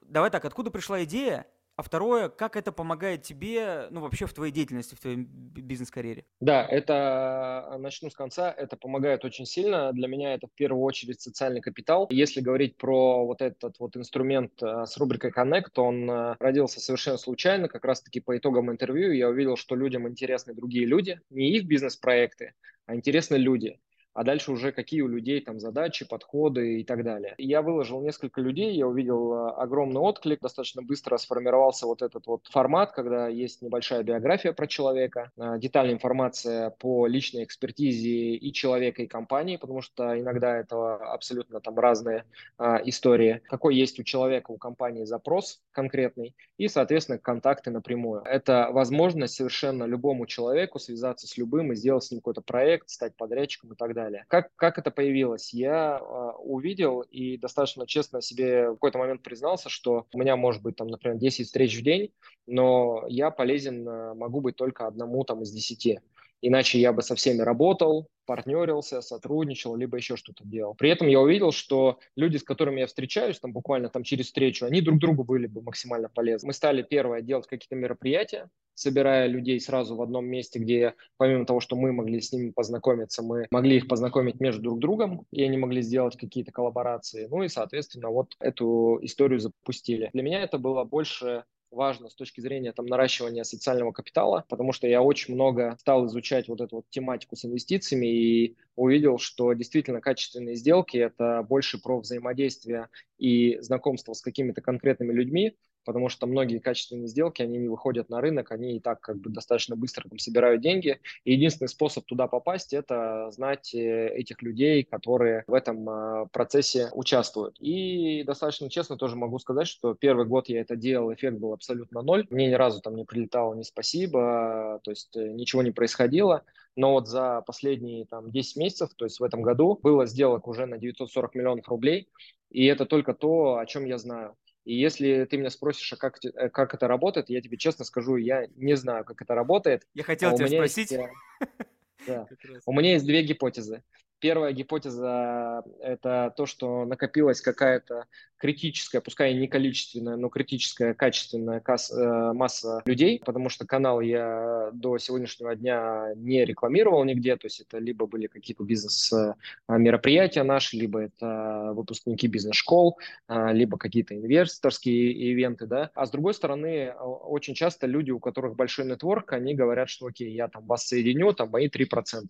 Давай 0.00 0.30
так, 0.30 0.44
откуда 0.44 0.70
пришла 0.70 1.04
идея? 1.04 1.46
А 1.76 1.82
второе, 1.82 2.30
как 2.30 2.56
это 2.56 2.72
помогает 2.72 3.22
тебе, 3.22 3.88
ну, 3.90 4.00
вообще 4.00 4.24
в 4.24 4.32
твоей 4.32 4.50
деятельности, 4.50 4.94
в 4.94 5.00
твоей 5.00 5.18
бизнес-карьере? 5.18 6.24
Да, 6.40 6.64
это, 6.64 7.68
э, 7.74 7.76
начну 7.76 8.08
с 8.08 8.14
конца, 8.14 8.50
это 8.50 8.78
помогает 8.78 9.26
очень 9.26 9.44
сильно. 9.44 9.92
Для 9.92 10.08
меня 10.08 10.32
это 10.32 10.46
в 10.46 10.52
первую 10.52 10.82
очередь 10.82 11.20
социальный 11.20 11.60
капитал. 11.60 12.06
Если 12.10 12.40
говорить 12.40 12.78
про 12.78 13.26
вот 13.26 13.42
этот 13.42 13.78
вот 13.78 13.94
инструмент 13.94 14.52
э, 14.62 14.86
с 14.86 14.96
рубрикой 14.96 15.32
Connect, 15.32 15.72
он 15.76 16.10
э, 16.10 16.36
родился 16.40 16.80
совершенно 16.80 17.18
случайно, 17.18 17.68
как 17.68 17.84
раз-таки 17.84 18.20
по 18.20 18.38
итогам 18.38 18.70
интервью 18.70 19.12
я 19.12 19.28
увидел, 19.28 19.56
что 19.56 19.76
людям 19.76 20.08
интересны 20.08 20.54
другие 20.54 20.86
люди, 20.86 21.20
не 21.28 21.50
их 21.50 21.66
бизнес-проекты, 21.66 22.54
а 22.86 22.94
интересны 22.94 23.36
люди 23.36 23.78
а 24.16 24.24
дальше 24.24 24.50
уже 24.50 24.72
какие 24.72 25.02
у 25.02 25.08
людей 25.08 25.42
там 25.42 25.60
задачи, 25.60 26.08
подходы 26.08 26.80
и 26.80 26.84
так 26.84 27.04
далее. 27.04 27.34
Я 27.36 27.60
выложил 27.60 28.00
несколько 28.00 28.40
людей, 28.40 28.74
я 28.74 28.86
увидел 28.86 29.34
а, 29.34 29.50
огромный 29.50 30.00
отклик, 30.00 30.40
достаточно 30.40 30.80
быстро 30.80 31.18
сформировался 31.18 31.86
вот 31.86 32.00
этот 32.00 32.26
вот 32.26 32.46
формат, 32.46 32.92
когда 32.92 33.28
есть 33.28 33.60
небольшая 33.60 34.02
биография 34.02 34.54
про 34.54 34.66
человека, 34.66 35.32
а, 35.36 35.58
детальная 35.58 35.92
информация 35.92 36.70
по 36.70 37.06
личной 37.06 37.44
экспертизе 37.44 38.36
и 38.36 38.52
человека, 38.54 39.02
и 39.02 39.06
компании, 39.06 39.58
потому 39.58 39.82
что 39.82 40.18
иногда 40.18 40.56
это 40.56 40.96
абсолютно 40.96 41.60
там 41.60 41.78
разные 41.78 42.24
а, 42.56 42.80
истории. 42.86 43.42
Какой 43.44 43.76
есть 43.76 44.00
у 44.00 44.02
человека, 44.02 44.50
у 44.50 44.56
компании 44.56 45.04
запрос 45.04 45.60
конкретный 45.72 46.34
и, 46.56 46.68
соответственно, 46.68 47.18
контакты 47.18 47.70
напрямую. 47.70 48.22
Это 48.22 48.70
возможность 48.72 49.34
совершенно 49.34 49.84
любому 49.84 50.24
человеку 50.24 50.78
связаться 50.78 51.26
с 51.26 51.36
любым 51.36 51.72
и 51.72 51.76
сделать 51.76 52.04
с 52.04 52.10
ним 52.10 52.20
какой-то 52.20 52.40
проект, 52.40 52.88
стать 52.88 53.14
подрядчиком 53.14 53.74
и 53.74 53.76
так 53.76 53.92
далее 53.92 54.05
далее. 54.06 54.24
Как, 54.28 54.54
как 54.56 54.78
это 54.78 54.90
появилось? 54.90 55.52
Я 55.52 55.98
э, 56.00 56.30
увидел 56.38 57.00
и 57.00 57.36
достаточно 57.36 57.86
честно 57.86 58.22
себе 58.22 58.70
в 58.70 58.74
какой-то 58.74 58.98
момент 58.98 59.22
признался, 59.22 59.68
что 59.68 60.06
у 60.12 60.18
меня 60.18 60.36
может 60.36 60.62
быть 60.62 60.76
там, 60.76 60.88
например, 60.88 61.18
10 61.18 61.46
встреч 61.46 61.78
в 61.78 61.82
день, 61.82 62.12
но 62.46 63.04
я 63.08 63.30
полезен 63.30 63.88
э, 63.88 64.14
могу 64.14 64.40
быть 64.40 64.56
только 64.56 64.86
одному 64.86 65.24
там 65.24 65.42
из 65.42 65.50
10. 65.52 65.98
Иначе 66.42 66.78
я 66.78 66.92
бы 66.92 67.02
со 67.02 67.14
всеми 67.14 67.40
работал, 67.40 68.08
партнерился, 68.26 69.00
сотрудничал, 69.00 69.76
либо 69.76 69.96
еще 69.96 70.16
что-то 70.16 70.44
делал. 70.44 70.74
При 70.74 70.90
этом 70.90 71.06
я 71.06 71.20
увидел, 71.20 71.52
что 71.52 71.98
люди, 72.16 72.36
с 72.36 72.42
которыми 72.42 72.80
я 72.80 72.86
встречаюсь, 72.86 73.38
там 73.38 73.52
буквально 73.52 73.88
там 73.88 74.02
через 74.02 74.26
встречу, 74.26 74.66
они 74.66 74.80
друг 74.80 74.98
другу 74.98 75.24
были 75.24 75.46
бы 75.46 75.62
максимально 75.62 76.08
полезны. 76.08 76.48
Мы 76.48 76.52
стали 76.52 76.82
первое 76.82 77.22
делать 77.22 77.46
какие-то 77.46 77.76
мероприятия, 77.76 78.50
собирая 78.74 79.26
людей 79.26 79.58
сразу 79.60 79.96
в 79.96 80.02
одном 80.02 80.26
месте, 80.26 80.58
где 80.58 80.94
помимо 81.16 81.46
того, 81.46 81.60
что 81.60 81.76
мы 81.76 81.92
могли 81.92 82.20
с 82.20 82.32
ними 82.32 82.50
познакомиться, 82.50 83.22
мы 83.22 83.46
могли 83.50 83.76
их 83.76 83.88
познакомить 83.88 84.38
между 84.40 84.62
друг 84.62 84.78
другом, 84.80 85.26
и 85.32 85.42
они 85.42 85.56
могли 85.56 85.80
сделать 85.82 86.16
какие-то 86.16 86.52
коллаборации. 86.52 87.26
Ну 87.30 87.42
и, 87.42 87.48
соответственно, 87.48 88.10
вот 88.10 88.34
эту 88.38 88.98
историю 89.02 89.40
запустили. 89.40 90.10
Для 90.12 90.22
меня 90.22 90.42
это 90.42 90.58
было 90.58 90.84
больше 90.84 91.44
важно 91.76 92.08
с 92.08 92.14
точки 92.14 92.40
зрения 92.40 92.72
там, 92.72 92.86
наращивания 92.86 93.44
социального 93.44 93.92
капитала, 93.92 94.44
потому 94.48 94.72
что 94.72 94.88
я 94.88 95.02
очень 95.02 95.34
много 95.34 95.76
стал 95.78 96.06
изучать 96.06 96.48
вот 96.48 96.60
эту 96.60 96.76
вот 96.76 96.86
тематику 96.90 97.36
с 97.36 97.44
инвестициями 97.44 98.06
и 98.06 98.56
увидел, 98.76 99.18
что 99.18 99.52
действительно 99.54 100.00
качественные 100.00 100.54
сделки– 100.54 100.96
это 100.98 101.44
больше 101.48 101.80
про 101.80 101.98
взаимодействие 102.00 102.88
и 103.18 103.58
знакомство 103.60 104.12
с 104.12 104.20
какими-то 104.20 104.60
конкретными 104.60 105.12
людьми, 105.12 105.56
потому 105.86 106.08
что 106.08 106.26
многие 106.26 106.58
качественные 106.58 107.06
сделки, 107.06 107.40
они 107.40 107.58
не 107.58 107.68
выходят 107.68 108.10
на 108.10 108.20
рынок, 108.20 108.50
они 108.50 108.76
и 108.76 108.80
так 108.80 109.00
как 109.00 109.18
бы 109.18 109.30
достаточно 109.30 109.76
быстро 109.76 110.08
там 110.08 110.18
собирают 110.18 110.60
деньги. 110.60 111.00
И 111.24 111.32
единственный 111.32 111.68
способ 111.68 112.04
туда 112.04 112.26
попасть– 112.26 112.72
это 112.74 113.30
знать 113.30 113.72
э, 113.72 114.08
этих 114.08 114.42
людей, 114.42 114.82
которые 114.82 115.44
в 115.46 115.54
этом 115.54 115.88
а, 115.88 116.26
процессе 116.26 116.90
участвуют. 116.92 117.56
И 117.60 118.24
достаточно 118.24 118.68
честно 118.68 118.96
тоже 118.96 119.16
могу 119.16 119.38
сказать, 119.38 119.68
что 119.68 119.94
первый 119.94 120.26
год 120.26 120.48
я 120.48 120.60
это 120.60 120.74
делал, 120.76 121.14
эффект 121.14 121.38
был 121.38 121.52
абсолютно 121.52 122.02
ноль. 122.02 122.26
Мне 122.30 122.48
ни 122.48 122.54
разу 122.54 122.80
там 122.80 122.96
не 122.96 123.04
прилетало 123.04 123.54
ни 123.54 123.62
спасибо, 123.62 124.80
то 124.82 124.90
есть 124.90 125.16
э, 125.16 125.28
ничего 125.28 125.62
не 125.62 125.70
происходило. 125.70 126.44
Но 126.76 126.92
вот 126.92 127.08
за 127.08 127.42
последние 127.46 128.04
там 128.04 128.30
10 128.30 128.56
месяцев, 128.56 128.90
то 128.94 129.06
есть 129.06 129.18
в 129.18 129.24
этом 129.24 129.42
году, 129.42 129.78
было 129.82 130.06
сделок 130.06 130.46
уже 130.46 130.66
на 130.66 130.76
940 130.76 131.34
миллионов 131.34 131.68
рублей. 131.68 132.08
И 132.50 132.66
это 132.66 132.84
только 132.84 133.14
то, 133.14 133.56
о 133.56 133.66
чем 133.66 133.86
я 133.86 133.98
знаю. 133.98 134.36
И 134.64 134.74
если 134.74 135.24
ты 135.24 135.38
меня 135.38 135.50
спросишь, 135.50 135.92
а 135.92 135.96
как, 135.96 136.18
э, 136.24 136.50
как 136.50 136.74
это 136.74 136.86
работает, 136.86 137.30
я 137.30 137.40
тебе 137.40 137.56
честно 137.56 137.84
скажу, 137.84 138.16
я 138.16 138.46
не 138.56 138.76
знаю, 138.76 139.04
как 139.04 139.22
это 139.22 139.34
работает. 139.34 139.86
Я 139.94 140.02
хотел 140.02 140.30
а 140.30 140.36
тебя 140.36 140.48
спросить. 140.48 140.90
Есть, 140.90 141.08
да. 142.06 142.26
У 142.66 142.72
меня 142.72 142.92
есть 142.92 143.06
две 143.06 143.22
гипотезы. 143.22 143.82
Первая 144.18 144.52
гипотеза– 144.52 145.62
это 145.80 146.32
то, 146.36 146.46
что 146.46 146.84
накопилась 146.86 147.40
какая-то 147.40 148.06
критическая, 148.38 149.00
пускай 149.00 149.34
не 149.34 149.46
количественная, 149.46 150.16
но 150.16 150.28
критическая, 150.28 150.94
качественная 150.94 151.60
касс, 151.60 151.90
э, 151.90 152.32
масса 152.32 152.82
людей, 152.86 153.20
потому 153.24 153.48
что 153.48 153.66
канал 153.66 154.00
я 154.00 154.70
до 154.72 154.98
сегодняшнего 154.98 155.54
дня 155.54 156.12
не 156.16 156.44
рекламировал 156.44 157.04
нигде, 157.04 157.36
то 157.36 157.46
есть 157.46 157.60
это 157.60 157.78
либо 157.78 158.06
были 158.06 158.26
какие-то 158.26 158.64
бизнес-мероприятия 158.64 160.42
наши, 160.42 160.76
либо 160.76 161.02
это 161.02 161.72
выпускники 161.74 162.26
бизнес-школ, 162.26 162.98
э, 163.28 163.52
либо 163.52 163.78
какие-то 163.78 164.14
инвесторские 164.14 165.12
ивенты, 165.12 165.66
да. 165.66 165.90
А 165.94 166.06
с 166.06 166.10
другой 166.10 166.34
стороны, 166.34 166.92
очень 166.92 167.54
часто 167.54 167.86
люди, 167.86 168.10
у 168.10 168.18
которых 168.18 168.56
большой 168.56 168.86
нетворк, 168.86 169.32
они 169.32 169.54
говорят, 169.54 169.88
что 169.88 170.06
окей, 170.06 170.30
я 170.32 170.48
там 170.48 170.66
вас 170.66 170.86
соединю, 170.86 171.32
там 171.32 171.50
мои 171.50 171.68
3%. 171.68 172.24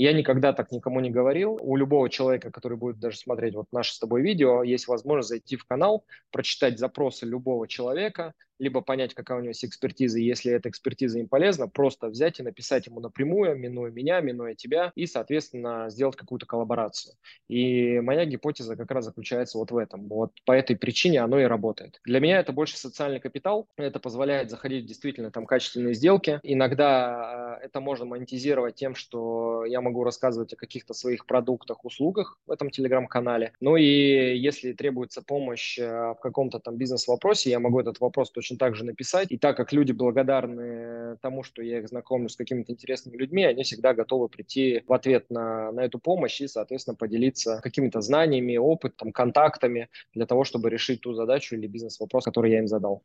Я 0.00 0.14
никогда 0.14 0.54
так 0.54 0.72
никому 0.72 1.00
не 1.00 1.10
говорил. 1.10 1.58
У 1.60 1.76
любого 1.76 2.08
человека, 2.08 2.50
который 2.50 2.78
будет 2.78 2.98
даже 2.98 3.18
смотреть 3.18 3.54
вот 3.54 3.66
наше 3.70 3.92
с 3.92 3.98
тобой 3.98 4.22
видео, 4.22 4.62
есть 4.62 4.88
возможность 4.88 5.28
зайти 5.28 5.56
в 5.56 5.66
канал, 5.66 6.06
прочитать 6.30 6.78
запросы 6.78 7.26
любого 7.26 7.68
человека, 7.68 8.32
либо 8.60 8.82
понять, 8.82 9.14
какая 9.14 9.38
у 9.38 9.40
него 9.40 9.50
есть 9.50 9.64
экспертиза, 9.64 10.20
и 10.20 10.24
если 10.24 10.52
эта 10.52 10.68
экспертиза 10.68 11.18
им 11.18 11.28
полезна, 11.28 11.66
просто 11.66 12.08
взять 12.08 12.38
и 12.38 12.42
написать 12.42 12.86
ему 12.86 13.00
напрямую, 13.00 13.56
минуя 13.58 13.90
меня, 13.90 14.20
минуя 14.20 14.54
тебя, 14.54 14.92
и, 14.94 15.06
соответственно, 15.06 15.88
сделать 15.88 16.16
какую-то 16.16 16.46
коллаборацию. 16.46 17.14
И 17.48 18.00
моя 18.00 18.24
гипотеза 18.26 18.76
как 18.76 18.90
раз 18.90 19.06
заключается 19.06 19.58
вот 19.58 19.70
в 19.70 19.76
этом. 19.76 20.06
Вот 20.08 20.32
по 20.44 20.52
этой 20.52 20.76
причине 20.76 21.20
оно 21.20 21.40
и 21.40 21.44
работает. 21.44 22.00
Для 22.04 22.20
меня 22.20 22.38
это 22.38 22.52
больше 22.52 22.76
социальный 22.76 23.18
капитал, 23.18 23.68
это 23.76 23.98
позволяет 23.98 24.50
заходить 24.50 24.84
в 24.84 24.88
действительно 24.88 25.30
там 25.30 25.46
качественные 25.46 25.94
сделки. 25.94 26.40
Иногда 26.42 27.58
э, 27.60 27.64
это 27.64 27.80
можно 27.80 28.04
монетизировать 28.04 28.74
тем, 28.74 28.94
что 28.94 29.64
я 29.64 29.80
могу 29.80 30.04
рассказывать 30.04 30.52
о 30.52 30.56
каких-то 30.56 30.92
своих 30.92 31.24
продуктах, 31.24 31.84
услугах 31.84 32.38
в 32.46 32.50
этом 32.50 32.70
телеграм-канале. 32.70 33.52
Ну 33.60 33.76
и 33.76 34.36
если 34.36 34.72
требуется 34.72 35.22
помощь 35.22 35.78
э, 35.78 35.88
в 35.88 36.18
каком-то 36.20 36.58
там 36.58 36.76
бизнес-вопросе, 36.76 37.50
я 37.50 37.58
могу 37.58 37.80
этот 37.80 38.00
вопрос 38.00 38.30
точно 38.30 38.49
точно 38.50 38.58
так 38.58 38.74
же 38.74 38.84
написать. 38.84 39.30
И 39.30 39.38
так 39.38 39.56
как 39.56 39.72
люди 39.72 39.92
благодарны 39.92 41.16
тому, 41.22 41.42
что 41.42 41.62
я 41.62 41.78
их 41.78 41.88
знакомлю 41.88 42.28
с 42.28 42.36
какими-то 42.36 42.72
интересными 42.72 43.16
людьми, 43.16 43.44
они 43.44 43.62
всегда 43.62 43.94
готовы 43.94 44.28
прийти 44.28 44.82
в 44.86 44.92
ответ 44.92 45.30
на, 45.30 45.72
на 45.72 45.80
эту 45.80 45.98
помощь 45.98 46.40
и, 46.40 46.48
соответственно, 46.48 46.96
поделиться 46.96 47.60
какими-то 47.62 48.00
знаниями, 48.00 48.56
опытом, 48.56 49.12
контактами 49.12 49.88
для 50.14 50.26
того, 50.26 50.44
чтобы 50.44 50.70
решить 50.70 51.00
ту 51.00 51.14
задачу 51.14 51.56
или 51.56 51.66
бизнес-вопрос, 51.66 52.24
который 52.24 52.50
я 52.50 52.58
им 52.58 52.66
задал. 52.66 53.02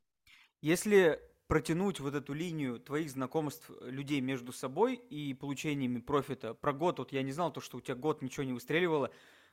Если 0.62 1.20
протянуть 1.48 2.00
вот 2.00 2.16
эту 2.16 2.34
линию 2.34 2.80
твоих 2.80 3.12
знакомств 3.12 3.70
людей 3.82 4.20
между 4.20 4.52
собой 4.52 4.96
и 4.96 5.36
получениями 5.36 6.00
профита. 6.00 6.56
Про 6.56 6.74
год, 6.74 6.98
вот 6.98 7.12
я 7.12 7.22
не 7.22 7.32
знал 7.32 7.54
то, 7.54 7.62
что 7.62 7.78
у 7.78 7.82
тебя 7.82 7.94
год 7.94 8.24
ничего 8.24 8.44
не 8.44 8.54
выстреливало. 8.54 9.12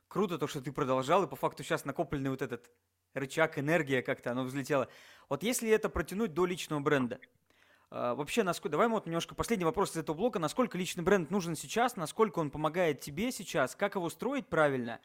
Круто 0.08 0.38
то, 0.38 0.46
что 0.46 0.62
ты 0.62 0.72
продолжал, 0.72 1.24
и 1.24 1.28
по 1.28 1.36
факту 1.36 1.62
сейчас 1.62 1.84
накопленный 1.84 2.30
вот 2.30 2.40
этот 2.40 2.70
рычаг, 3.14 3.58
энергия 3.58 4.02
как-то, 4.02 4.32
оно 4.32 4.44
взлетело. 4.44 4.88
Вот 5.28 5.42
если 5.42 5.70
это 5.70 5.88
протянуть 5.88 6.34
до 6.34 6.46
личного 6.46 6.80
бренда, 6.80 7.18
Uh, 7.94 8.14
вообще, 8.14 8.42
насколько, 8.42 8.70
давай 8.70 8.88
вот 8.88 9.04
немножко 9.04 9.34
последний 9.34 9.66
вопрос 9.66 9.92
из 9.92 9.98
этого 9.98 10.16
блока. 10.16 10.38
Насколько 10.38 10.78
личный 10.78 11.04
бренд 11.04 11.30
нужен 11.30 11.54
сейчас, 11.54 11.94
насколько 11.94 12.38
он 12.38 12.50
помогает 12.50 13.00
тебе 13.00 13.30
сейчас, 13.30 13.76
как 13.76 13.96
его 13.96 14.08
строить 14.08 14.46
правильно? 14.46 14.98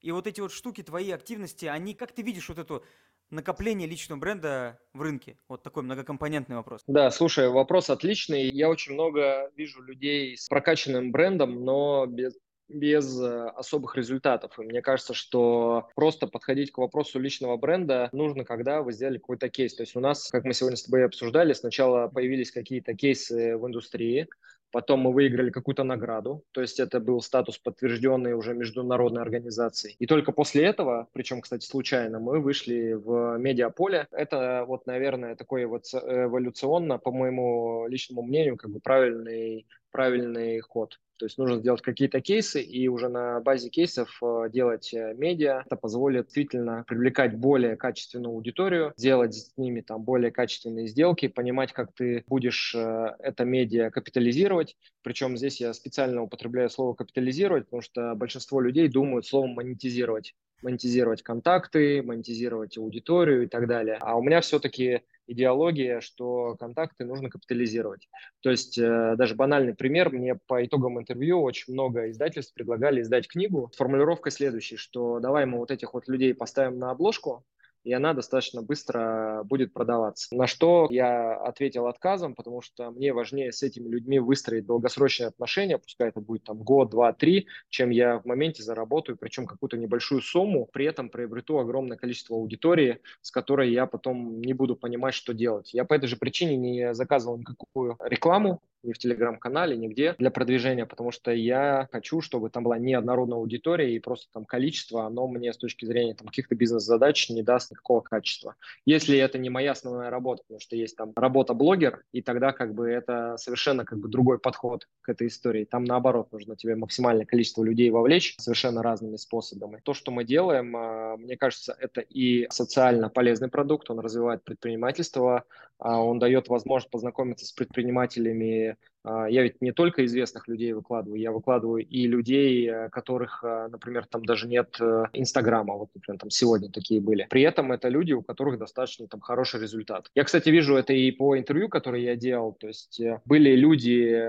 И 0.00 0.10
вот 0.10 0.26
эти 0.26 0.40
вот 0.40 0.50
штуки, 0.50 0.82
твои 0.82 1.10
активности, 1.10 1.66
они, 1.66 1.92
как 1.92 2.12
ты 2.12 2.22
видишь 2.22 2.48
вот 2.48 2.56
это 2.56 2.82
накопление 3.28 3.86
личного 3.86 4.18
бренда 4.18 4.80
в 4.94 5.02
рынке? 5.02 5.36
Вот 5.48 5.62
такой 5.62 5.82
многокомпонентный 5.82 6.56
вопрос. 6.56 6.82
Да, 6.86 7.10
слушай, 7.10 7.50
вопрос 7.50 7.90
отличный. 7.90 8.48
Я 8.48 8.70
очень 8.70 8.94
много 8.94 9.50
вижу 9.54 9.82
людей 9.82 10.34
с 10.38 10.48
прокачанным 10.48 11.12
брендом, 11.12 11.62
но 11.62 12.06
без 12.06 12.38
без 12.70 13.20
э, 13.20 13.48
особых 13.56 13.96
результатов. 13.96 14.58
И 14.58 14.62
мне 14.62 14.82
кажется, 14.82 15.14
что 15.14 15.88
просто 15.94 16.26
подходить 16.26 16.72
к 16.72 16.78
вопросу 16.78 17.18
личного 17.18 17.56
бренда 17.56 18.08
нужно, 18.12 18.44
когда 18.44 18.82
вы 18.82 18.92
сделали 18.92 19.18
какой-то 19.18 19.48
кейс. 19.48 19.74
То 19.74 19.82
есть 19.82 19.96
у 19.96 20.00
нас, 20.00 20.28
как 20.30 20.44
мы 20.44 20.54
сегодня 20.54 20.76
с 20.76 20.84
тобой 20.84 21.04
обсуждали, 21.04 21.52
сначала 21.52 22.08
появились 22.08 22.50
какие-то 22.50 22.94
кейсы 22.94 23.56
в 23.56 23.66
индустрии, 23.66 24.28
Потом 24.72 25.00
мы 25.00 25.12
выиграли 25.12 25.50
какую-то 25.50 25.82
награду, 25.82 26.44
то 26.52 26.60
есть 26.60 26.78
это 26.78 27.00
был 27.00 27.20
статус 27.20 27.58
подтвержденный 27.58 28.34
уже 28.34 28.54
международной 28.54 29.22
организацией. 29.22 29.96
И 29.98 30.06
только 30.06 30.30
после 30.32 30.64
этого, 30.64 31.08
причем, 31.12 31.40
кстати, 31.40 31.64
случайно, 31.64 32.20
мы 32.20 32.40
вышли 32.40 32.92
в 32.92 33.36
медиаполе. 33.38 34.06
Это 34.12 34.64
вот, 34.66 34.86
наверное, 34.86 35.34
такой 35.34 35.64
вот 35.64 35.86
эволюционно, 35.92 36.98
по 36.98 37.10
моему 37.10 37.86
личному 37.88 38.22
мнению, 38.22 38.56
как 38.56 38.70
бы 38.70 38.78
правильный, 38.80 39.66
правильный 39.90 40.60
ход. 40.60 40.98
То 41.20 41.26
есть 41.26 41.36
нужно 41.36 41.58
сделать 41.58 41.82
какие-то 41.82 42.22
кейсы 42.22 42.62
и 42.62 42.88
уже 42.88 43.10
на 43.10 43.40
базе 43.40 43.68
кейсов 43.68 44.18
э, 44.22 44.48
делать 44.50 44.94
э, 44.94 45.12
медиа. 45.18 45.64
Это 45.66 45.76
позволит 45.76 46.24
действительно 46.24 46.82
привлекать 46.88 47.36
более 47.36 47.76
качественную 47.76 48.32
аудиторию, 48.32 48.94
делать 48.96 49.34
с 49.34 49.54
ними 49.58 49.82
там 49.82 50.02
более 50.02 50.30
качественные 50.30 50.88
сделки, 50.88 51.28
понимать, 51.28 51.74
как 51.74 51.92
ты 51.92 52.24
будешь 52.26 52.74
э, 52.74 53.14
это 53.18 53.44
медиа 53.44 53.90
капитализировать. 53.90 54.78
Причем 55.02 55.36
здесь 55.36 55.60
я 55.60 55.74
специально 55.74 56.22
употребляю 56.22 56.70
слово 56.70 56.94
капитализировать, 56.94 57.66
потому 57.66 57.82
что 57.82 58.14
большинство 58.14 58.62
людей 58.62 58.88
думают 58.88 59.26
словом 59.26 59.50
монетизировать 59.50 60.34
монетизировать 60.62 61.22
контакты, 61.22 62.02
монетизировать 62.02 62.76
аудиторию 62.76 63.44
и 63.44 63.46
так 63.46 63.66
далее. 63.66 63.96
А 64.00 64.16
у 64.16 64.22
меня 64.22 64.42
все-таки 64.42 65.00
идеология, 65.30 66.00
что 66.00 66.56
контакты 66.58 67.04
нужно 67.04 67.30
капитализировать. 67.30 68.08
То 68.40 68.50
есть 68.50 68.76
э, 68.78 69.14
даже 69.16 69.34
банальный 69.34 69.74
пример, 69.74 70.10
мне 70.10 70.34
по 70.34 70.64
итогам 70.64 70.98
интервью 70.98 71.40
очень 71.42 71.72
много 71.72 72.10
издательств 72.10 72.52
предлагали 72.52 73.00
издать 73.02 73.28
книгу 73.28 73.70
с 73.72 73.76
формулировкой 73.76 74.32
следующей, 74.32 74.76
что 74.76 75.20
давай 75.20 75.46
мы 75.46 75.58
вот 75.58 75.70
этих 75.70 75.94
вот 75.94 76.08
людей 76.08 76.34
поставим 76.34 76.78
на 76.78 76.90
обложку, 76.90 77.44
и 77.84 77.92
она 77.92 78.14
достаточно 78.14 78.62
быстро 78.62 79.42
будет 79.44 79.72
продаваться. 79.72 80.34
На 80.34 80.46
что 80.46 80.88
я 80.90 81.34
ответил 81.34 81.86
отказом, 81.86 82.34
потому 82.34 82.60
что 82.60 82.90
мне 82.90 83.12
важнее 83.12 83.52
с 83.52 83.62
этими 83.62 83.88
людьми 83.88 84.18
выстроить 84.18 84.66
долгосрочные 84.66 85.28
отношения, 85.28 85.78
пускай 85.78 86.08
это 86.08 86.20
будет 86.20 86.44
там 86.44 86.58
год, 86.58 86.90
два, 86.90 87.12
три, 87.12 87.46
чем 87.68 87.90
я 87.90 88.18
в 88.18 88.24
моменте 88.24 88.62
заработаю, 88.62 89.16
причем 89.16 89.46
какую-то 89.46 89.76
небольшую 89.76 90.22
сумму, 90.22 90.68
при 90.72 90.86
этом 90.86 91.08
приобрету 91.08 91.58
огромное 91.58 91.96
количество 91.96 92.36
аудитории, 92.36 93.00
с 93.20 93.30
которой 93.30 93.72
я 93.72 93.86
потом 93.86 94.40
не 94.40 94.52
буду 94.52 94.76
понимать, 94.76 95.14
что 95.14 95.32
делать. 95.32 95.72
Я 95.74 95.84
по 95.84 95.94
этой 95.94 96.06
же 96.06 96.16
причине 96.16 96.56
не 96.56 96.94
заказывал 96.94 97.38
никакую 97.38 97.96
рекламу, 98.00 98.60
ни 98.82 98.92
в 98.92 98.98
телеграм-канале, 98.98 99.76
нигде 99.76 100.14
для 100.18 100.30
продвижения, 100.30 100.86
потому 100.86 101.10
что 101.10 101.32
я 101.32 101.88
хочу, 101.92 102.20
чтобы 102.20 102.50
там 102.50 102.64
была 102.64 102.78
неоднородная 102.78 103.38
аудитория 103.38 103.94
и 103.94 103.98
просто 103.98 104.28
там 104.32 104.44
количество, 104.44 105.04
оно 105.06 105.26
мне 105.28 105.52
с 105.52 105.58
точки 105.58 105.84
зрения 105.84 106.14
там 106.14 106.28
каких-то 106.28 106.54
бизнес-задач 106.54 107.28
не 107.28 107.42
даст 107.42 107.69
никакого 107.70 108.00
качества. 108.00 108.56
Если 108.84 109.18
это 109.18 109.38
не 109.38 109.50
моя 109.50 109.72
основная 109.72 110.10
работа, 110.10 110.42
потому 110.42 110.60
что 110.60 110.76
есть 110.76 110.96
там 110.96 111.12
работа 111.16 111.54
блогер, 111.54 112.02
и 112.12 112.22
тогда 112.22 112.52
как 112.52 112.74
бы 112.74 112.88
это 112.88 113.36
совершенно 113.38 113.84
как 113.84 113.98
бы 113.98 114.08
другой 114.08 114.38
подход 114.38 114.88
к 115.02 115.08
этой 115.08 115.28
истории. 115.28 115.64
Там 115.64 115.84
наоборот 115.84 116.32
нужно 116.32 116.56
тебе 116.56 116.76
максимальное 116.76 117.26
количество 117.26 117.62
людей 117.62 117.90
вовлечь 117.90 118.34
совершенно 118.38 118.82
разными 118.82 119.16
способами. 119.16 119.80
То, 119.82 119.94
что 119.94 120.10
мы 120.10 120.24
делаем, 120.24 120.76
а, 120.76 121.16
мне 121.16 121.36
кажется, 121.36 121.76
это 121.78 122.00
и 122.00 122.46
социально 122.50 123.08
полезный 123.08 123.48
продукт, 123.48 123.90
он 123.90 124.00
развивает 124.00 124.44
предпринимательство, 124.44 125.44
а, 125.78 126.02
он 126.02 126.18
дает 126.18 126.48
возможность 126.48 126.90
познакомиться 126.90 127.46
с 127.46 127.52
предпринимателями 127.52 128.76
я 129.04 129.42
ведь 129.42 129.60
не 129.62 129.72
только 129.72 130.04
известных 130.04 130.46
людей 130.48 130.72
выкладываю, 130.72 131.20
я 131.20 131.32
выкладываю 131.32 131.86
и 131.86 132.06
людей, 132.06 132.68
э, 132.68 132.88
которых, 132.90 133.42
э, 133.42 133.68
например, 133.70 134.06
там 134.06 134.24
даже 134.24 134.46
нет 134.46 134.76
э, 134.80 135.04
Инстаграма, 135.14 135.74
вот, 135.74 135.88
например, 135.94 136.18
там 136.18 136.30
сегодня 136.30 136.70
такие 136.70 137.00
были. 137.00 137.26
При 137.30 137.42
этом 137.42 137.72
это 137.72 137.88
люди, 137.88 138.12
у 138.12 138.22
которых 138.22 138.58
достаточно 138.58 139.06
там 139.06 139.20
хороший 139.20 139.60
результат. 139.60 140.10
Я, 140.14 140.24
кстати, 140.24 140.50
вижу 140.50 140.76
это 140.76 140.92
и 140.92 141.10
по 141.12 141.38
интервью, 141.38 141.68
которые 141.68 142.04
я 142.04 142.16
делал, 142.16 142.52
то 142.52 142.66
есть 142.66 143.00
были 143.24 143.54
люди, 143.56 144.22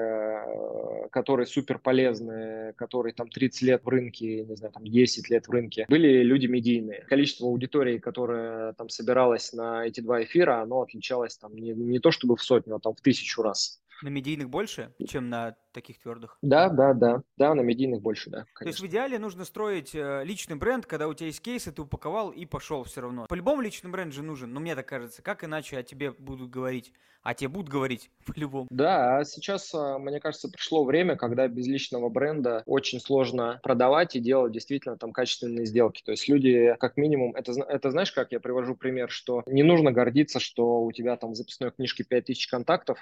которые 1.12 1.48
супер 1.48 1.80
полезны, 1.80 2.74
которые 2.78 3.14
там 3.14 3.28
30 3.30 3.62
лет 3.64 3.84
в 3.84 3.90
рынке, 3.90 4.46
не 4.46 4.56
знаю, 4.56 4.72
там 4.74 4.86
10 4.86 5.30
лет 5.30 5.48
в 5.48 5.52
рынке, 5.52 5.86
были 5.90 6.24
люди 6.24 6.48
медийные. 6.48 7.06
Количество 7.10 7.48
аудитории, 7.48 7.98
которое 7.98 8.74
там 8.74 8.90
собиралось 8.90 9.52
на 9.54 9.86
эти 9.86 10.00
два 10.00 10.24
эфира, 10.24 10.62
оно 10.62 10.82
отличалось 10.82 11.38
там 11.38 11.56
не, 11.56 11.72
не 11.72 12.00
то 12.00 12.12
чтобы 12.12 12.38
в 12.38 12.44
сотню, 12.44 12.76
а 12.76 12.80
там 12.80 12.96
в 12.96 13.02
тысячу 13.02 13.42
раз. 13.42 13.82
На 14.02 14.10
медийных 14.10 14.50
больше, 14.50 14.94
чем 15.08 15.30
на 15.30 15.56
таких 15.74 16.00
твердых? 16.00 16.38
Да, 16.42 16.70
да, 16.70 16.94
да. 16.94 17.22
Да, 17.38 17.54
на 17.54 17.62
медийных 17.62 18.02
больше, 18.02 18.30
да. 18.30 18.46
Конечно. 18.54 18.60
То 18.60 18.68
есть 18.68 18.80
в 18.80 18.86
идеале 18.88 19.20
нужно 19.20 19.46
строить 19.46 19.94
э, 19.94 20.24
личный 20.24 20.56
бренд, 20.56 20.86
когда 20.86 21.08
у 21.08 21.14
тебя 21.14 21.28
есть 21.28 21.42
кейсы, 21.42 21.72
ты 21.72 21.82
упаковал 21.84 22.32
и 22.32 22.46
пошел 22.46 22.84
все 22.84 23.02
равно. 23.02 23.28
По-любому 23.28 23.62
личный 23.62 23.92
бренд 23.92 24.14
же 24.14 24.24
нужен, 24.24 24.54
но 24.54 24.60
мне 24.60 24.76
так 24.76 24.88
кажется. 24.88 25.22
Как 25.22 25.44
иначе 25.44 25.78
о 25.78 25.84
тебе 25.84 26.12
будут 26.12 26.50
говорить? 26.50 26.94
А 27.24 27.36
тебе 27.36 27.50
будут 27.50 27.70
говорить 27.70 28.10
по-любому. 28.26 28.68
Да, 28.70 29.18
а 29.18 29.26
сейчас, 29.26 29.74
а, 29.74 30.00
мне 30.00 30.20
кажется, 30.20 30.50
пришло 30.50 30.84
время, 30.84 31.16
когда 31.16 31.48
без 31.48 31.68
личного 31.68 32.10
бренда 32.10 32.64
очень 32.66 33.00
сложно 33.00 33.60
продавать 33.64 34.16
и 34.16 34.20
делать 34.20 34.54
действительно 34.54 34.98
там 34.98 35.12
качественные 35.12 35.66
сделки. 35.66 36.02
То 36.04 36.12
есть 36.12 36.28
люди, 36.28 36.76
как 36.80 36.98
минимум, 36.98 37.36
это, 37.36 37.54
это 37.68 37.92
знаешь, 37.92 38.12
как 38.12 38.32
я 38.32 38.40
привожу 38.40 38.76
пример, 38.76 39.10
что 39.10 39.44
не 39.46 39.64
нужно 39.64 39.92
гордиться, 39.92 40.40
что 40.40 40.82
у 40.82 40.92
тебя 40.92 41.16
там 41.16 41.32
в 41.32 41.36
записной 41.36 41.72
книжке 41.72 42.04
5000 42.04 42.48
контактов, 42.48 42.98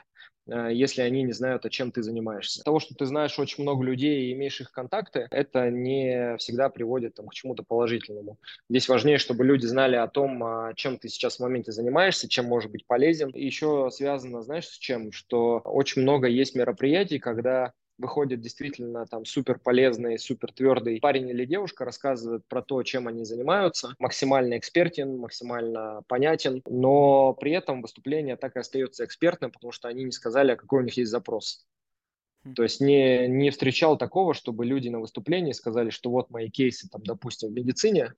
э, 0.47 0.69
если 0.73 1.01
они 1.01 1.23
не 1.23 1.33
знают, 1.33 1.65
о 1.65 1.69
чем 1.69 1.91
ты 1.91 2.03
занимаешься. 2.03 2.63
Того, 2.63 2.79
что 2.79 2.95
ты 2.95 3.05
знаешь 3.05 3.39
очень 3.39 3.63
много 3.63 3.83
людей 3.83 4.23
и 4.25 4.33
имеешь 4.33 4.59
их 4.59 4.71
контакты, 4.71 5.27
это 5.31 5.69
не 5.69 6.35
всегда 6.37 6.69
приводит 6.69 7.15
там, 7.15 7.27
к 7.27 7.33
чему-то 7.33 7.63
положительному. 7.63 8.37
Здесь 8.69 8.89
важнее, 8.89 9.17
чтобы 9.17 9.45
люди 9.45 9.65
знали 9.65 9.95
о 9.95 10.07
том, 10.07 10.43
а, 10.43 10.73
чем 10.75 10.97
ты 10.97 11.07
сейчас 11.07 11.37
в 11.37 11.39
моменте 11.39 11.71
занимаешься, 11.71 12.27
чем 12.27 12.45
может 12.45 12.71
быть 12.71 12.85
полезен. 12.85 13.29
И 13.29 13.45
еще 13.45 13.89
связано, 13.91 14.08
знаешь, 14.17 14.67
с 14.67 14.77
чем? 14.77 15.11
Что 15.11 15.59
очень 15.65 16.01
много 16.01 16.27
есть 16.27 16.55
мероприятий, 16.55 17.19
когда 17.19 17.73
выходит 17.99 18.39
действительно 18.41 19.05
там 19.05 19.25
супер 19.25 19.59
полезный, 19.59 20.17
супер 20.17 20.51
твердый 20.53 20.99
парень 20.99 21.29
или 21.29 21.45
девушка, 21.45 21.85
рассказывает 21.85 22.43
про 22.47 22.61
то, 22.61 22.81
чем 22.83 23.07
они 23.07 23.25
занимаются, 23.25 23.93
максимально 23.99 24.57
экспертен, 24.57 25.17
максимально 25.17 26.01
понятен, 26.07 26.61
но 26.65 27.33
при 27.33 27.51
этом 27.51 27.81
выступление 27.81 28.37
так 28.37 28.55
и 28.55 28.59
остается 28.59 29.05
экспертным, 29.05 29.51
потому 29.51 29.71
что 29.71 29.87
они 29.89 30.05
не 30.05 30.11
сказали, 30.11 30.55
какой 30.55 30.79
у 30.79 30.85
них 30.85 30.97
есть 30.97 31.11
запрос. 31.11 31.65
То 32.55 32.63
есть 32.63 32.79
не, 32.79 33.27
не 33.27 33.49
встречал 33.49 33.97
такого, 33.97 34.33
чтобы 34.33 34.65
люди 34.65 34.87
на 34.87 34.99
выступлении 34.99 35.51
сказали, 35.51 35.89
что 35.89 36.09
вот 36.09 36.29
мои 36.29 36.49
кейсы, 36.49 36.87
там, 36.89 37.03
допустим, 37.03 37.49
в 37.49 37.53
медицине, 37.53 38.13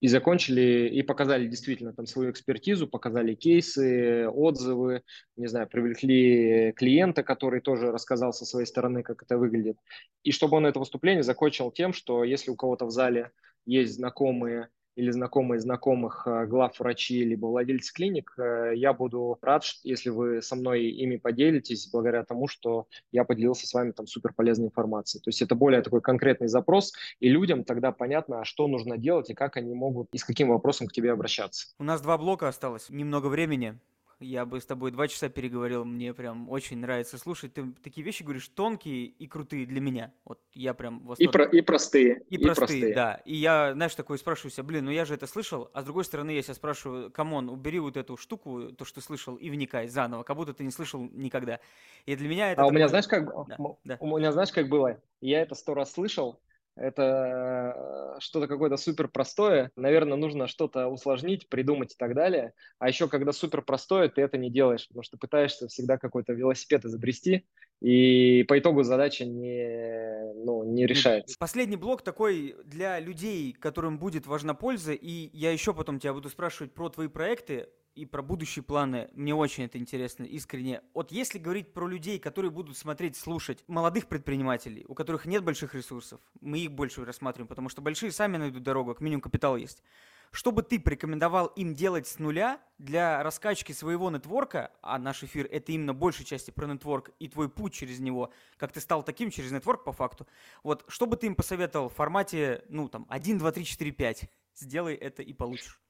и 0.00 0.08
закончили, 0.08 0.88
и 0.88 1.02
показали 1.02 1.46
действительно 1.46 1.92
там 1.92 2.06
свою 2.06 2.30
экспертизу, 2.30 2.86
показали 2.86 3.34
кейсы, 3.34 4.28
отзывы, 4.28 5.02
не 5.36 5.46
знаю, 5.46 5.68
привлекли 5.68 6.72
клиента, 6.72 7.22
который 7.22 7.60
тоже 7.60 7.92
рассказал 7.92 8.32
со 8.32 8.44
своей 8.44 8.66
стороны, 8.66 9.02
как 9.02 9.22
это 9.22 9.38
выглядит. 9.38 9.78
И 10.22 10.32
чтобы 10.32 10.56
он 10.58 10.66
это 10.66 10.78
выступление 10.78 11.22
закончил 11.22 11.70
тем, 11.70 11.92
что 11.92 12.24
если 12.24 12.50
у 12.50 12.56
кого-то 12.56 12.84
в 12.86 12.90
зале 12.90 13.30
есть 13.64 13.94
знакомые 13.94 14.68
или 14.96 15.10
знакомые 15.10 15.60
знакомых 15.60 16.26
э, 16.26 16.46
глав 16.46 16.78
врачей 16.80 17.22
либо 17.24 17.46
владельцы 17.46 17.92
клиник, 17.92 18.34
э, 18.38 18.72
я 18.74 18.92
буду 18.92 19.38
рад, 19.42 19.62
если 19.84 20.10
вы 20.10 20.42
со 20.42 20.56
мной 20.56 20.86
ими 20.86 21.16
поделитесь, 21.16 21.88
благодаря 21.92 22.24
тому, 22.24 22.48
что 22.48 22.86
я 23.12 23.24
поделился 23.24 23.66
с 23.66 23.74
вами 23.74 23.92
там 23.92 24.06
супер 24.06 24.32
полезной 24.32 24.66
информацией. 24.66 25.22
То 25.22 25.28
есть 25.28 25.42
это 25.42 25.54
более 25.54 25.82
такой 25.82 26.00
конкретный 26.00 26.48
запрос, 26.48 26.92
и 27.20 27.28
людям 27.28 27.62
тогда 27.64 27.92
понятно, 27.92 28.44
что 28.44 28.66
нужно 28.66 28.96
делать 28.96 29.30
и 29.30 29.34
как 29.34 29.56
они 29.56 29.74
могут 29.74 30.08
и 30.12 30.18
с 30.18 30.24
каким 30.24 30.48
вопросом 30.48 30.86
к 30.86 30.92
тебе 30.92 31.12
обращаться. 31.12 31.68
У 31.78 31.84
нас 31.84 32.00
два 32.00 32.16
блока 32.18 32.48
осталось, 32.48 32.88
немного 32.88 33.28
времени. 33.28 33.78
Я 34.18 34.46
бы 34.46 34.60
с 34.60 34.64
тобой 34.64 34.92
два 34.92 35.08
часа 35.08 35.28
переговорил. 35.28 35.84
Мне 35.84 36.14
прям 36.14 36.48
очень 36.48 36.78
нравится 36.78 37.18
слушать. 37.18 37.52
Ты 37.52 37.72
такие 37.82 38.02
вещи 38.02 38.22
говоришь 38.22 38.48
тонкие 38.48 39.04
и 39.04 39.26
крутые 39.26 39.66
для 39.66 39.80
меня. 39.80 40.12
Вот 40.24 40.40
я 40.54 40.72
прям 40.72 41.00
в 41.06 41.14
И, 41.14 41.28
про, 41.28 41.44
и 41.44 41.60
простые. 41.60 42.22
И, 42.30 42.36
и 42.36 42.38
простые, 42.38 42.54
простые, 42.56 42.94
да. 42.94 43.20
И 43.26 43.36
я, 43.36 43.74
знаешь, 43.74 43.94
такой 43.94 44.16
спрашиваю 44.16 44.50
себя, 44.50 44.62
блин, 44.62 44.86
ну 44.86 44.90
я 44.90 45.04
же 45.04 45.14
это 45.14 45.26
слышал. 45.26 45.70
А 45.74 45.82
с 45.82 45.84
другой 45.84 46.04
стороны, 46.04 46.30
я 46.30 46.42
себя 46.42 46.54
спрашиваю, 46.54 47.10
come 47.10 47.33
on, 47.33 47.50
убери 47.50 47.78
вот 47.78 47.98
эту 47.98 48.16
штуку, 48.16 48.72
то, 48.72 48.86
что 48.86 49.02
слышал, 49.02 49.36
и 49.36 49.50
вникай 49.50 49.86
заново, 49.88 50.22
как 50.22 50.36
будто 50.36 50.54
ты 50.54 50.64
не 50.64 50.70
слышал 50.70 51.02
никогда. 51.12 51.60
И 52.06 52.16
для 52.16 52.28
меня 52.28 52.52
это... 52.52 52.62
А 52.62 52.64
такой... 52.64 52.72
у 52.72 52.74
меня, 52.76 52.88
знаешь, 52.88 53.08
как... 53.08 53.26
Да, 53.48 53.58
да. 53.84 53.96
У 54.00 54.18
меня, 54.18 54.32
знаешь, 54.32 54.50
как 54.50 54.70
было? 54.70 54.98
Я 55.20 55.42
это 55.42 55.54
сто 55.54 55.74
раз 55.74 55.92
слышал, 55.92 56.40
это 56.76 58.16
э, 58.16 58.20
что-то 58.20 58.46
какое-то 58.46 58.76
супер 58.76 59.08
простое. 59.08 59.70
Наверное, 59.76 60.16
нужно 60.16 60.46
что-то 60.46 60.88
усложнить, 60.88 61.48
придумать 61.48 61.94
и 61.94 61.96
так 61.98 62.14
далее. 62.14 62.52
А 62.78 62.88
еще, 62.88 63.08
когда 63.08 63.32
супер 63.32 63.62
простое, 63.62 64.08
ты 64.08 64.22
это 64.22 64.36
не 64.36 64.50
делаешь, 64.50 64.86
потому 64.88 65.02
что 65.02 65.16
пытаешься 65.16 65.68
всегда 65.68 65.98
какой-то 65.98 66.32
велосипед 66.32 66.84
изобрести, 66.84 67.46
и 67.80 68.44
по 68.44 68.58
итогу 68.58 68.82
задача 68.82 69.24
не, 69.24 70.34
ну, 70.44 70.64
не 70.64 70.86
решается. 70.86 71.36
Последний 71.38 71.76
блок 71.76 72.02
такой 72.02 72.56
для 72.64 73.00
людей, 73.00 73.52
которым 73.52 73.98
будет 73.98 74.26
важна 74.26 74.54
польза, 74.54 74.92
и 74.92 75.30
я 75.32 75.52
еще 75.52 75.74
потом 75.74 75.98
тебя 75.98 76.12
буду 76.12 76.28
спрашивать 76.28 76.74
про 76.74 76.88
твои 76.88 77.08
проекты 77.08 77.68
и 77.96 78.04
про 78.04 78.22
будущие 78.22 78.62
планы. 78.62 79.08
Мне 79.14 79.34
очень 79.34 79.64
это 79.64 79.78
интересно, 79.78 80.24
искренне. 80.24 80.82
Вот 80.92 81.10
если 81.10 81.38
говорить 81.38 81.72
про 81.72 81.88
людей, 81.88 82.18
которые 82.18 82.50
будут 82.50 82.76
смотреть, 82.76 83.16
слушать, 83.16 83.64
молодых 83.66 84.06
предпринимателей, 84.06 84.84
у 84.86 84.94
которых 84.94 85.24
нет 85.24 85.42
больших 85.42 85.74
ресурсов, 85.74 86.20
мы 86.40 86.58
их 86.58 86.72
больше 86.72 87.04
рассматриваем, 87.04 87.48
потому 87.48 87.70
что 87.70 87.80
большие 87.80 88.12
сами 88.12 88.36
найдут 88.36 88.62
дорогу, 88.62 88.92
как 88.92 89.00
минимум 89.00 89.22
капитал 89.22 89.56
есть. 89.56 89.82
Что 90.30 90.52
бы 90.52 90.62
ты 90.62 90.78
порекомендовал 90.78 91.46
им 91.46 91.74
делать 91.74 92.06
с 92.06 92.18
нуля 92.18 92.60
для 92.78 93.22
раскачки 93.22 93.72
своего 93.72 94.10
нетворка, 94.10 94.72
а 94.82 94.98
наш 94.98 95.22
эфир 95.22 95.48
это 95.50 95.72
именно 95.72 95.94
большей 95.94 96.26
части 96.26 96.50
про 96.50 96.66
нетворк 96.66 97.12
и 97.18 97.28
твой 97.28 97.48
путь 97.48 97.72
через 97.72 98.00
него, 98.00 98.30
как 98.58 98.72
ты 98.72 98.80
стал 98.80 99.02
таким 99.02 99.30
через 99.30 99.52
нетворк 99.52 99.84
по 99.84 99.92
факту. 99.92 100.26
Вот 100.62 100.84
что 100.88 101.06
бы 101.06 101.16
ты 101.16 101.28
им 101.28 101.34
посоветовал 101.34 101.88
в 101.88 101.94
формате, 101.94 102.64
ну 102.68 102.88
там, 102.88 103.06
1, 103.08 103.38
2, 103.38 103.52
3, 103.52 103.64
4, 103.64 103.92
5? 103.92 104.30
Сделай 104.54 104.94
это 104.94 105.22
и 105.22 105.32
получишь. 105.32 105.80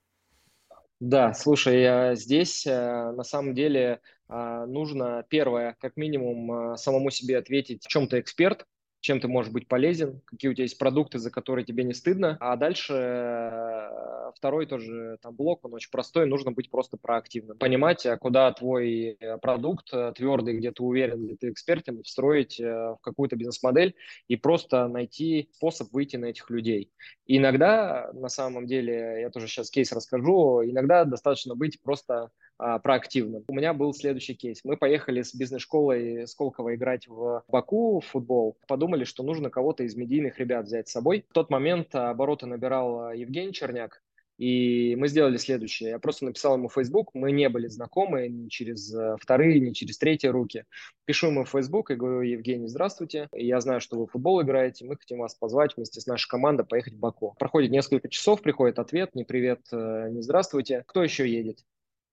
Да, 1.00 1.34
слушай, 1.34 2.16
здесь 2.16 2.66
э, 2.66 3.12
на 3.12 3.22
самом 3.22 3.54
деле 3.54 4.00
а, 4.28 4.64
нужно 4.66 5.24
первое, 5.28 5.76
как 5.78 5.96
минимум, 5.96 6.72
э, 6.72 6.76
самому 6.78 7.10
себе 7.10 7.36
ответить, 7.36 7.84
в 7.84 7.88
чем 7.88 8.08
ты 8.08 8.18
эксперт, 8.18 8.64
чем 9.06 9.20
ты 9.20 9.28
можешь 9.28 9.52
быть 9.52 9.68
полезен, 9.68 10.20
какие 10.24 10.50
у 10.50 10.54
тебя 10.54 10.64
есть 10.64 10.78
продукты, 10.78 11.20
за 11.20 11.30
которые 11.30 11.64
тебе 11.64 11.84
не 11.84 11.94
стыдно. 11.94 12.36
А 12.40 12.56
дальше 12.56 12.92
э, 12.92 14.32
второй 14.34 14.66
тоже 14.66 15.18
там 15.22 15.32
блок, 15.36 15.64
он 15.64 15.74
очень 15.74 15.92
простой, 15.92 16.26
нужно 16.26 16.50
быть 16.50 16.72
просто 16.72 16.96
проактивным. 16.96 17.56
Понимать, 17.56 18.04
а 18.04 18.16
куда 18.16 18.50
твой 18.50 19.16
э, 19.20 19.38
продукт 19.38 19.90
э, 19.92 20.12
твердый, 20.16 20.56
где 20.56 20.72
ты 20.72 20.82
уверен, 20.82 21.24
где 21.24 21.36
ты 21.36 21.50
экспертен, 21.50 22.02
встроить 22.02 22.58
в 22.58 22.98
какую-то 23.00 23.36
бизнес-модель 23.36 23.94
и 24.26 24.34
просто 24.34 24.88
найти 24.88 25.50
способ 25.52 25.92
выйти 25.92 26.16
на 26.16 26.26
этих 26.26 26.50
людей. 26.50 26.90
Иногда, 27.26 28.10
на 28.12 28.28
самом 28.28 28.66
деле, 28.66 29.20
я 29.20 29.30
тоже 29.30 29.46
сейчас 29.46 29.70
кейс 29.70 29.92
расскажу, 29.92 30.64
иногда 30.64 31.04
достаточно 31.04 31.54
быть 31.54 31.80
просто 31.80 32.30
проактивным. 32.56 33.44
У 33.48 33.54
меня 33.54 33.74
был 33.74 33.92
следующий 33.92 34.34
кейс. 34.34 34.60
Мы 34.64 34.76
поехали 34.76 35.22
с 35.22 35.34
бизнес-школой 35.34 36.26
Сколково 36.26 36.74
играть 36.74 37.06
в 37.08 37.44
Баку 37.48 38.00
в 38.00 38.06
футбол. 38.06 38.56
Подумали, 38.66 39.04
что 39.04 39.22
нужно 39.22 39.50
кого-то 39.50 39.82
из 39.84 39.94
медийных 39.96 40.38
ребят 40.38 40.66
взять 40.66 40.88
с 40.88 40.92
собой. 40.92 41.24
В 41.28 41.32
тот 41.32 41.50
момент 41.50 41.94
обороты 41.94 42.46
набирал 42.46 43.12
Евгений 43.12 43.52
Черняк, 43.52 44.02
и 44.38 44.94
мы 44.96 45.08
сделали 45.08 45.38
следующее. 45.38 45.90
Я 45.90 45.98
просто 45.98 46.26
написал 46.26 46.56
ему 46.56 46.68
в 46.68 46.74
Facebook, 46.74 47.10
мы 47.14 47.32
не 47.32 47.48
были 47.48 47.68
знакомы 47.68 48.28
ни 48.28 48.48
через 48.48 48.92
э, 48.94 49.16
вторые, 49.18 49.60
ни 49.60 49.72
через 49.72 49.96
третьи 49.96 50.28
руки. 50.28 50.64
Пишу 51.06 51.28
ему 51.28 51.44
в 51.44 51.50
Facebook 51.50 51.90
и 51.90 51.94
говорю, 51.94 52.20
Евгений, 52.20 52.68
здравствуйте, 52.68 53.28
я 53.32 53.60
знаю, 53.60 53.80
что 53.80 53.98
вы 53.98 54.06
в 54.06 54.10
футбол 54.10 54.42
играете, 54.42 54.84
мы 54.84 54.96
хотим 54.96 55.18
вас 55.18 55.34
позвать 55.34 55.76
вместе 55.76 56.00
с 56.00 56.06
нашей 56.06 56.28
командой 56.28 56.66
поехать 56.66 56.94
в 56.94 56.98
Баку. 56.98 57.34
Проходит 57.38 57.70
несколько 57.70 58.08
часов, 58.08 58.42
приходит 58.42 58.78
ответ, 58.78 59.14
не 59.14 59.24
привет, 59.24 59.60
э, 59.72 60.08
не 60.10 60.20
здравствуйте. 60.20 60.84
Кто 60.86 61.02
еще 61.02 61.26
едет? 61.28 61.60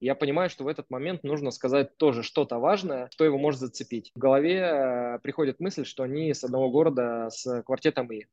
Я 0.04 0.16
понимаю, 0.16 0.50
что 0.50 0.66
в 0.66 0.68
этот 0.68 0.90
момент 0.90 1.24
нужно 1.24 1.52
сказать 1.52 1.98
тоже 1.98 2.24
что-то 2.24 2.60
важное, 2.60 3.10
что 3.12 3.24
его 3.24 3.38
может 3.38 3.60
зацепить. 3.60 4.12
В 4.14 4.20
голове 4.20 4.60
э, 4.60 5.20
приходит 5.20 5.60
мысль, 5.60 5.86
что 5.86 6.04
они 6.04 6.34
с 6.34 6.44
одного 6.44 6.70
города 6.70 7.30
с 7.30 7.64
квартетом 7.64 8.12
И. 8.12 8.26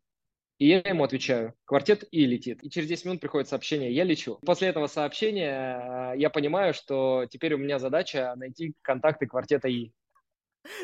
И 0.59 0.69
я 0.69 0.81
ему 0.81 1.05
отвечаю, 1.05 1.55
квартет 1.65 2.05
И 2.11 2.27
летит. 2.27 2.63
И 2.65 2.71
через 2.71 2.89
10 2.89 3.05
минут 3.07 3.21
приходит 3.21 3.49
сообщение, 3.49 3.93
я 3.93 4.05
лечу. 4.05 4.39
После 4.45 4.69
этого 4.69 4.89
сообщения 4.89 6.13
э, 6.15 6.19
я 6.19 6.29
понимаю, 6.29 6.75
что 6.75 7.27
теперь 7.31 7.55
у 7.55 7.59
меня 7.59 7.79
задача 7.79 8.35
найти 8.37 8.75
контакты 8.83 9.27
квартета 9.27 9.69
И. 9.69 9.93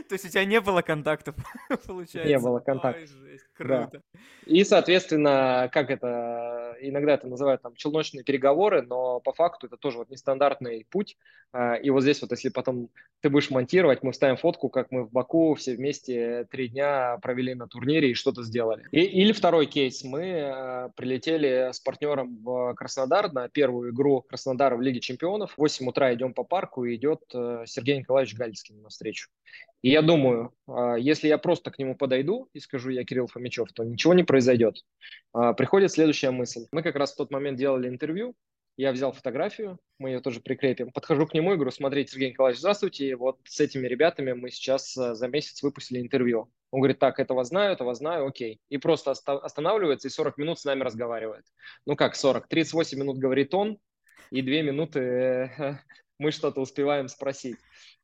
То 0.08 0.14
есть 0.14 0.24
у 0.24 0.28
тебя 0.28 0.44
не 0.44 0.60
было 0.60 0.82
контактов, 0.82 1.34
получается? 1.86 2.28
Не 2.28 2.38
было 2.38 2.60
контактов. 2.60 3.02
Ой, 3.02 3.30
жесть, 3.30 3.45
круто. 3.56 3.90
Да. 3.92 4.20
И, 4.46 4.62
соответственно, 4.64 5.68
как 5.72 5.90
это, 5.90 6.76
иногда 6.80 7.14
это 7.14 7.26
называют 7.26 7.62
там 7.62 7.74
челночные 7.74 8.22
переговоры, 8.22 8.82
но 8.82 9.20
по 9.20 9.32
факту 9.32 9.66
это 9.66 9.76
тоже 9.76 9.98
вот 9.98 10.10
нестандартный 10.10 10.86
путь. 10.90 11.16
А, 11.52 11.74
и 11.74 11.90
вот 11.90 12.02
здесь 12.02 12.20
вот, 12.22 12.30
если 12.30 12.48
потом 12.50 12.90
ты 13.22 13.30
будешь 13.30 13.50
монтировать, 13.50 14.02
мы 14.02 14.12
вставим 14.12 14.36
фотку, 14.36 14.68
как 14.68 14.90
мы 14.90 15.04
в 15.04 15.10
Баку 15.10 15.54
все 15.54 15.74
вместе 15.74 16.46
три 16.50 16.68
дня 16.68 17.18
провели 17.22 17.54
на 17.54 17.66
турнире 17.66 18.10
и 18.10 18.14
что-то 18.14 18.42
сделали. 18.42 18.84
И, 18.92 19.00
или 19.00 19.32
второй 19.32 19.66
кейс. 19.66 20.04
Мы 20.04 20.42
а, 20.42 20.90
прилетели 20.96 21.72
с 21.72 21.80
партнером 21.80 22.38
в 22.44 22.74
Краснодар 22.74 23.32
на 23.32 23.48
первую 23.48 23.92
игру 23.92 24.22
Краснодара 24.22 24.76
в 24.76 24.80
Лиге 24.80 25.00
чемпионов. 25.00 25.54
В 25.54 25.58
8 25.58 25.88
утра 25.88 26.14
идем 26.14 26.34
по 26.34 26.44
парку, 26.44 26.84
и 26.84 26.94
идет 26.94 27.22
э, 27.34 27.64
Сергей 27.66 27.98
Николаевич 27.98 28.34
Гальский 28.34 28.74
на 28.76 28.88
встречу. 28.88 29.28
И 29.82 29.90
я 29.90 30.02
думаю, 30.02 30.52
а, 30.66 30.96
если 30.96 31.28
я 31.28 31.38
просто 31.38 31.70
к 31.70 31.78
нему 31.78 31.94
подойду 31.94 32.48
и 32.52 32.60
скажу, 32.60 32.90
я 32.90 33.04
Кирилл 33.04 33.26
Фомичев, 33.26 33.72
то 33.72 33.84
ничего 33.84 34.14
не 34.14 34.24
произойдет. 34.24 34.82
А, 35.32 35.52
приходит 35.52 35.92
следующая 35.92 36.30
мысль. 36.30 36.66
Мы 36.72 36.82
как 36.82 36.96
раз 36.96 37.12
в 37.12 37.16
тот 37.16 37.30
момент 37.30 37.58
делали 37.58 37.88
интервью, 37.88 38.34
я 38.76 38.92
взял 38.92 39.12
фотографию, 39.12 39.78
мы 39.98 40.10
ее 40.10 40.20
тоже 40.20 40.40
прикрепим. 40.40 40.92
Подхожу 40.92 41.26
к 41.26 41.32
нему 41.32 41.52
и 41.52 41.54
говорю, 41.54 41.70
смотрите, 41.70 42.12
Сергей 42.12 42.30
Николаевич, 42.30 42.60
здравствуйте, 42.60 43.16
вот 43.16 43.38
с 43.44 43.58
этими 43.60 43.86
ребятами 43.86 44.32
мы 44.32 44.50
сейчас 44.50 44.96
а, 44.96 45.14
за 45.14 45.28
месяц 45.28 45.62
выпустили 45.62 46.00
интервью. 46.00 46.50
Он 46.70 46.80
говорит, 46.80 46.98
так, 46.98 47.18
этого 47.18 47.42
знаю, 47.44 47.72
этого 47.72 47.94
знаю, 47.94 48.26
окей. 48.26 48.60
И 48.68 48.76
просто 48.76 49.12
останавливается 49.12 50.08
и 50.08 50.10
40 50.10 50.36
минут 50.36 50.58
с 50.58 50.64
нами 50.64 50.82
разговаривает. 50.82 51.44
Ну 51.86 51.96
как 51.96 52.16
40? 52.16 52.48
38 52.48 52.98
минут 52.98 53.16
говорит 53.18 53.54
он, 53.54 53.78
и 54.30 54.42
2 54.42 54.52
минуты 54.62 55.00
э, 55.00 55.78
мы 56.18 56.30
что-то 56.30 56.60
успеваем 56.60 57.08
спросить. 57.08 57.56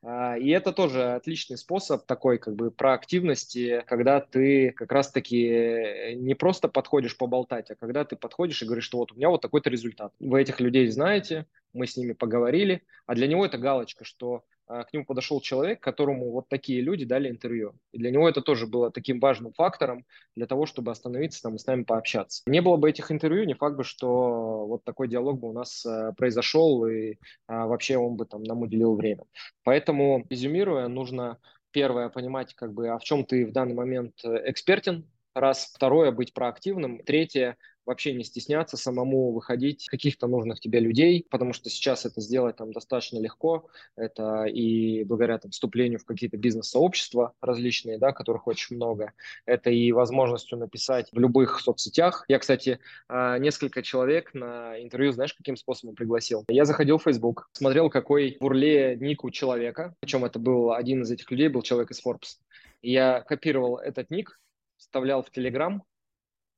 А, 0.02 0.36
и 0.36 0.48
это 0.50 0.72
тоже 0.72 1.12
отличный 1.12 1.56
способ 1.56 2.04
такой 2.06 2.38
как 2.38 2.54
бы 2.54 2.70
проактивности, 2.70 3.84
когда 3.86 4.20
ты 4.20 4.72
как 4.72 4.90
раз-таки 4.92 6.14
не 6.16 6.34
просто 6.34 6.68
подходишь 6.68 7.16
поболтать, 7.16 7.70
а 7.70 7.76
когда 7.76 8.04
ты 8.04 8.16
подходишь 8.16 8.62
и 8.62 8.66
говоришь, 8.66 8.84
что 8.84 8.98
вот 8.98 9.12
у 9.12 9.14
меня 9.14 9.28
вот 9.28 9.40
такой-то 9.40 9.70
результат. 9.70 10.12
Вы 10.18 10.42
этих 10.42 10.60
людей 10.60 10.88
знаете, 10.88 11.46
мы 11.72 11.86
с 11.86 11.96
ними 11.96 12.12
поговорили, 12.12 12.82
а 13.06 13.14
для 13.14 13.26
него 13.26 13.46
это 13.46 13.58
галочка, 13.58 14.04
что 14.04 14.44
к 14.84 14.92
нему 14.92 15.04
подошел 15.04 15.40
человек, 15.40 15.80
которому 15.80 16.30
вот 16.30 16.48
такие 16.48 16.80
люди 16.80 17.04
дали 17.04 17.28
интервью. 17.28 17.74
И 17.92 17.98
для 17.98 18.10
него 18.10 18.28
это 18.28 18.40
тоже 18.40 18.66
было 18.66 18.90
таким 18.90 19.20
важным 19.20 19.52
фактором 19.52 20.04
для 20.34 20.46
того, 20.46 20.66
чтобы 20.66 20.90
остановиться 20.90 21.42
там 21.42 21.56
и 21.56 21.58
с 21.58 21.66
нами 21.66 21.84
пообщаться. 21.84 22.42
Не 22.46 22.60
было 22.60 22.76
бы 22.76 22.88
этих 22.88 23.10
интервью, 23.10 23.44
не 23.44 23.54
факт 23.54 23.76
бы, 23.76 23.84
что 23.84 24.66
вот 24.66 24.84
такой 24.84 25.08
диалог 25.08 25.38
бы 25.38 25.48
у 25.48 25.52
нас 25.52 25.84
а, 25.84 26.12
произошел, 26.12 26.86
и 26.86 27.16
а, 27.46 27.66
вообще 27.66 27.96
он 27.96 28.16
бы 28.16 28.24
там 28.24 28.42
нам 28.42 28.62
уделил 28.62 28.96
время. 28.96 29.24
Поэтому, 29.64 30.24
резюмируя, 30.30 30.88
нужно 30.88 31.38
первое 31.70 32.08
понимать, 32.08 32.54
как 32.54 32.72
бы, 32.72 32.88
а 32.88 32.98
в 32.98 33.04
чем 33.04 33.24
ты 33.24 33.46
в 33.46 33.52
данный 33.52 33.74
момент 33.74 34.14
э, 34.24 34.50
экспертен, 34.50 35.06
раз. 35.34 35.70
Второе, 35.74 36.12
быть 36.12 36.34
проактивным. 36.34 37.02
Третье, 37.04 37.56
вообще 37.86 38.12
не 38.12 38.24
стесняться 38.24 38.76
самому 38.76 39.32
выходить 39.32 39.88
каких-то 39.88 40.26
нужных 40.26 40.60
тебе 40.60 40.80
людей, 40.80 41.26
потому 41.30 41.52
что 41.52 41.70
сейчас 41.70 42.06
это 42.06 42.20
сделать 42.20 42.56
там 42.56 42.72
достаточно 42.72 43.18
легко. 43.18 43.68
Это 43.96 44.44
и 44.44 45.04
благодаря 45.04 45.38
там, 45.38 45.50
вступлению 45.50 45.98
в 45.98 46.04
какие-то 46.04 46.36
бизнес-сообщества 46.36 47.34
различные, 47.40 47.98
да, 47.98 48.12
которых 48.12 48.46
очень 48.46 48.76
много. 48.76 49.12
Это 49.46 49.70
и 49.70 49.92
возможностью 49.92 50.58
написать 50.58 51.08
в 51.12 51.18
любых 51.18 51.60
соцсетях. 51.60 52.24
Я, 52.28 52.38
кстати, 52.38 52.78
а, 53.08 53.38
несколько 53.38 53.82
человек 53.82 54.34
на 54.34 54.80
интервью, 54.80 55.12
знаешь, 55.12 55.34
каким 55.34 55.56
способом 55.56 55.94
пригласил? 55.94 56.44
Я 56.48 56.64
заходил 56.64 56.98
в 56.98 57.02
Facebook, 57.02 57.48
смотрел, 57.52 57.90
какой 57.90 58.36
в 58.40 58.44
урле 58.44 58.96
ник 58.96 59.24
у 59.24 59.30
человека, 59.30 59.94
причем 60.00 60.24
это 60.24 60.38
был 60.38 60.72
один 60.72 61.02
из 61.02 61.10
этих 61.10 61.30
людей, 61.30 61.48
был 61.48 61.62
человек 61.62 61.90
из 61.90 62.04
Forbes. 62.04 62.38
Я 62.82 63.20
копировал 63.20 63.78
этот 63.78 64.10
ник, 64.10 64.40
вставлял 64.76 65.22
в 65.22 65.30
Telegram, 65.30 65.80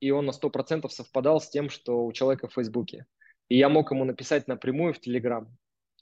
и 0.04 0.10
он 0.10 0.26
на 0.26 0.32
100% 0.32 0.86
совпадал 0.90 1.40
с 1.40 1.48
тем, 1.48 1.70
что 1.70 2.04
у 2.04 2.12
человека 2.12 2.46
в 2.46 2.52
Фейсбуке. 2.52 3.06
И 3.48 3.56
я 3.56 3.70
мог 3.70 3.90
ему 3.90 4.04
написать 4.04 4.46
напрямую 4.48 4.92
в 4.92 5.00
Телеграм, 5.00 5.48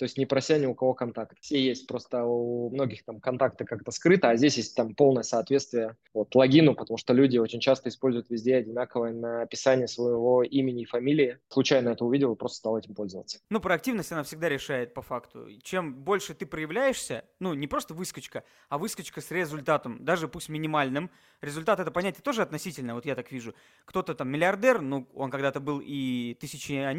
то 0.02 0.06
есть 0.06 0.18
не 0.18 0.26
прося 0.26 0.58
ни 0.58 0.66
у 0.66 0.74
кого 0.74 0.94
контакт. 0.94 1.38
Все 1.40 1.60
есть, 1.60 1.86
просто 1.86 2.24
у 2.24 2.70
многих 2.70 3.04
там 3.04 3.20
контакты 3.20 3.64
как-то 3.64 3.92
скрыто, 3.92 4.30
а 4.30 4.36
здесь 4.36 4.56
есть 4.56 4.74
там 4.74 4.96
полное 4.96 5.22
соответствие 5.22 5.96
вот, 6.12 6.34
логину, 6.34 6.74
потому 6.74 6.98
что 6.98 7.12
люди 7.12 7.38
очень 7.38 7.60
часто 7.60 7.88
используют 7.88 8.28
везде 8.28 8.56
одинаковое 8.56 9.12
написание 9.12 9.86
своего 9.86 10.42
имени 10.42 10.82
и 10.82 10.86
фамилии. 10.86 11.38
Случайно 11.48 11.90
это 11.90 12.04
увидел 12.04 12.32
и 12.32 12.36
просто 12.36 12.58
стал 12.58 12.76
этим 12.76 12.94
пользоваться. 12.94 13.38
Ну, 13.48 13.60
проактивность, 13.60 14.10
она 14.10 14.24
всегда 14.24 14.48
решает 14.48 14.92
по 14.92 15.02
факту. 15.02 15.48
Чем 15.62 15.94
больше 15.94 16.34
ты 16.34 16.46
проявляешься, 16.46 17.24
ну, 17.38 17.54
не 17.54 17.68
просто 17.68 17.94
выскочка, 17.94 18.42
а 18.68 18.78
выскочка 18.78 19.20
с 19.20 19.30
результатом, 19.30 20.04
даже 20.04 20.26
пусть 20.26 20.48
минимальным. 20.48 21.10
Результат 21.40 21.78
это 21.78 21.92
понятие 21.92 22.22
тоже 22.22 22.42
относительно, 22.42 22.94
вот 22.94 23.06
я 23.06 23.14
так 23.14 23.30
вижу. 23.30 23.54
Кто-то 23.84 24.14
там 24.14 24.28
миллиардер, 24.28 24.80
ну, 24.80 25.06
он 25.14 25.30
когда-то 25.30 25.60
был 25.60 25.80
и 25.80 26.36
Э, 26.82 26.94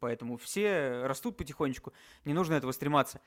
поэтому 0.00 0.36
все 0.36 1.02
растут 1.04 1.36
потихонечку, 1.36 1.92
не 2.24 2.34
нужно 2.34 2.54
этого 2.54 2.72
стрематься. 2.72 3.20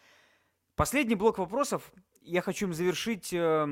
Последний 0.75 1.15
блок 1.15 1.37
вопросов 1.37 1.91
я 2.21 2.41
хочу 2.41 2.67
им 2.67 2.73
завершить 2.73 3.33
э, 3.33 3.67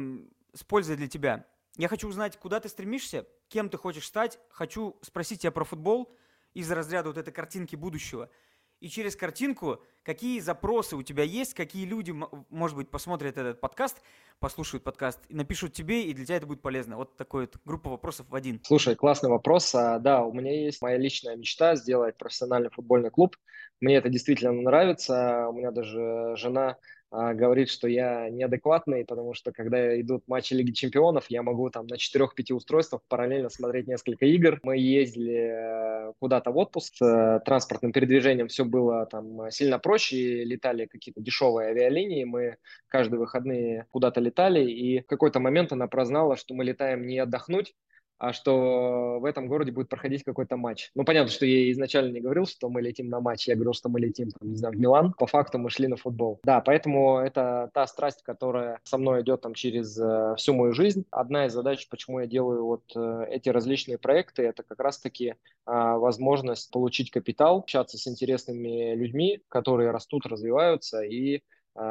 с 0.54 0.64
пользой 0.64 0.98
для 0.98 1.08
тебя. 1.08 1.46
Я 1.78 1.88
хочу 1.88 2.08
узнать, 2.08 2.38
куда 2.38 2.60
ты 2.60 2.70
стремишься, 2.70 3.28
кем 3.50 3.70
ты 3.70 3.78
хочешь 3.78 4.06
стать. 4.06 4.40
Хочу 4.50 4.98
спросить 5.02 5.42
тебя 5.42 5.52
про 5.52 5.64
футбол 5.64 6.14
из 6.54 6.72
разряда 6.72 7.10
вот 7.10 7.18
этой 7.18 7.32
картинки 7.32 7.76
будущего– 7.76 8.30
и 8.80 8.90
через 8.90 9.16
картинку, 9.16 9.82
какие 10.04 10.40
запросы 10.40 10.96
у 10.96 11.04
тебя 11.04 11.24
есть, 11.24 11.54
какие 11.54 11.86
люди, 11.86 12.14
может 12.50 12.78
быть, 12.78 12.90
посмотрят 12.90 13.38
этот 13.38 13.60
подкаст, 13.60 14.02
послушают 14.40 14.84
подкаст 14.84 15.20
и 15.30 15.36
напишут 15.36 15.74
тебе, 15.74 16.04
и 16.04 16.14
для 16.14 16.26
тебя 16.26 16.38
это 16.38 16.46
будет 16.46 16.62
полезно. 16.62 16.98
Вот 16.98 17.18
такой 17.18 17.42
вот 17.42 17.58
группа 17.66 17.90
вопросов 17.90 18.28
в 18.30 18.36
один. 18.36 18.62
Слушай, 18.64 18.96
классный 18.96 19.30
вопрос. 19.30 19.74
А, 19.74 20.00
да, 20.00 20.24
у 20.24 20.34
меня 20.34 20.54
есть 20.54 20.82
моя 20.82 20.98
личная 20.98 21.36
мечта 21.36 21.76
сделать 21.76 22.18
профессиональный 22.18 22.70
футбольный 22.70 23.10
клуб. 23.10 23.36
Мне 23.80 23.96
это 23.96 24.10
действительно 24.10 24.52
нравится. 24.52 25.48
У 25.50 25.54
меня 25.54 25.72
даже 25.72 26.36
жена 26.36 26.78
говорит, 27.12 27.70
что 27.70 27.88
я 27.88 28.30
неадекватный, 28.30 29.06
потому 29.06 29.34
что 29.34 29.52
когда 29.52 30.00
идут 30.00 30.24
матчи 30.28 30.54
Лиги 30.54 30.72
Чемпионов, 30.72 31.26
я 31.30 31.42
могу 31.42 31.70
там 31.70 31.88
на 31.88 31.96
4-5 31.96 32.54
устройствах 32.54 33.02
параллельно 33.08 33.50
смотреть 33.50 33.88
несколько 33.88 34.26
игр. 34.26 34.60
Мы 34.64 34.78
ездили 34.78 36.10
э, 36.10 36.14
куда-то 36.20 36.52
в 36.52 36.58
отпуск 36.58 36.96
с 36.96 37.02
э, 37.02 37.40
транспортным 37.46 37.92
передвижением, 37.92 38.48
все 38.48 38.66
было 38.66 39.06
там 39.06 39.50
сильно 39.52 39.80
проще, 39.80 40.44
летали 40.44 40.86
какие-то 40.86 41.22
дешевые 41.22 41.70
авиалинии, 41.70 42.24
мы 42.26 42.58
каждые 42.88 43.20
выходные 43.20 43.86
куда-то 43.92 44.20
летали, 44.20 44.70
и 44.70 45.02
в 45.02 45.06
какой-то 45.06 45.40
момент 45.40 45.72
она 45.72 45.88
прознала, 45.88 46.36
что 46.36 46.54
мы 46.54 46.64
летаем 46.64 47.06
не 47.08 47.20
отдохнуть, 47.20 47.74
а 47.97 47.97
что 48.32 49.20
в 49.20 49.26
этом 49.26 49.48
городе 49.48 49.72
будет 49.72 49.90
проходить 49.90 50.24
какой-то 50.24 50.58
матч. 50.58 50.92
Ну, 50.96 51.04
понятно, 51.04 51.32
что 51.32 51.46
я 51.46 51.72
изначально 51.72 52.12
не 52.12 52.22
говорил, 52.22 52.46
что 52.46 52.70
мы 52.70 52.82
летим 52.82 53.10
на 53.10 53.20
матч, 53.20 53.48
я 53.48 53.56
говорил, 53.56 53.74
что 53.74 53.90
мы 53.90 54.00
летим, 54.00 54.32
там, 54.32 54.50
не 54.50 54.58
знаю, 54.58 54.74
в 54.74 54.78
Милан. 54.78 55.14
По 55.14 55.28
факту 55.28 55.60
мы 55.60 55.70
шли 55.70 55.88
на 55.88 55.98
футбол. 55.98 56.40
Да, 56.44 56.62
поэтому 56.62 57.20
это 57.20 57.70
та 57.74 57.88
страсть, 57.88 58.24
которая 58.24 58.80
со 58.84 58.98
мной 58.98 59.22
идет 59.22 59.42
там 59.42 59.54
через 59.54 59.98
э, 60.00 60.36
всю 60.38 60.54
мою 60.54 60.74
жизнь. 60.74 61.06
Одна 61.12 61.46
из 61.46 61.54
задач, 61.54 61.88
почему 61.90 62.20
я 62.20 62.28
делаю 62.28 62.66
вот 62.66 62.84
э, 62.96 63.26
эти 63.30 63.50
различные 63.50 63.98
проекты, 63.98 64.44
это 64.44 64.64
как 64.64 64.80
раз-таки 64.80 65.30
э, 65.30 65.36
возможность 65.66 66.72
получить 66.72 67.12
капитал, 67.12 67.60
общаться 67.60 67.98
с 67.98 68.08
интересными 68.08 68.96
людьми, 68.96 69.42
которые 69.50 69.92
растут, 69.92 70.26
развиваются 70.26 71.02
и 71.02 71.38
а, 71.38 71.40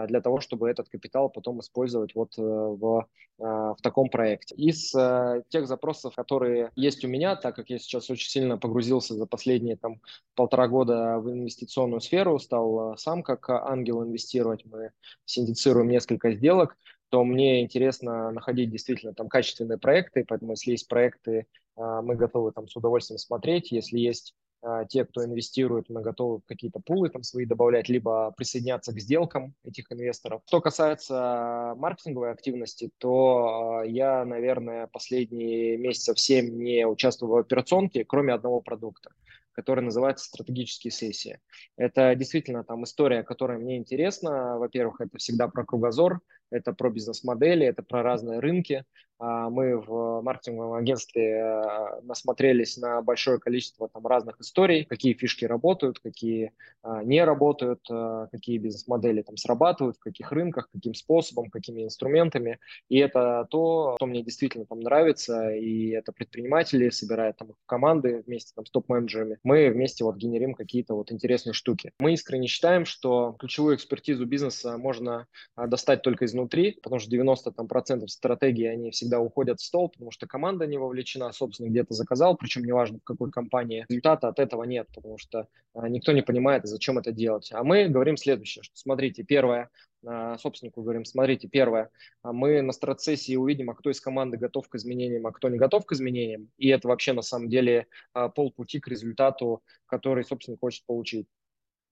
для 0.08 0.20
того, 0.20 0.40
чтобы 0.40 0.68
этот 0.68 0.88
капитал 0.88 1.30
потом 1.30 1.60
использовать 1.60 2.14
вот 2.14 2.36
э, 2.38 2.42
в, 2.42 3.06
а, 3.38 3.74
в 3.74 3.80
таком 3.82 4.08
проекте. 4.08 4.54
Из 4.54 4.94
э, 4.94 5.42
тех 5.48 5.66
запросов, 5.68 6.14
которые 6.14 6.72
есть 6.74 7.04
у 7.04 7.08
меня, 7.08 7.36
так 7.36 7.54
как 7.54 7.70
я 7.70 7.78
сейчас 7.78 8.10
очень 8.10 8.28
сильно 8.28 8.58
погрузился 8.58 9.14
за 9.14 9.26
последние 9.26 9.76
там 9.76 10.00
полтора 10.34 10.68
года 10.68 11.18
в 11.18 11.30
инвестиционную 11.30 12.00
сферу, 12.00 12.38
стал 12.38 12.94
э, 12.94 12.96
сам 12.96 13.22
как 13.22 13.48
ангел 13.50 14.02
инвестировать, 14.02 14.64
мы 14.64 14.90
синдицируем 15.24 15.88
несколько 15.88 16.32
сделок, 16.32 16.76
то 17.10 17.22
мне 17.24 17.62
интересно 17.62 18.30
находить 18.30 18.70
действительно 18.70 19.14
там 19.14 19.28
качественные 19.28 19.78
проекты, 19.78 20.24
поэтому 20.26 20.52
если 20.52 20.72
есть 20.72 20.88
проекты, 20.88 21.46
а, 21.76 22.02
мы 22.02 22.16
готовы 22.16 22.52
там 22.52 22.68
с 22.68 22.76
удовольствием 22.76 23.18
смотреть, 23.18 23.70
если 23.70 23.98
есть 23.98 24.34
а, 24.34 24.45
те, 24.88 25.04
кто 25.04 25.24
инвестирует, 25.24 25.88
мы 25.88 26.00
готовы 26.02 26.40
какие-то 26.46 26.80
пулы 26.80 27.08
там 27.08 27.22
свои 27.22 27.46
добавлять, 27.46 27.88
либо 27.88 28.32
присоединяться 28.36 28.92
к 28.92 28.98
сделкам 28.98 29.54
этих 29.64 29.90
инвесторов. 29.92 30.42
Что 30.46 30.60
касается 30.60 31.74
маркетинговой 31.76 32.32
активности, 32.32 32.90
то 32.98 33.80
а, 33.80 33.86
я, 33.86 34.24
наверное, 34.24 34.86
последние 34.88 35.76
месяцев 35.76 36.18
7 36.18 36.50
не 36.56 36.86
участвую 36.86 37.30
в 37.32 37.36
операционке, 37.36 38.04
кроме 38.04 38.32
одного 38.32 38.60
продукта 38.60 39.10
который 39.52 39.82
называется 39.82 40.26
«Стратегические 40.26 40.90
сессии». 40.90 41.40
Это 41.78 42.14
действительно 42.14 42.62
там 42.62 42.84
история, 42.84 43.22
которая 43.22 43.58
мне 43.58 43.78
интересна. 43.78 44.58
Во-первых, 44.58 45.00
это 45.00 45.16
всегда 45.16 45.48
про 45.48 45.64
кругозор, 45.64 46.20
это 46.50 46.72
про 46.72 46.90
бизнес-модели, 46.90 47.66
это 47.66 47.82
про 47.82 48.02
разные 48.02 48.40
рынки. 48.40 48.84
А, 49.18 49.48
мы 49.48 49.78
в 49.78 50.20
маркетинговом 50.22 50.74
агентстве 50.74 51.42
а, 51.42 52.00
насмотрелись 52.02 52.76
на 52.76 53.00
большое 53.00 53.38
количество 53.38 53.88
там 53.88 54.06
разных 54.06 54.40
историй, 54.40 54.84
какие 54.84 55.14
фишки 55.14 55.44
работают, 55.44 55.98
какие 56.00 56.52
а, 56.82 57.02
не 57.02 57.24
работают, 57.24 57.80
какие 58.30 58.58
бизнес-модели 58.58 59.22
там 59.22 59.36
срабатывают, 59.36 59.96
в 59.96 60.00
каких 60.00 60.32
рынках, 60.32 60.68
каким 60.72 60.94
способом, 60.94 61.50
какими 61.50 61.84
инструментами. 61.84 62.58
И 62.88 62.98
это 62.98 63.46
то, 63.50 63.96
что 63.96 64.06
мне 64.06 64.22
действительно 64.22 64.66
там 64.66 64.80
нравится, 64.80 65.50
и 65.50 65.90
это 65.90 66.12
предприниматели 66.12 66.90
собирают 66.90 67.36
там 67.38 67.52
команды 67.66 68.22
вместе 68.26 68.52
там, 68.54 68.66
с 68.66 68.70
топ-менеджерами. 68.70 69.38
Мы 69.42 69.70
вместе 69.70 70.04
вот 70.04 70.16
генерим 70.16 70.54
какие-то 70.54 70.94
вот 70.94 71.10
интересные 71.10 71.52
штуки. 71.52 71.92
Мы 71.98 72.12
искренне 72.12 72.46
считаем, 72.46 72.84
что 72.84 73.36
ключевую 73.38 73.76
экспертизу 73.76 74.26
бизнеса 74.26 74.76
можно 74.78 75.26
достать 75.56 76.02
только 76.02 76.26
изнутри, 76.36 76.78
потому 76.82 77.00
что 77.00 77.10
90 77.10 77.52
там, 77.52 77.68
процентов 77.68 78.10
стратегии, 78.10 78.66
они 78.66 78.90
всегда 78.90 79.20
уходят 79.20 79.60
в 79.60 79.64
стол, 79.64 79.88
потому 79.88 80.10
что 80.10 80.26
команда 80.26 80.66
не 80.66 80.78
вовлечена, 80.78 81.32
собственно, 81.32 81.68
где-то 81.68 81.94
заказал, 81.94 82.36
причем 82.36 82.64
неважно 82.64 82.98
в 82.98 83.04
какой 83.04 83.30
компании, 83.30 83.86
результата 83.88 84.28
от 84.28 84.38
этого 84.38 84.64
нет, 84.64 84.88
потому 84.94 85.18
что 85.18 85.48
а, 85.74 85.88
никто 85.88 86.12
не 86.12 86.22
понимает, 86.22 86.66
зачем 86.66 86.98
это 86.98 87.12
делать. 87.12 87.50
А 87.52 87.64
мы 87.64 87.88
говорим 87.88 88.16
следующее, 88.16 88.62
что 88.62 88.76
смотрите, 88.76 89.22
первое, 89.22 89.70
а, 90.06 90.38
собственнику 90.38 90.82
говорим, 90.82 91.04
смотрите, 91.04 91.48
первое, 91.48 91.90
а 92.22 92.32
мы 92.32 92.62
на 92.62 92.72
страцессии 92.72 93.36
увидим, 93.36 93.70
а 93.70 93.74
кто 93.74 93.90
из 93.90 94.00
команды 94.00 94.36
готов 94.36 94.68
к 94.68 94.74
изменениям, 94.76 95.26
а 95.26 95.32
кто 95.32 95.48
не 95.48 95.58
готов 95.58 95.86
к 95.86 95.92
изменениям, 95.92 96.50
и 96.58 96.68
это 96.68 96.88
вообще 96.88 97.12
на 97.12 97.22
самом 97.22 97.48
деле 97.48 97.86
полпути 98.34 98.80
к 98.80 98.88
результату, 98.88 99.62
который 99.86 100.24
собственник 100.24 100.60
хочет 100.60 100.84
получить. 100.86 101.26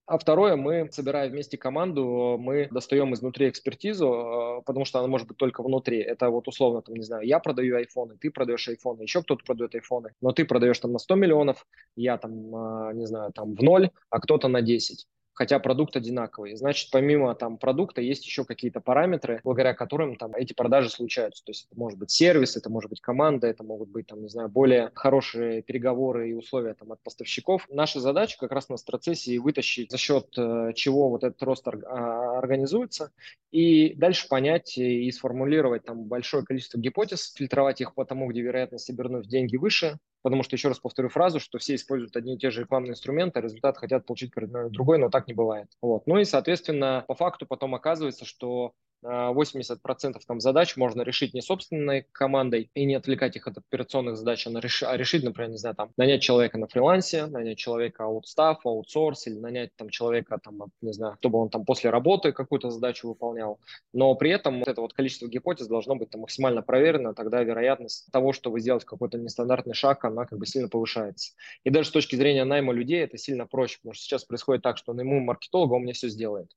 А 0.06 0.18
второе, 0.18 0.56
мы, 0.56 0.88
собирая 0.92 1.30
вместе 1.30 1.56
команду, 1.56 2.36
мы 2.38 2.68
достаем 2.70 3.14
изнутри 3.14 3.48
экспертизу, 3.48 4.58
э, 4.58 4.62
потому 4.66 4.84
что 4.84 4.98
она 4.98 5.08
может 5.08 5.26
быть 5.26 5.38
только 5.38 5.62
внутри. 5.62 5.98
Это 5.98 6.28
вот 6.28 6.46
условно, 6.46 6.82
там, 6.82 6.94
не 6.94 7.04
знаю, 7.04 7.26
я 7.26 7.38
продаю 7.38 7.76
айфоны, 7.76 8.16
ты 8.18 8.30
продаешь 8.30 8.68
айфоны, 8.68 9.02
еще 9.02 9.22
кто-то 9.22 9.42
продает 9.44 9.74
айфоны, 9.74 10.10
но 10.20 10.32
ты 10.32 10.44
продаешь 10.44 10.78
там 10.78 10.92
на 10.92 10.98
100 10.98 11.14
миллионов, 11.14 11.66
я 11.96 12.18
там, 12.18 12.32
э, 12.32 12.94
не 12.94 13.06
знаю, 13.06 13.32
там 13.32 13.54
в 13.54 13.62
ноль, 13.62 13.90
а 14.10 14.20
кто-то 14.20 14.48
на 14.48 14.60
10 14.60 15.06
хотя 15.34 15.58
продукт 15.58 15.96
одинаковый. 15.96 16.56
Значит, 16.56 16.90
помимо 16.90 17.34
там 17.34 17.58
продукта 17.58 18.00
есть 18.00 18.24
еще 18.24 18.44
какие-то 18.44 18.80
параметры, 18.80 19.40
благодаря 19.44 19.74
которым 19.74 20.16
там 20.16 20.34
эти 20.34 20.52
продажи 20.52 20.88
случаются. 20.88 21.44
То 21.44 21.50
есть 21.50 21.66
это 21.70 21.78
может 21.78 21.98
быть 21.98 22.10
сервис, 22.10 22.56
это 22.56 22.70
может 22.70 22.88
быть 22.88 23.00
команда, 23.00 23.46
это 23.48 23.62
могут 23.64 23.88
быть 23.88 24.06
там, 24.06 24.22
не 24.22 24.28
знаю, 24.28 24.48
более 24.48 24.90
хорошие 24.94 25.62
переговоры 25.62 26.30
и 26.30 26.34
условия 26.34 26.74
там 26.74 26.92
от 26.92 27.02
поставщиков. 27.02 27.66
Наша 27.68 28.00
задача 28.00 28.38
как 28.38 28.52
раз 28.52 28.68
на 28.68 28.76
страцессии 28.76 29.38
вытащить 29.38 29.90
за 29.90 29.98
счет 29.98 30.26
э, 30.36 30.72
чего 30.74 31.10
вот 31.10 31.24
этот 31.24 31.42
рост 31.42 31.66
а, 31.66 32.38
организуется 32.38 33.10
и 33.50 33.94
дальше 33.94 34.28
понять 34.28 34.78
и 34.78 35.10
сформулировать 35.10 35.84
там 35.84 36.04
большое 36.04 36.44
количество 36.44 36.78
гипотез, 36.78 37.32
фильтровать 37.34 37.80
их 37.80 37.94
по 37.94 38.04
тому, 38.04 38.28
где 38.28 38.42
вероятность 38.42 38.90
обернуть 38.90 39.28
деньги 39.28 39.56
выше, 39.56 39.98
потому 40.24 40.42
что, 40.42 40.56
еще 40.56 40.68
раз 40.68 40.78
повторю 40.80 41.10
фразу, 41.10 41.38
что 41.38 41.58
все 41.58 41.74
используют 41.74 42.16
одни 42.16 42.34
и 42.34 42.38
те 42.38 42.50
же 42.50 42.62
рекламные 42.62 42.92
инструменты, 42.92 43.38
а 43.38 43.42
результат 43.42 43.76
хотят 43.76 44.06
получить 44.06 44.32
другой, 44.70 44.98
но 44.98 45.10
так 45.10 45.28
не 45.28 45.34
бывает. 45.34 45.68
Вот. 45.82 46.06
Ну 46.06 46.18
и, 46.18 46.24
соответственно, 46.24 47.04
по 47.06 47.14
факту 47.14 47.46
потом 47.46 47.74
оказывается, 47.74 48.24
что 48.24 48.72
80% 49.04 49.76
а, 49.84 50.18
там 50.26 50.40
задач 50.40 50.76
можно 50.76 51.02
решить 51.02 51.34
не 51.34 51.42
собственной 51.42 52.06
командой 52.12 52.70
и 52.74 52.84
не 52.86 52.94
отвлекать 52.94 53.36
их 53.36 53.46
от 53.46 53.58
операционных 53.58 54.16
задач, 54.16 54.46
а, 54.46 54.50
а 54.50 54.96
решить, 54.96 55.22
например, 55.22 55.50
не 55.50 55.58
знаю, 55.58 55.76
там, 55.76 55.90
нанять 55.96 56.22
человека 56.22 56.56
на 56.56 56.66
фрилансе, 56.66 57.26
нанять 57.26 57.58
человека 57.58 58.04
аутстаф, 58.04 58.64
аутсорс, 58.64 59.26
или 59.26 59.34
нанять 59.34 59.70
там 59.76 59.90
человека, 59.90 60.38
там, 60.42 60.64
не 60.80 60.92
знаю, 60.92 61.16
чтобы 61.20 61.38
он 61.38 61.50
там 61.50 61.64
после 61.64 61.90
работы 61.90 62.32
какую-то 62.32 62.70
задачу 62.70 63.08
выполнял. 63.08 63.60
Но 63.92 64.14
при 64.14 64.30
этом 64.30 64.60
вот 64.60 64.68
это 64.68 64.80
вот 64.80 64.94
количество 64.94 65.26
гипотез 65.26 65.66
должно 65.66 65.96
быть 65.96 66.10
там 66.10 66.22
максимально 66.22 66.62
проверено, 66.62 67.14
тогда 67.14 67.42
вероятность 67.42 68.10
того, 68.10 68.32
что 68.32 68.50
вы 68.50 68.60
сделаете 68.60 68.86
какой-то 68.86 69.18
нестандартный 69.18 69.74
шаг, 69.74 70.04
она 70.04 70.24
как 70.24 70.38
бы 70.38 70.46
сильно 70.46 70.68
повышается. 70.68 71.34
И 71.64 71.70
даже 71.70 71.88
с 71.88 71.92
точки 71.92 72.16
зрения 72.16 72.44
найма 72.44 72.72
людей 72.72 73.02
это 73.04 73.18
сильно 73.18 73.46
проще, 73.46 73.78
потому 73.78 73.94
что 73.94 74.04
сейчас 74.04 74.24
происходит 74.24 74.62
так, 74.62 74.78
что 74.78 74.94
найму 74.94 75.20
маркетолога, 75.20 75.74
он 75.74 75.82
мне 75.82 75.92
все 75.92 76.08
сделает. 76.08 76.50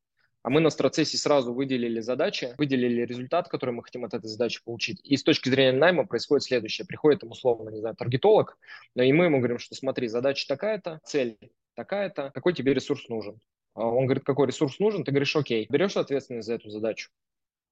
А 0.43 0.49
мы 0.49 0.61
на 0.61 0.69
страцессе 0.69 1.17
сразу 1.17 1.53
выделили 1.53 1.99
задачи, 1.99 2.53
выделили 2.57 3.05
результат, 3.05 3.49
который 3.49 3.71
мы 3.71 3.83
хотим 3.83 4.05
от 4.05 4.13
этой 4.13 4.27
задачи 4.27 4.61
получить. 4.63 5.01
И 5.03 5.17
с 5.17 5.23
точки 5.23 5.49
зрения 5.49 5.77
найма 5.77 6.05
происходит 6.05 6.43
следующее. 6.43 6.87
Приходит 6.87 7.23
ему 7.23 7.33
условно, 7.33 7.69
не 7.69 7.79
знаю, 7.79 7.95
таргетолог, 7.95 8.57
и 8.95 9.13
мы 9.13 9.25
ему 9.25 9.39
говорим, 9.39 9.59
что 9.59 9.75
смотри, 9.75 10.07
задача 10.07 10.47
такая-то, 10.47 10.99
цель 11.03 11.37
такая-то, 11.75 12.31
какой 12.33 12.53
тебе 12.53 12.73
ресурс 12.73 13.07
нужен. 13.09 13.39
А 13.73 13.85
он 13.85 14.05
говорит, 14.05 14.23
какой 14.23 14.47
ресурс 14.47 14.79
нужен, 14.79 15.03
ты 15.03 15.11
говоришь, 15.11 15.35
окей, 15.35 15.67
берешь 15.69 15.97
ответственность 15.97 16.47
за 16.47 16.55
эту 16.55 16.69
задачу. 16.69 17.09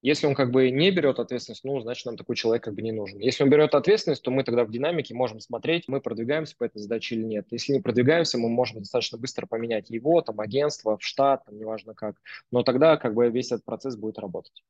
Если 0.06 0.28
он 0.28 0.36
как 0.36 0.52
бы 0.52 0.70
не 0.70 0.92
берет 0.92 1.18
ответственность, 1.18 1.64
ну, 1.64 1.80
значит, 1.80 2.06
нам 2.06 2.16
такой 2.16 2.36
человек 2.36 2.64
как 2.64 2.76
бы 2.76 2.84
не 2.84 2.92
нужен. 2.92 3.18
Если 3.18 3.42
он 3.42 3.50
берет 3.50 3.74
ответственность, 3.74 4.22
то 4.22 4.30
мы 4.30 4.44
тогда 4.44 4.64
в 4.64 4.70
динамике 4.70 5.16
можем 5.16 5.40
смотреть, 5.40 5.88
мы 5.88 6.00
продвигаемся 6.00 6.56
по 6.56 6.64
этой 6.64 6.78
задаче 6.78 7.16
или 7.16 7.24
нет. 7.24 7.48
Если 7.50 7.74
не 7.74 7.80
продвигаемся, 7.80 8.38
мы 8.38 8.48
можем 8.48 8.82
достаточно 8.82 9.18
быстро 9.18 9.48
поменять 9.48 9.90
его, 9.90 10.22
там, 10.22 10.40
агентство, 10.42 11.00
в 11.00 11.04
штат, 11.04 11.46
там, 11.46 11.58
неважно 11.58 11.96
как. 11.96 12.18
Но 12.52 12.62
тогда 12.62 12.98
как 12.98 13.16
бы 13.16 13.28
весь 13.32 13.52
этот 13.52 13.66
процесс 13.66 13.96
будет 13.96 14.20
работать. 14.20 14.64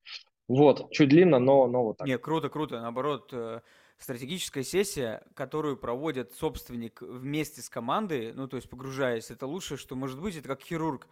Вот, 0.47 0.89
чуть 0.93 1.09
длинно, 1.09 1.37
но, 1.37 1.67
но 1.67 1.83
вот 1.83 1.97
так. 1.97 2.07
Не, 2.07 2.17
круто, 2.17 2.47
круто. 2.47 2.79
Наоборот, 2.79 3.27
э, 3.33 3.59
стратегическая 3.97 4.63
сессия, 4.63 5.21
которую 5.33 5.75
проводит 5.75 6.31
собственник 6.31 7.01
вместе 7.01 7.61
с 7.61 7.67
командой, 7.67 8.31
ну, 8.31 8.47
то 8.47 8.55
есть 8.55 8.69
погружаясь, 8.69 9.31
это 9.31 9.47
лучшее, 9.47 9.77
что 9.77 9.97
может 9.97 10.21
быть, 10.21 10.37
это 10.37 10.47
как 10.47 10.61
хирург 10.61 11.09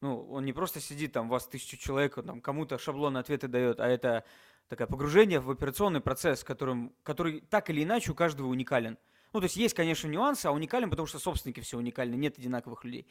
ну, 0.00 0.26
он 0.30 0.44
не 0.44 0.52
просто 0.52 0.80
сидит 0.80 1.12
там, 1.12 1.26
у 1.26 1.30
вас 1.30 1.46
тысячу 1.46 1.76
человек, 1.76 2.18
он 2.18 2.24
там 2.24 2.40
кому-то 2.40 2.78
шаблон 2.78 3.16
ответы 3.16 3.48
дает, 3.48 3.80
а 3.80 3.86
это 3.86 4.24
такое 4.68 4.86
погружение 4.86 5.40
в 5.40 5.50
операционный 5.50 6.00
процесс, 6.00 6.44
которым, 6.44 6.94
который 7.02 7.40
так 7.40 7.70
или 7.70 7.82
иначе 7.82 8.12
у 8.12 8.14
каждого 8.14 8.46
уникален. 8.48 8.98
Ну, 9.32 9.40
то 9.40 9.44
есть 9.44 9.56
есть, 9.56 9.74
конечно, 9.74 10.08
нюансы, 10.08 10.46
а 10.46 10.52
уникален, 10.52 10.90
потому 10.90 11.06
что 11.06 11.18
собственники 11.18 11.60
все 11.60 11.76
уникальны, 11.76 12.14
нет 12.14 12.38
одинаковых 12.38 12.84
людей. 12.84 13.06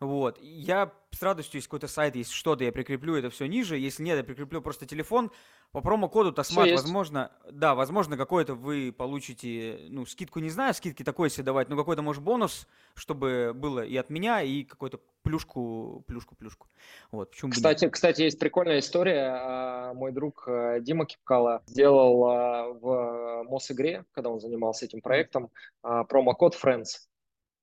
Вот. 0.00 0.38
Я 0.40 0.92
с 1.10 1.22
радостью, 1.22 1.58
есть 1.58 1.68
какой-то 1.68 1.88
сайт, 1.88 2.16
есть 2.16 2.30
что-то, 2.30 2.64
я 2.64 2.72
прикреплю 2.72 3.16
это 3.16 3.30
все 3.30 3.46
ниже. 3.46 3.78
Если 3.78 4.02
нет, 4.02 4.18
я 4.18 4.24
прикреплю 4.24 4.60
просто 4.60 4.86
телефон. 4.86 5.30
По 5.72 5.80
промокоду 5.80 6.32
Тасмат, 6.32 6.70
возможно, 6.70 7.32
да, 7.50 7.74
возможно, 7.74 8.16
какой-то 8.16 8.54
вы 8.54 8.94
получите, 8.96 9.80
ну, 9.88 10.06
скидку 10.06 10.38
не 10.38 10.48
знаю, 10.48 10.74
скидки 10.74 11.02
такой 11.02 11.28
себе 11.28 11.44
давать, 11.44 11.68
но 11.68 11.76
какой-то, 11.76 12.02
может, 12.02 12.22
бонус, 12.22 12.66
чтобы 12.94 13.52
было 13.54 13.84
и 13.84 13.96
от 13.96 14.08
меня, 14.08 14.42
и 14.42 14.62
какой-то 14.64 15.00
плюшку, 15.22 16.04
плюшку, 16.06 16.34
плюшку. 16.36 16.68
Вот, 17.10 17.30
почему 17.30 17.50
кстати, 17.50 17.88
кстати, 17.88 18.22
есть 18.22 18.38
прикольная 18.38 18.78
история. 18.78 19.36
А, 19.38 19.94
мой 19.94 20.12
друг 20.12 20.44
э, 20.46 20.78
Дима 20.80 21.04
Кипкала 21.04 21.62
сделал 21.66 22.24
а, 22.24 22.68
в 22.68 23.44
Мосигре, 23.44 24.04
когда 24.12 24.30
он 24.30 24.40
занимался 24.40 24.84
этим 24.84 25.00
проектом, 25.00 25.50
а, 25.82 26.04
промокод 26.04 26.56
Friends 26.62 27.06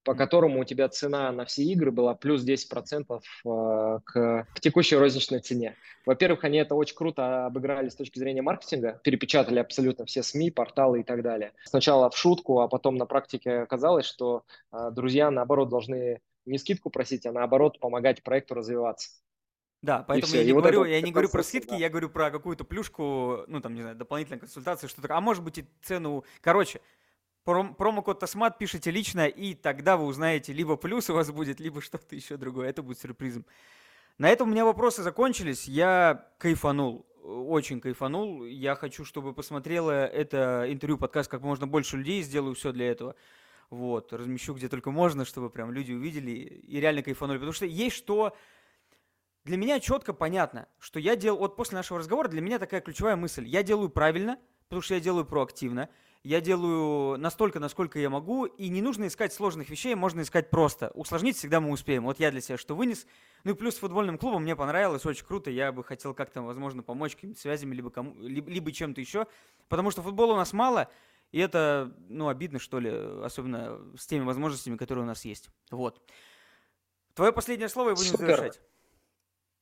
по 0.04 0.16
которому 0.16 0.62
у 0.62 0.64
тебя 0.64 0.90
цена 0.90 1.32
на 1.32 1.46
все 1.46 1.64
игры 1.64 1.92
была 1.92 2.14
плюс 2.14 2.46
10% 2.46 3.20
э, 3.20 4.00
к, 4.04 4.48
к 4.54 4.60
текущей 4.60 4.98
розничной 4.98 5.40
цене. 5.40 5.76
Во-первых, 6.06 6.44
они 6.44 6.58
это 6.58 6.76
очень 6.76 6.96
круто 6.96 7.46
обыграли 7.46 7.90
с 7.90 7.96
точки 7.96 8.20
зрения 8.20 8.42
маркетинга, 8.42 9.00
перепечатали 9.04 9.60
абсолютно 9.60 10.06
все 10.06 10.24
СМИ, 10.24 10.52
порталы 10.52 11.02
и 11.02 11.04
так 11.04 11.22
далее. 11.22 11.54
Сначала 11.64 12.10
в 12.10 12.18
шутку, 12.18 12.60
а 12.60 12.68
потом 12.68 12.98
на 12.98 13.06
практике 13.06 13.60
оказалось, 13.60 14.06
что 14.06 14.44
э, 14.72 14.90
друзья, 14.92 15.32
наоборот, 15.32 15.70
должны 15.70 16.22
не 16.46 16.58
скидку 16.58 16.90
просить, 16.90 17.26
а 17.26 17.32
наоборот 17.32 17.80
помогать 17.80 18.24
проекту 18.24 18.56
развиваться. 18.56 19.10
Да, 19.82 20.04
поэтому 20.08 20.34
я 20.36 20.46
не, 20.46 20.54
вот 20.54 20.62
говорю, 20.62 20.86
я 20.86 21.02
не 21.02 21.12
говорю 21.12 21.28
про 21.28 21.44
скидки, 21.44 21.72
да. 21.72 21.76
я 21.76 21.90
говорю 21.90 22.10
про 22.10 22.32
какую-то 22.32 22.64
плюшку, 22.64 23.44
ну 23.48 23.60
там, 23.60 23.76
не 23.76 23.82
знаю, 23.82 23.98
дополнительную 23.98 24.40
консультацию, 24.40 24.90
что-то, 24.90 25.14
а 25.14 25.20
может 25.20 25.44
быть 25.44 25.58
и 25.58 25.66
цену, 25.82 26.24
короче, 26.40 26.80
Пром 27.44 27.76
промокод 27.76 28.20
Тасмат 28.20 28.58
пишите 28.58 28.90
лично, 28.90 29.28
и 29.28 29.54
тогда 29.54 29.98
вы 29.98 30.06
узнаете, 30.06 30.54
либо 30.54 30.78
плюс 30.78 31.10
у 31.10 31.14
вас 31.14 31.30
будет, 31.30 31.60
либо 31.60 31.82
что-то 31.82 32.16
еще 32.16 32.38
другое. 32.38 32.70
Это 32.70 32.82
будет 32.82 33.00
сюрпризом. 33.00 33.46
На 34.18 34.30
этом 34.30 34.48
у 34.48 34.52
меня 34.52 34.64
вопросы 34.64 35.04
закончились. 35.04 35.68
Я 35.68 36.30
кайфанул, 36.38 37.06
очень 37.22 37.82
кайфанул. 37.82 38.46
Я 38.46 38.76
хочу, 38.76 39.04
чтобы 39.04 39.34
посмотрело 39.34 39.92
это 39.92 40.66
интервью, 40.70 40.98
подкаст 40.98 41.30
как 41.30 41.42
можно 41.42 41.68
больше 41.68 41.98
людей. 41.98 42.22
Сделаю 42.22 42.56
все 42.56 42.72
для 42.72 42.90
этого. 42.90 43.16
Вот, 43.70 44.14
размещу 44.14 44.54
где 44.54 44.70
только 44.70 44.92
можно, 44.92 45.26
чтобы 45.26 45.50
прям 45.50 45.72
люди 45.72 45.92
увидели 45.92 46.32
и 46.32 46.80
реально 46.80 47.04
кайфанули. 47.04 47.38
Потому 47.38 47.54
что 47.54 47.66
есть 47.66 47.96
что... 47.96 48.36
Для 49.44 49.58
меня 49.58 49.82
четко 49.82 50.14
понятно, 50.14 50.70
что 50.80 51.02
я 51.02 51.18
делал... 51.18 51.40
Вот 51.40 51.58
после 51.58 51.76
нашего 51.76 52.00
разговора 52.00 52.30
для 52.30 52.40
меня 52.40 52.60
такая 52.60 52.80
ключевая 52.80 53.18
мысль. 53.18 53.46
Я 53.46 53.64
делаю 53.64 53.90
правильно, 53.90 54.40
потому 54.70 54.82
что 54.82 54.94
я 54.94 55.02
делаю 55.02 55.26
проактивно 55.26 55.90
я 56.24 56.40
делаю 56.40 57.18
настолько, 57.18 57.60
насколько 57.60 58.00
я 58.00 58.10
могу, 58.10 58.46
и 58.46 58.70
не 58.70 58.82
нужно 58.82 59.08
искать 59.08 59.34
сложных 59.34 59.70
вещей, 59.70 59.94
можно 59.94 60.22
искать 60.22 60.50
просто. 60.50 60.90
Усложнить 60.94 61.36
всегда 61.36 61.60
мы 61.60 61.70
успеем. 61.72 62.06
Вот 62.06 62.20
я 62.20 62.32
для 62.32 62.40
себя 62.40 62.58
что 62.58 62.76
вынес. 62.76 63.06
Ну 63.44 63.52
и 63.52 63.56
плюс 63.56 63.76
футбольным 63.76 64.18
клубом 64.18 64.44
мне 64.44 64.56
понравилось, 64.56 65.06
очень 65.06 65.26
круто. 65.26 65.52
Я 65.52 65.74
бы 65.74 65.84
хотел 65.84 66.14
как-то, 66.14 66.42
возможно, 66.42 66.82
помочь 66.82 67.16
какими-то 67.16 67.42
связями, 67.42 67.76
либо, 67.76 67.90
кому, 67.90 68.16
либо, 68.22 68.50
либо 68.50 68.72
чем-то 68.72 69.02
еще. 69.02 69.28
Потому 69.68 69.92
что 69.92 70.02
футбола 70.02 70.34
у 70.34 70.38
нас 70.38 70.54
мало, 70.54 70.90
И 71.34 71.40
это, 71.40 71.92
ну, 72.10 72.30
обидно, 72.30 72.60
что 72.60 72.80
ли, 72.80 72.90
особенно 73.24 73.80
с 73.98 74.06
теми 74.06 74.24
возможностями, 74.24 74.78
которые 74.78 75.04
у 75.04 75.08
нас 75.08 75.26
есть. 75.26 75.50
Вот. 75.72 76.02
Твое 77.16 77.34
последнее 77.34 77.70
слово 77.70 77.90
и 77.90 77.96
будем 77.96 78.12
Супер. 78.12 78.26
завершать. 78.26 78.62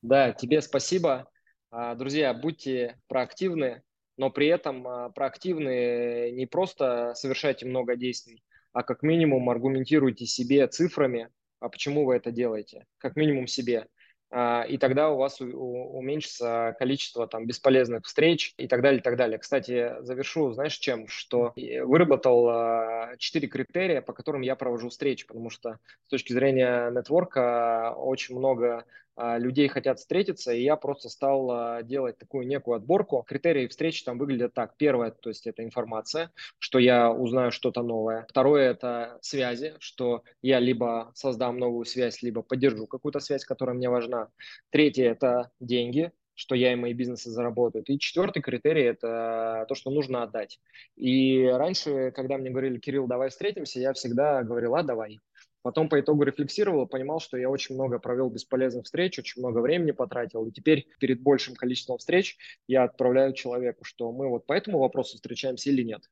Да, 0.02 0.32
тебе 0.32 0.60
спасибо. 0.60 1.30
А, 1.70 1.94
друзья, 1.94 2.34
будьте 2.34 3.00
проактивны, 3.08 3.82
но 4.22 4.30
при 4.30 4.46
этом 4.46 4.86
а, 4.86 5.08
проактивны 5.08 6.30
не 6.30 6.46
просто 6.46 7.12
совершайте 7.16 7.66
много 7.66 7.96
действий, 7.96 8.44
а 8.72 8.84
как 8.84 9.02
минимум 9.02 9.50
аргументируйте 9.50 10.26
себе 10.26 10.68
цифрами, 10.68 11.28
а 11.58 11.68
почему 11.68 12.04
вы 12.04 12.14
это 12.14 12.30
делаете, 12.30 12.86
как 12.98 13.16
минимум 13.16 13.48
себе. 13.48 13.88
А, 14.30 14.62
и 14.62 14.78
тогда 14.78 15.10
у 15.10 15.16
вас 15.16 15.40
уменьшится 15.40 16.76
количество 16.78 17.26
там 17.26 17.48
бесполезных 17.48 18.04
встреч 18.04 18.54
и 18.58 18.68
так 18.68 18.80
далее, 18.80 19.00
и 19.00 19.02
так 19.02 19.16
далее. 19.16 19.40
Кстати, 19.40 20.00
завершу, 20.02 20.52
знаешь, 20.52 20.78
чем? 20.78 21.08
Что 21.08 21.52
выработал 21.56 22.48
а, 22.48 23.16
четыре 23.18 23.48
критерия, 23.48 24.02
по 24.02 24.12
которым 24.12 24.42
я 24.42 24.54
провожу 24.54 24.90
встречи, 24.90 25.26
потому 25.26 25.50
что 25.50 25.80
с 26.06 26.10
точки 26.10 26.32
зрения 26.32 26.90
нетворка 26.90 27.92
очень 27.96 28.38
много 28.38 28.84
людей 29.16 29.68
хотят 29.68 29.98
встретиться, 29.98 30.52
и 30.52 30.62
я 30.62 30.76
просто 30.76 31.08
стал 31.08 31.50
а, 31.50 31.82
делать 31.82 32.18
такую 32.18 32.46
некую 32.46 32.76
отборку. 32.76 33.24
Критерии 33.26 33.66
встречи 33.66 34.04
там 34.04 34.18
выглядят 34.18 34.54
так. 34.54 34.76
Первое, 34.76 35.10
то 35.10 35.28
есть 35.28 35.46
это 35.46 35.62
информация, 35.62 36.30
что 36.58 36.78
я 36.78 37.12
узнаю 37.12 37.52
что-то 37.52 37.82
новое. 37.82 38.26
Второе, 38.28 38.70
это 38.70 39.18
связи, 39.20 39.74
что 39.80 40.22
я 40.40 40.60
либо 40.60 41.12
создам 41.14 41.58
новую 41.58 41.84
связь, 41.84 42.22
либо 42.22 42.42
поддержу 42.42 42.86
какую-то 42.86 43.20
связь, 43.20 43.44
которая 43.44 43.76
мне 43.76 43.90
важна. 43.90 44.28
Третье, 44.70 45.10
это 45.10 45.50
деньги, 45.60 46.12
что 46.34 46.54
я 46.54 46.72
и 46.72 46.76
мои 46.76 46.92
бизнесы 46.92 47.30
заработают. 47.30 47.90
И 47.90 47.98
четвертый 47.98 48.42
критерий– 48.42 48.82
это 48.84 49.66
то, 49.68 49.74
что 49.74 49.90
нужно 49.90 50.22
отдать. 50.22 50.58
И 50.96 51.44
раньше, 51.46 52.10
когда 52.12 52.38
мне 52.38 52.50
говорили, 52.50 52.78
Кирилл, 52.78 53.06
давай 53.06 53.28
встретимся, 53.28 53.80
я 53.80 53.92
всегда 53.92 54.42
говорил, 54.42 54.74
а 54.74 54.82
давай. 54.82 55.20
Потом 55.62 55.88
по 55.88 56.00
итогу 56.00 56.24
рефлексировал, 56.24 56.86
понимал, 56.86 57.20
что 57.20 57.36
я 57.36 57.48
очень 57.48 57.74
много 57.74 57.98
провел 57.98 58.30
бесполезных 58.30 58.84
встреч, 58.84 59.18
очень 59.18 59.40
много 59.40 59.58
времени 59.58 59.92
потратил. 59.92 60.46
И 60.46 60.52
теперь 60.52 60.88
перед 60.98 61.22
большим 61.22 61.54
количеством 61.54 61.98
встреч 61.98 62.36
я 62.66 62.84
отправляю 62.84 63.32
человеку, 63.32 63.84
что 63.84 64.12
мы 64.12 64.28
вот 64.28 64.46
по 64.46 64.52
этому 64.52 64.78
вопросу 64.78 65.16
встречаемся 65.16 65.70
или 65.70 65.82
нет. 65.82 66.02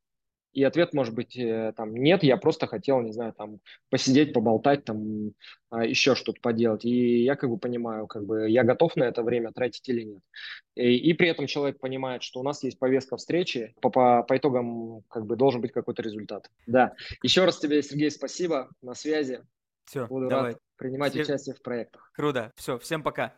И 0.53 0.64
ответ 0.64 0.92
может 0.92 1.14
быть 1.14 1.36
э, 1.36 1.72
там 1.76 1.94
нет, 1.94 2.22
я 2.22 2.36
просто 2.36 2.66
хотел, 2.66 3.01
не 3.01 3.12
знаю, 3.12 3.32
там 3.32 3.61
посидеть, 3.88 4.32
поболтать, 4.32 4.84
там 4.84 5.32
а, 5.70 5.84
еще 5.84 6.14
что-то 6.14 6.40
поделать. 6.40 6.84
И 6.84 7.22
я 7.22 7.36
как 7.36 7.51
бы 7.51 7.59
понимаю, 7.59 8.07
как 8.07 8.24
бы 8.24 8.51
я 8.51 8.64
готов 8.64 8.96
на 8.96 9.05
это 9.05 9.22
время 9.22 9.53
тратить 9.53 9.88
или 9.88 10.03
нет. 10.03 10.22
И, 10.74 10.96
и 10.96 11.12
при 11.12 11.28
этом 11.28 11.46
человек 11.46 11.78
понимает, 11.78 12.22
что 12.22 12.40
у 12.40 12.42
нас 12.42 12.62
есть 12.64 12.78
повестка 12.78 13.16
встречи, 13.16 13.74
по, 13.80 13.90
по, 13.90 14.22
по 14.22 14.36
итогам 14.36 15.03
как 15.09 15.26
бы 15.26 15.36
должен 15.36 15.61
быть 15.61 15.72
какой-то 15.72 16.03
результат. 16.03 16.51
Да. 16.66 16.94
Еще 17.22 17.44
раз 17.44 17.59
тебе, 17.59 17.82
Сергей, 17.82 18.11
спасибо. 18.11 18.70
На 18.82 18.94
связи. 18.94 19.42
Все, 19.84 20.07
Буду 20.07 20.28
давай. 20.28 20.53
рад 20.53 20.61
принимать 20.76 21.12
Всем... 21.12 21.22
участие 21.22 21.55
в 21.55 21.62
проектах. 21.62 22.11
Круто. 22.14 22.53
Все, 22.57 22.78
всем 22.78 23.03
пока. 23.03 23.28